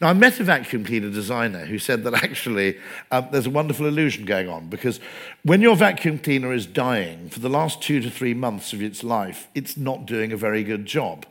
[0.01, 2.77] Now, I met a vacuum cleaner designer who said that actually
[3.11, 4.99] um, there's a wonderful illusion going on because
[5.43, 9.03] when your vacuum cleaner is dying for the last two to three months of its
[9.03, 11.25] life, it's not doing a very good job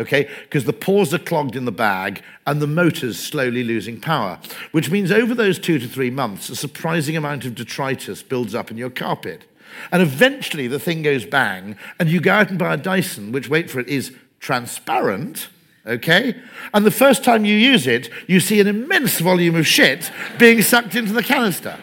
[0.00, 0.28] okay?
[0.42, 4.38] Because the pores are clogged in the bag and the motor's slowly losing power,
[4.72, 8.70] which means over those two to three months, a surprising amount of detritus builds up
[8.70, 9.44] in your carpet.
[9.92, 13.48] And eventually the thing goes bang, and you go out and buy a Dyson, which,
[13.48, 15.48] wait for it, is transparent.
[15.90, 16.40] Okay?
[16.72, 20.62] And the first time you use it, you see an immense volume of shit being
[20.62, 21.76] sucked into the canister.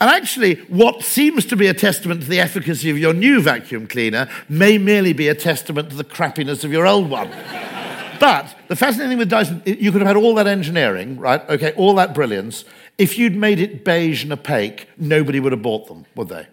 [0.00, 3.86] And actually, what seems to be a testament to the efficacy of your new vacuum
[3.86, 7.30] cleaner may merely be a testament to the crappiness of your old one.
[8.20, 11.48] but the fascinating thing with Dyson, you could have had all that engineering, right?
[11.48, 12.64] Okay, all that brilliance.
[12.98, 16.46] If you'd made it beige and opaque, nobody would have bought them, would they?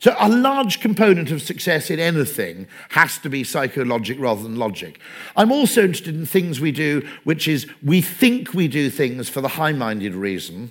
[0.00, 5.00] So, a large component of success in anything has to be psychologic rather than logic.
[5.36, 9.40] I'm also interested in things we do, which is we think we do things for
[9.40, 10.70] the high minded reason,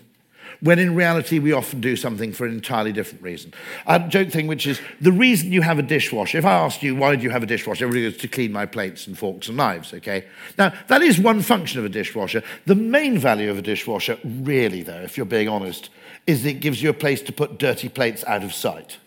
[0.62, 3.54] when in reality we often do something for an entirely different reason.
[3.86, 6.38] A joke thing, which is the reason you have a dishwasher.
[6.38, 7.86] If I asked you, why do you have a dishwasher?
[7.86, 10.26] Everybody goes to clean my plates and forks and knives, okay?
[10.58, 12.44] Now, that is one function of a dishwasher.
[12.66, 15.90] The main value of a dishwasher, really, though, if you're being honest,
[16.26, 18.98] is that it gives you a place to put dirty plates out of sight.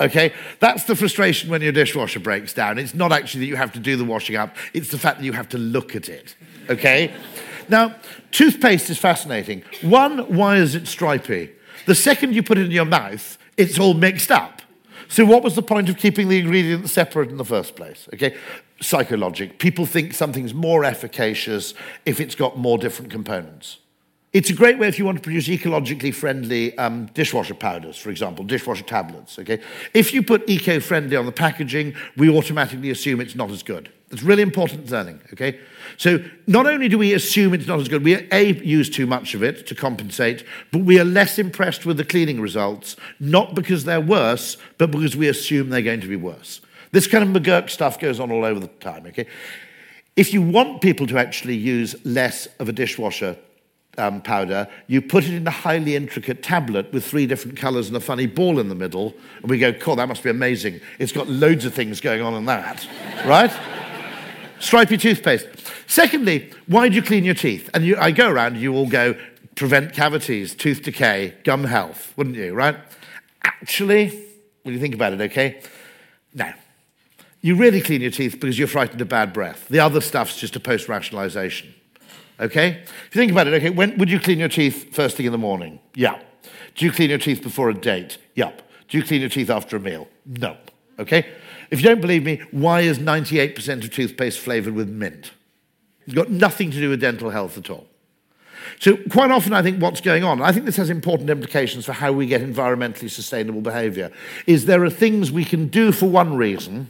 [0.00, 0.32] Okay?
[0.60, 2.78] That's the frustration when your dishwasher breaks down.
[2.78, 5.24] It's not actually that you have to do the washing up, it's the fact that
[5.24, 6.36] you have to look at it.
[6.68, 7.14] Okay?
[7.68, 7.96] Now,
[8.30, 9.62] toothpaste is fascinating.
[9.82, 11.52] One, why is it stripy?
[11.86, 14.62] The second you put it in your mouth, it's all mixed up.
[15.08, 18.08] So, what was the point of keeping the ingredients separate in the first place?
[18.12, 18.36] Okay,
[18.80, 19.58] psychologic.
[19.58, 21.74] People think something's more efficacious
[22.04, 23.78] if it's got more different components.
[24.36, 28.10] It's a great way if you want to produce ecologically friendly um, dishwasher powders, for
[28.10, 29.38] example, dishwasher tablets.
[29.38, 29.62] Okay,
[29.94, 33.90] if you put eco-friendly on the packaging, we automatically assume it's not as good.
[34.10, 35.58] It's really important learning, okay?
[35.96, 39.32] So not only do we assume it's not as good, we A, use too much
[39.32, 43.84] of it to compensate, but we are less impressed with the cleaning results, not because
[43.84, 46.60] they're worse, but because we assume they're going to be worse.
[46.92, 49.26] This kind of McGurk stuff goes on all over the time, okay?
[50.14, 53.38] If you want people to actually use less of a dishwasher
[53.98, 57.96] um, powder, you put it in a highly intricate tablet with three different colours and
[57.96, 60.80] a funny ball in the middle, and we go, cool, that must be amazing.
[60.98, 62.86] It's got loads of things going on in that,
[63.26, 63.52] right?
[64.58, 65.46] stripy toothpaste.
[65.86, 67.70] Secondly, why do you clean your teeth?
[67.74, 69.14] And you, I go around and you all go,
[69.54, 72.76] prevent cavities, tooth decay, gum health, wouldn't you, right?
[73.42, 74.08] Actually,
[74.62, 75.62] when you think about it, okay?
[76.34, 76.52] No.
[77.40, 79.68] You really clean your teeth because you're frightened of bad breath.
[79.68, 81.74] The other stuff's just a post rationalization.
[82.38, 82.82] Okay?
[82.82, 85.32] If you think about it, okay, when would you clean your teeth first thing in
[85.32, 85.80] the morning?
[85.94, 86.20] Yeah.
[86.74, 88.18] Do you clean your teeth before a date?
[88.34, 88.62] Yup.
[88.88, 90.08] Do you clean your teeth after a meal?
[90.26, 90.56] No.
[90.98, 91.26] Okay?
[91.70, 95.32] If you don't believe me, why is 98% of toothpaste flavored with mint?
[96.04, 97.86] It's got nothing to do with dental health at all.
[98.80, 101.92] So, quite often, I think what's going on, I think this has important implications for
[101.92, 104.10] how we get environmentally sustainable behavior,
[104.46, 106.88] is there are things we can do for one reason,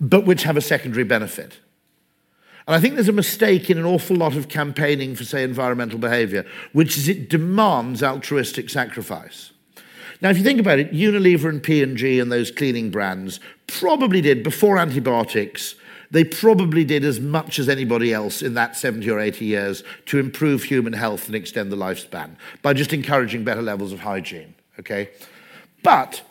[0.00, 1.58] but which have a secondary benefit.
[2.66, 5.98] And I think there's a mistake in an awful lot of campaigning for, say, environmental
[5.98, 9.52] behavior, which is it demands altruistic sacrifice.
[10.22, 14.42] Now, if you think about it, Unilever and P&G and those cleaning brands probably did,
[14.42, 15.74] before antibiotics,
[16.10, 20.18] they probably did as much as anybody else in that 70 or 80 years to
[20.18, 25.10] improve human health and extend the lifespan by just encouraging better levels of hygiene, okay?
[25.82, 26.22] But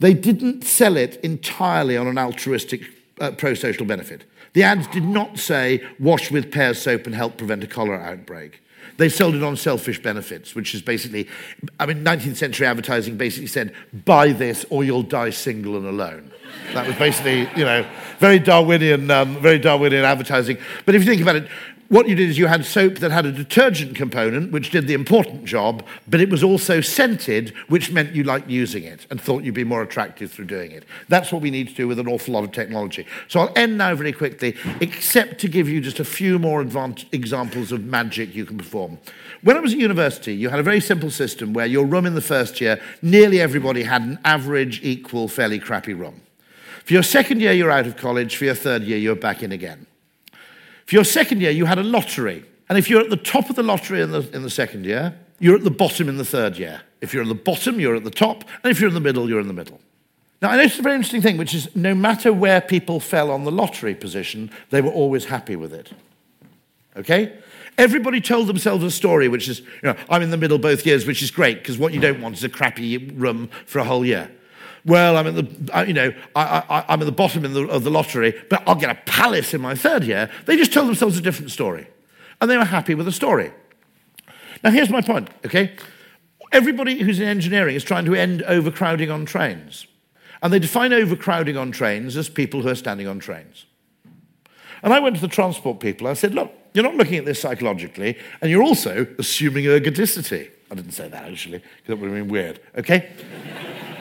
[0.00, 2.82] they didn't sell it entirely on an altruistic
[3.20, 4.24] uh, pro-social benefit.
[4.54, 8.60] The ads did not say, wash with Pears soap and help prevent a cholera outbreak.
[8.96, 11.28] They sold it on selfish benefits, which is basically,
[11.80, 13.74] I mean, 19th century advertising basically said,
[14.04, 16.30] buy this or you'll die single and alone.
[16.72, 17.84] That was basically, you know,
[18.18, 20.58] very Darwinian, um, very Darwinian advertising.
[20.86, 21.48] But if you think about it,
[21.94, 24.94] what you did is you had soap that had a detergent component, which did the
[24.94, 29.44] important job, but it was also scented, which meant you liked using it and thought
[29.44, 30.84] you'd be more attractive through doing it.
[31.08, 33.06] That's what we need to do with an awful lot of technology.
[33.28, 37.06] So I'll end now very quickly, except to give you just a few more advanced
[37.12, 38.98] examples of magic you can perform.
[39.42, 42.16] When I was at university, you had a very simple system where your room in
[42.16, 46.22] the first year, nearly everybody had an average, equal, fairly crappy room.
[46.84, 48.34] For your second year, you're out of college.
[48.34, 49.86] For your third year, you're back in again.
[50.86, 52.44] For your second year, you had a lottery.
[52.68, 55.18] And if you're at the top of the lottery in the, in the second year,
[55.38, 56.82] you're at the bottom in the third year.
[57.00, 58.44] If you're at the bottom, you're at the top.
[58.62, 59.80] And if you're in the middle, you're in the middle.
[60.40, 63.44] Now, I noticed a very interesting thing, which is no matter where people fell on
[63.44, 65.90] the lottery position, they were always happy with it.
[66.96, 67.32] okay?
[67.76, 71.06] Everybody told themselves a story, which is, you know, I'm in the middle both years,
[71.06, 74.04] which is great, because what you don't want is a crappy room for a whole
[74.04, 74.30] year.
[74.86, 78.34] Well, I'm at the, you know, I, am at the bottom the, of the lottery,
[78.50, 80.30] but I'll get a palace in my third year.
[80.44, 81.88] They just told themselves a different story.
[82.40, 83.52] And they were happy with the story.
[84.62, 85.74] Now, here's my point, okay?
[86.52, 89.86] Everybody who's in engineering is trying to end overcrowding on trains.
[90.42, 93.64] And they define overcrowding on trains as people who are standing on trains.
[94.82, 96.06] And I went to the transport people.
[96.06, 100.50] I said, look, you're not looking at this psychologically, and you're also assuming ergodicity.
[100.70, 103.10] I didn't say that actually, because that would have been weird, okay?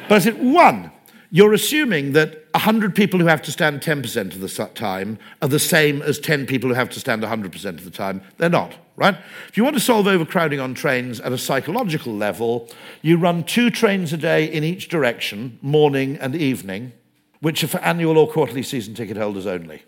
[0.07, 0.91] But I said, one,
[1.31, 5.57] you're assuming that 100 people who have to stand 10% of the time are the
[5.57, 8.21] same as 10 people who have to stand 100% of the time.
[8.37, 9.17] They're not, right?
[9.47, 12.69] If you want to solve overcrowding on trains at a psychological level,
[13.01, 16.93] you run two trains a day in each direction, morning and evening,
[17.39, 19.81] which are for annual or quarterly season ticket holders only.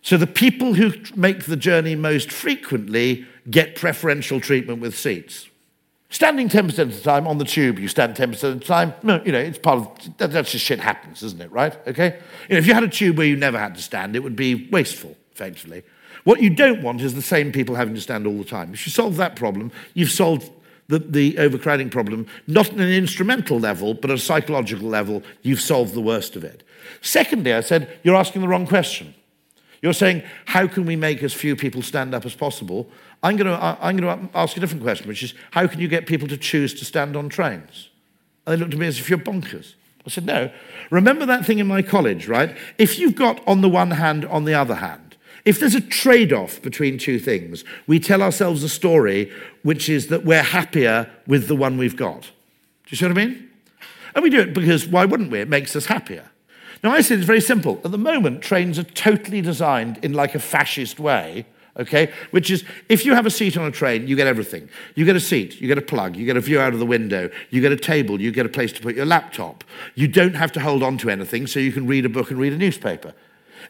[0.00, 5.47] So the people who make the journey most frequently get preferential treatment with seats.
[6.10, 8.94] Standing 10% of the time on the tube, you stand 10% of the time.
[9.02, 11.52] No, you know, it's part of that, that's just shit happens, isn't it?
[11.52, 11.76] Right?
[11.86, 12.18] Okay.
[12.48, 14.36] You know, if you had a tube where you never had to stand, it would
[14.36, 15.82] be wasteful, effectively.
[16.24, 18.72] What you don't want is the same people having to stand all the time.
[18.72, 20.50] If you solve that problem, you've solved
[20.88, 25.92] the, the overcrowding problem, not at an instrumental level, but a psychological level, you've solved
[25.92, 26.62] the worst of it.
[27.02, 29.14] Secondly, I said, you're asking the wrong question.
[29.82, 32.90] You're saying, how can we make as few people stand up as possible?
[33.22, 35.88] I'm going, to, I'm going to ask a different question, which is, how can you
[35.88, 37.88] get people to choose to stand on trains?
[38.46, 39.74] And they looked at me as if you're bonkers.
[40.06, 40.50] I said, no.
[40.90, 42.56] Remember that thing in my college, right?
[42.78, 46.32] If you've got on the one hand, on the other hand, if there's a trade
[46.32, 49.32] off between two things, we tell ourselves a story
[49.62, 52.22] which is that we're happier with the one we've got.
[52.22, 52.28] Do
[52.88, 53.50] you see what I mean?
[54.14, 55.40] And we do it because why wouldn't we?
[55.40, 56.30] It makes us happier.
[56.82, 57.80] Now, I said it's very simple.
[57.84, 61.46] At the moment, trains are totally designed in like a fascist way,
[61.78, 62.12] okay?
[62.30, 64.68] Which is if you have a seat on a train, you get everything.
[64.94, 66.86] You get a seat, you get a plug, you get a view out of the
[66.86, 69.64] window, you get a table, you get a place to put your laptop.
[69.94, 72.38] You don't have to hold on to anything, so you can read a book and
[72.38, 73.14] read a newspaper.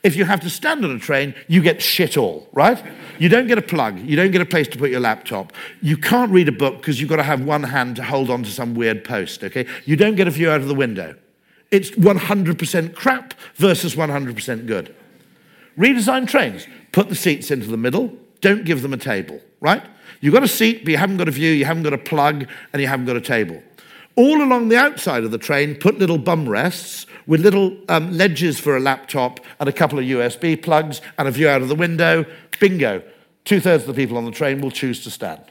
[0.02, 2.82] If you have to stand on a train, you get shit all, right?
[3.18, 3.98] You don't get a plug.
[3.98, 5.52] You don't get a place to put your laptop.
[5.80, 8.44] You can't read a book because you've got to have one hand to hold on
[8.44, 9.66] to some weird post, okay?
[9.86, 11.16] You don't get a view out of the window.
[11.70, 14.94] It's 100% crap versus 100% good.
[15.76, 16.66] Redesign trains.
[16.92, 18.12] Put the seats into the middle.
[18.40, 19.82] Don't give them a table, right?
[20.20, 22.46] You've got a seat, but you haven't got a view, you haven't got a plug,
[22.72, 23.62] and you haven't got a table.
[24.16, 28.58] All along the outside of the train, put little bum rests with little um, ledges
[28.58, 31.74] for a laptop and a couple of USB plugs and a view out of the
[31.74, 32.24] window.
[32.58, 33.02] Bingo.
[33.44, 35.42] Two thirds of the people on the train will choose to stand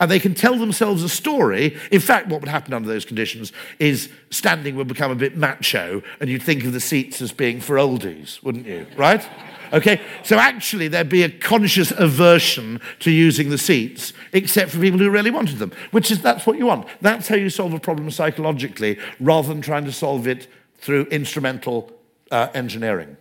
[0.00, 1.78] and they can tell themselves a story.
[1.90, 6.02] In fact, what would happen under those conditions is standing would become a bit macho,
[6.20, 8.86] and you'd think of the seats as being for oldies, wouldn't you?
[8.96, 9.26] Right?
[9.72, 14.98] Okay, so actually, there'd be a conscious aversion to using the seats, except for people
[14.98, 16.86] who really wanted them, which is that's what you want.
[17.00, 20.46] That's how you solve a problem psychologically, rather than trying to solve it
[20.78, 21.92] through instrumental
[22.30, 23.16] uh, engineering.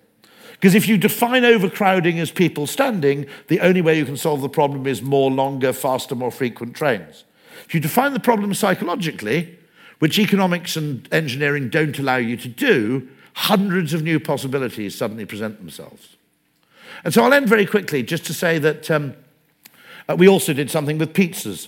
[0.52, 4.50] Because if you define overcrowding as people standing, the only way you can solve the
[4.50, 7.26] problem is more longer, faster, more frequent trains.
[7.66, 9.60] If you define the problem psychologically,
[10.00, 15.60] which economics and engineering don't allow you to do, hundreds of new possibilities suddenly present
[15.60, 16.16] themselves.
[17.04, 19.14] And so I'll end very quickly just to say that um,
[20.08, 21.68] uh, we also did something with pizzas.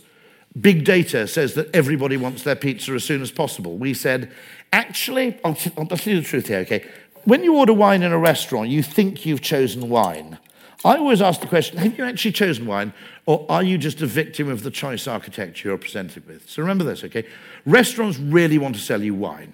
[0.59, 3.77] Big data says that everybody wants their pizza as soon as possible.
[3.77, 4.31] We said,
[4.71, 6.85] actually, I'll, t- I'll tell you the truth here, okay?
[7.25, 10.37] when you order wine in a restaurant, you think you've chosen wine.
[10.85, 12.93] I always ask the question have you actually chosen wine,
[13.25, 16.47] or are you just a victim of the choice architecture you're presented with?
[16.49, 17.25] So remember this, okay?
[17.65, 19.53] Restaurants really want to sell you wine.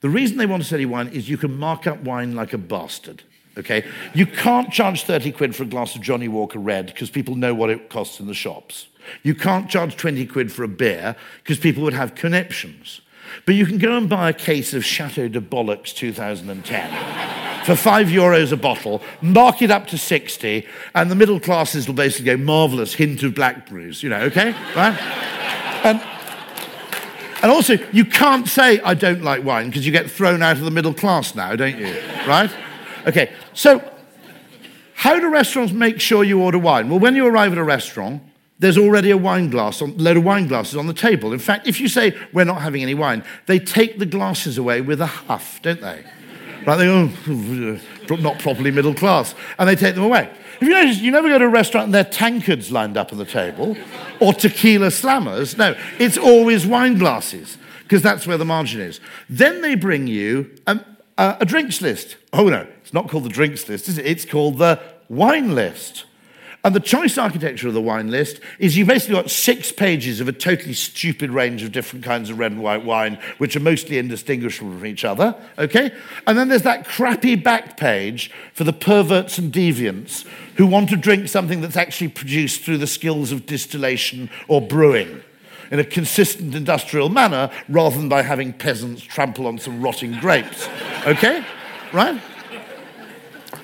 [0.00, 2.52] The reason they want to sell you wine is you can mark up wine like
[2.52, 3.22] a bastard.
[3.56, 3.84] Okay?
[4.14, 7.54] You can't charge 30 quid for a glass of Johnnie Walker Red because people know
[7.54, 8.86] what it costs in the shops.
[9.22, 13.00] You can't charge 20 quid for a beer because people would have conniptions.
[13.46, 18.08] But you can go and buy a case of Chateau de Bollocks 2010 for five
[18.08, 22.36] euros a bottle, mark it up to 60, and the middle classes will basically go,
[22.36, 24.52] marvellous hint of blackberries, you know, okay?
[24.74, 24.98] Right?
[25.84, 26.02] And,
[27.42, 30.64] and also, you can't say, I don't like wine, because you get thrown out of
[30.64, 31.94] the middle class now, don't you?
[32.26, 32.50] Right?
[33.06, 33.82] Okay, so
[34.94, 36.88] how do restaurants make sure you order wine?
[36.88, 38.22] Well, when you arrive at a restaurant,
[38.58, 41.32] there's already a wine glass, a load of wine glasses on the table.
[41.32, 44.82] In fact, if you say, we're not having any wine, they take the glasses away
[44.82, 46.04] with a huff, don't they?
[46.66, 50.30] Right, they go, not properly middle class, and they take them away.
[50.56, 53.12] If you notice, you never go to a restaurant and there are tankards lined up
[53.12, 53.78] on the table,
[54.20, 55.56] or tequila slammers.
[55.56, 59.00] No, it's always wine glasses, because that's where the margin is.
[59.30, 60.84] Then they bring you a,
[61.16, 62.18] a, a drinks list.
[62.34, 64.04] Oh no, it's not called the drinks list, is it?
[64.04, 66.06] It's called the wine list.
[66.64, 70.26] And the choice architecture of the wine list is you basically got six pages of
[70.26, 73.96] a totally stupid range of different kinds of red and white wine, which are mostly
[73.96, 75.92] indistinguishable from each other, okay?
[76.26, 80.26] And then there's that crappy back page for the perverts and deviants
[80.56, 85.22] who want to drink something that's actually produced through the skills of distillation or brewing
[85.70, 90.68] in a consistent industrial manner rather than by having peasants trample on some rotting grapes,
[91.06, 91.44] okay?
[91.92, 92.20] Right?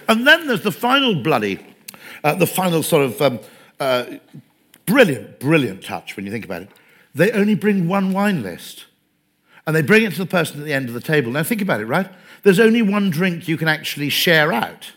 [0.09, 1.61] And then there's the final bloody
[2.24, 3.41] uh, the final sort of um,
[3.78, 4.05] uh,
[4.85, 6.69] brilliant, brilliant touch when you think about it.
[7.15, 8.87] They only bring one wine list.
[9.66, 11.33] And they bring it to the person at the end of the table.
[11.33, 12.09] Now, think about it, right?
[12.43, 14.93] There's only one drink you can actually share out.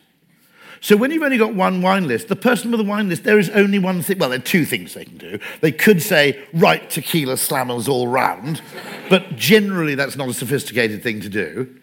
[0.81, 3.39] So when you've only got one wine list, the person with the wine list, there
[3.39, 4.19] is only one thing.
[4.19, 5.39] Well, there are two things they can do.
[5.61, 8.61] They could say, right tequila slammers all round,
[9.09, 11.75] but generally that's not a sophisticated thing to do.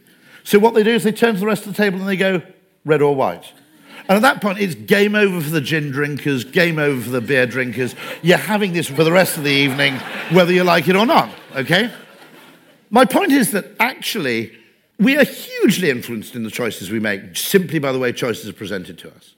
[0.44, 2.16] So what they do is they turn to the rest of the table and they
[2.16, 2.40] go,
[2.86, 3.52] red or white.
[4.08, 7.20] And at that point, it's game over for the gin drinkers, game over for the
[7.20, 7.94] beer drinkers.
[8.22, 9.96] You're having this for the rest of the evening,
[10.30, 11.92] whether you like it or not, okay?
[12.88, 14.56] My point is that actually,
[14.98, 18.52] we are hugely influenced in the choices we make simply by the way choices are
[18.52, 19.34] presented to us.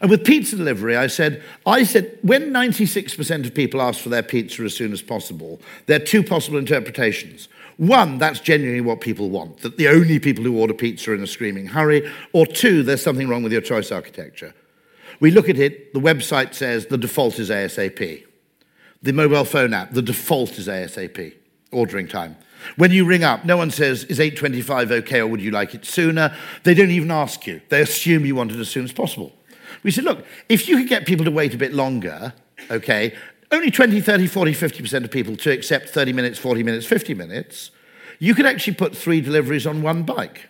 [0.00, 4.22] And with pizza delivery, I said, I said, when 96% of people ask for their
[4.22, 7.48] pizza as soon as possible, there are two possible interpretations.
[7.76, 11.22] One, that's genuinely what people want, that the only people who order pizza are in
[11.22, 12.10] a screaming hurry.
[12.32, 14.54] Or two, there's something wrong with your choice architecture.
[15.20, 18.24] We look at it, the website says the default is ASAP.
[19.02, 21.34] The mobile phone app, the default is ASAP,
[21.70, 22.36] ordering time.
[22.76, 25.84] When you ring up, no one says, is 8.25 okay or would you like it
[25.84, 26.34] sooner?
[26.64, 27.60] They don't even ask you.
[27.68, 29.32] They assume you want it as soon as possible.
[29.82, 32.32] We said, look, if you could get people to wait a bit longer,
[32.70, 33.14] okay,
[33.50, 37.70] only 20, 30, 40, 50% of people to accept 30 minutes, 40 minutes, 50 minutes,
[38.18, 40.48] you could actually put three deliveries on one bike.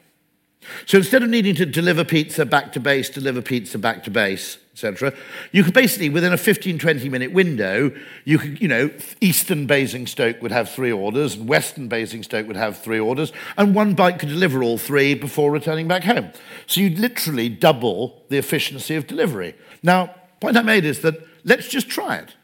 [0.85, 4.59] So instead of needing to deliver pizza back to base, deliver pizza back to base,
[4.73, 5.13] etc.,
[5.53, 7.93] you could basically, within a 15, 20 minute window,
[8.25, 8.91] you could, you know,
[9.21, 13.95] Eastern Basingstoke would have three orders, and Western Basingstoke would have three orders, and one
[13.95, 16.31] bike could deliver all three before returning back home.
[16.67, 19.55] So you'd literally double the efficiency of delivery.
[19.83, 21.15] Now, point I made is that
[21.45, 22.35] let's just try it.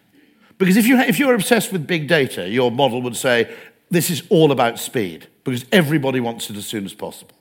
[0.62, 3.52] Because if, you, if you're obsessed with big data, your model would say,
[3.90, 7.34] this is all about speed, because everybody wants it as soon as possible.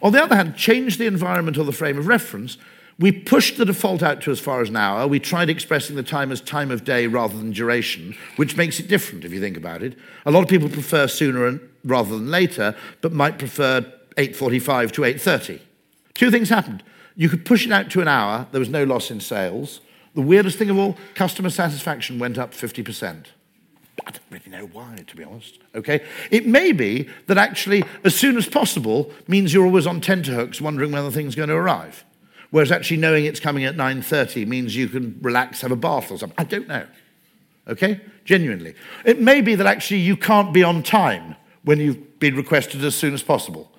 [0.00, 2.56] On the other hand, change the environment or the frame of reference.
[2.98, 5.06] We pushed the default out to as far as an hour.
[5.06, 8.88] We tried expressing the time as time of day rather than duration, which makes it
[8.88, 9.98] different if you think about it.
[10.24, 13.82] A lot of people prefer sooner rather than later, but might prefer
[14.16, 15.60] 8.45 to 8.30.
[16.14, 16.82] Two things happened.
[17.14, 18.46] You could push it out to an hour.
[18.52, 19.82] There was no loss in sales.
[20.16, 23.26] The weirdest thing of all, customer satisfaction went up 50%.
[24.06, 25.58] I don't really know why, to be honest.
[25.74, 26.02] Okay?
[26.30, 30.90] It may be that actually, as soon as possible means you're always on tenterhooks wondering
[30.90, 32.02] when the thing's going to arrive.
[32.50, 36.16] Whereas actually knowing it's coming at 9.30 means you can relax, have a bath or
[36.16, 36.36] something.
[36.38, 36.86] I don't know.
[37.68, 38.00] Okay?
[38.24, 38.74] Genuinely.
[39.04, 42.96] It may be that actually you can't be on time when you've been requested as
[42.96, 43.70] soon as possible.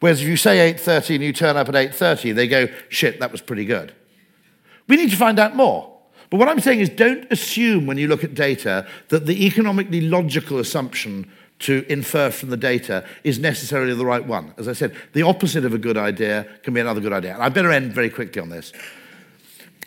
[0.00, 3.32] Whereas if you say 8.30 and you turn up at 8.30, they go, shit, that
[3.32, 3.94] was pretty good.
[4.88, 5.92] We need to find out more.
[6.30, 10.00] But what I'm saying is don't assume when you look at data that the economically
[10.00, 11.30] logical assumption
[11.60, 14.52] to infer from the data is necessarily the right one.
[14.58, 17.34] As I said, the opposite of a good idea can be another good idea.
[17.34, 18.72] And I better end very quickly on this.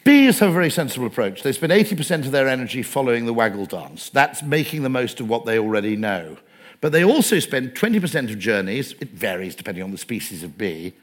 [0.03, 1.43] Bees have a very sensible approach.
[1.43, 4.09] They spend 80% of their energy following the waggle dance.
[4.09, 6.37] That's making the most of what they already know.
[6.81, 10.93] But they also spend 20% of journeys, it varies depending on the species of bee,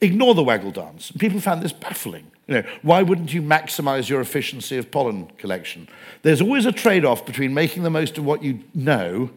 [0.00, 1.10] ignore the waggle dance.
[1.12, 2.30] People found this baffling.
[2.46, 5.88] You know, why wouldn't you maximize your efficiency of pollen collection?
[6.22, 9.30] There's always a trade off between making the most of what you know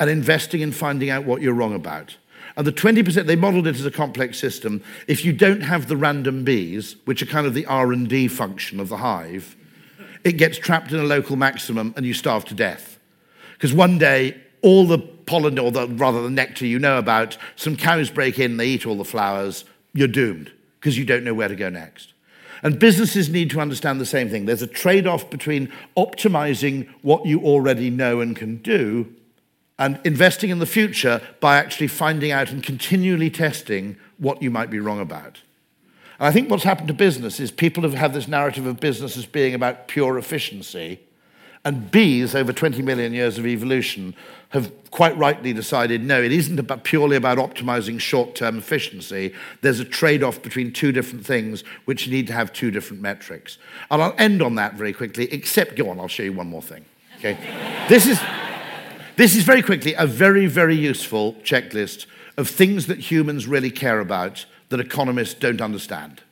[0.00, 2.16] and investing in finding out what you're wrong about.
[2.56, 4.82] And the 20%, they modeled it as a complex system.
[5.08, 8.88] If you don't have the random bees, which are kind of the R&D function of
[8.88, 9.56] the hive,
[10.22, 12.98] it gets trapped in a local maximum and you starve to death.
[13.54, 17.76] Because one day, all the pollen, or the, rather the nectar you know about, some
[17.76, 19.64] cows break in, they eat all the flowers,
[19.94, 22.12] you're doomed because you don't know where to go next.
[22.62, 24.46] And businesses need to understand the same thing.
[24.46, 29.14] There's a trade off between optimizing what you already know and can do
[29.78, 34.70] and investing in the future by actually finding out and continually testing what you might
[34.70, 35.40] be wrong about.
[36.18, 39.16] And I think what's happened to business is people have had this narrative of business
[39.16, 41.00] as being about pure efficiency.
[41.64, 44.14] And bees, over 20 million years of evolution,
[44.54, 49.34] have quite rightly decided no, it isn't about purely about optimizing short term efficiency.
[49.62, 53.58] There's a trade off between two different things which need to have two different metrics.
[53.90, 56.62] And I'll end on that very quickly, except go on, I'll show you one more
[56.62, 56.84] thing.
[57.18, 57.36] Okay?
[57.88, 58.20] this, is,
[59.16, 62.06] this is very quickly a very, very useful checklist
[62.36, 66.22] of things that humans really care about that economists don't understand.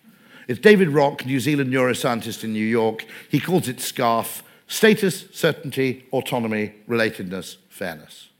[0.47, 3.05] It's David Rock, New Zealand neuroscientist in New York.
[3.29, 4.43] He calls it SCARF
[4.73, 8.31] status, certainty, autonomy, relatedness, fairness.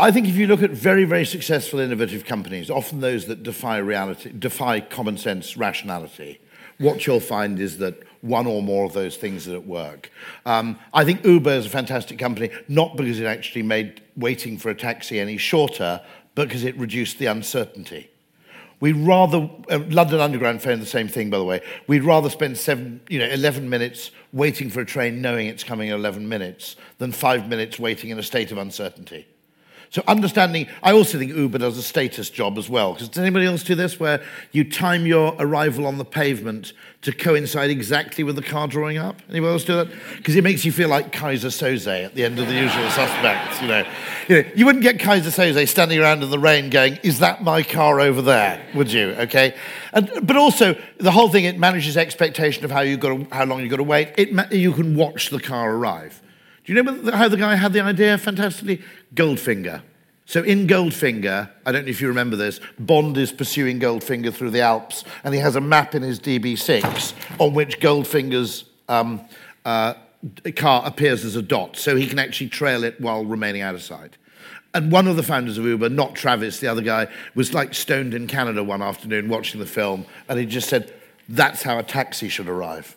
[0.00, 3.78] I think if you look at very, very successful innovative companies, often those that defy
[3.78, 6.40] reality, defy common sense rationality,
[6.78, 10.10] what you'll find is that one or more of those things are at work.
[10.44, 14.70] Um, I think Uber is a fantastic company, not because it actually made waiting for
[14.70, 16.00] a taxi any shorter,
[16.34, 18.10] but because it reduced the uncertainty.
[18.80, 21.60] We'd rather, uh, London Underground found the same thing, by the way.
[21.86, 25.88] We'd rather spend seven, you know, 11 minutes waiting for a train knowing it's coming
[25.88, 29.26] in 11 minutes than five minutes waiting in a state of uncertainty.
[29.90, 32.92] So understanding, I also think Uber does a status job as well.
[32.92, 37.12] Because does anybody else do this, where you time your arrival on the pavement to
[37.12, 39.16] coincide exactly with the car drawing up?
[39.30, 39.88] Anybody else do that?
[40.16, 43.62] Because it makes you feel like Keyser Söze at the end of the usual suspects.
[43.62, 43.86] You know,
[44.28, 47.42] you, know, you wouldn't get Keyser Söze standing around in the rain going, "Is that
[47.42, 49.14] my car over there?" Would you?
[49.20, 49.54] Okay,
[49.94, 53.46] and, but also the whole thing it manages expectation of how you got to, how
[53.46, 54.12] long you got to wait.
[54.18, 56.20] It, you can watch the car arrive.
[56.68, 58.82] Do you know how the guy had the idea fantastically?
[59.14, 59.80] Goldfinger.
[60.26, 64.50] So in Goldfinger, I don't know if you remember this, Bond is pursuing Goldfinger through
[64.50, 69.22] the Alps, and he has a map in his DB6 on which Goldfinger's um,
[69.64, 69.94] uh,
[70.56, 73.80] car appears as a dot, so he can actually trail it while remaining out of
[73.80, 74.18] sight.
[74.74, 78.12] And one of the founders of Uber, not Travis, the other guy, was like stoned
[78.12, 80.92] in Canada one afternoon watching the film, and he just said,
[81.30, 82.94] That's how a taxi should arrive.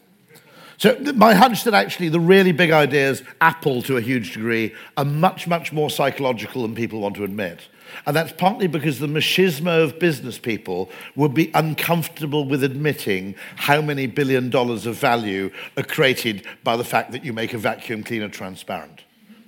[0.81, 5.05] So my hunch that actually the really big ideas, Apple to a huge degree, are
[5.05, 7.67] much, much more psychological than people want to admit.
[8.07, 13.79] And that's partly because the machismo of business people would be uncomfortable with admitting how
[13.79, 18.01] many billion dollars of value are created by the fact that you make a vacuum
[18.01, 19.03] cleaner transparent.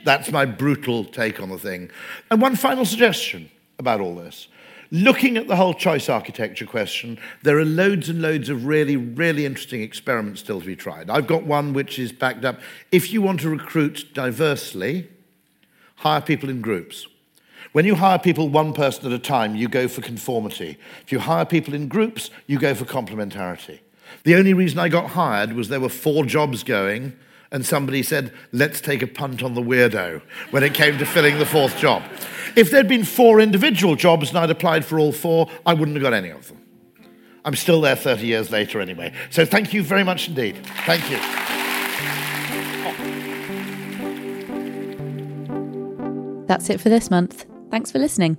[0.06, 1.90] That's my brutal take on the thing.
[2.30, 3.50] And one final suggestion
[3.80, 4.50] about all this.
[4.94, 9.44] Looking at the whole choice architecture question, there are loads and loads of really, really
[9.44, 11.10] interesting experiments still to be tried.
[11.10, 12.60] I've got one which is backed up.
[12.92, 15.08] If you want to recruit diversely,
[15.96, 17.08] hire people in groups.
[17.72, 20.78] When you hire people one person at a time, you go for conformity.
[21.02, 23.80] If you hire people in groups, you go for complementarity.
[24.26, 27.18] The only reason I got hired was there were four jobs going,
[27.52, 30.22] and somebody said, let's take a punt on the weirdo
[30.52, 32.04] when it came to filling the fourth job.
[32.56, 36.04] If there'd been four individual jobs and I'd applied for all four, I wouldn't have
[36.04, 36.60] got any of them.
[37.46, 39.12] I'm still there 30 years later anyway.
[39.30, 40.58] So thank you very much indeed.
[40.86, 41.18] Thank you.
[46.48, 47.46] That's it for this month.
[47.72, 48.38] Thanks for listening.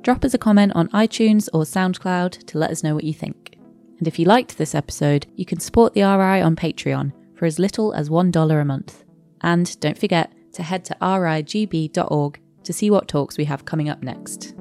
[0.00, 3.56] Drop us a comment on iTunes or SoundCloud to let us know what you think.
[3.98, 7.58] And if you liked this episode, you can support the RI on Patreon for as
[7.58, 9.04] little as $1 a month.
[9.42, 14.02] And don't forget to head to rigb.org to see what talks we have coming up
[14.02, 14.54] next.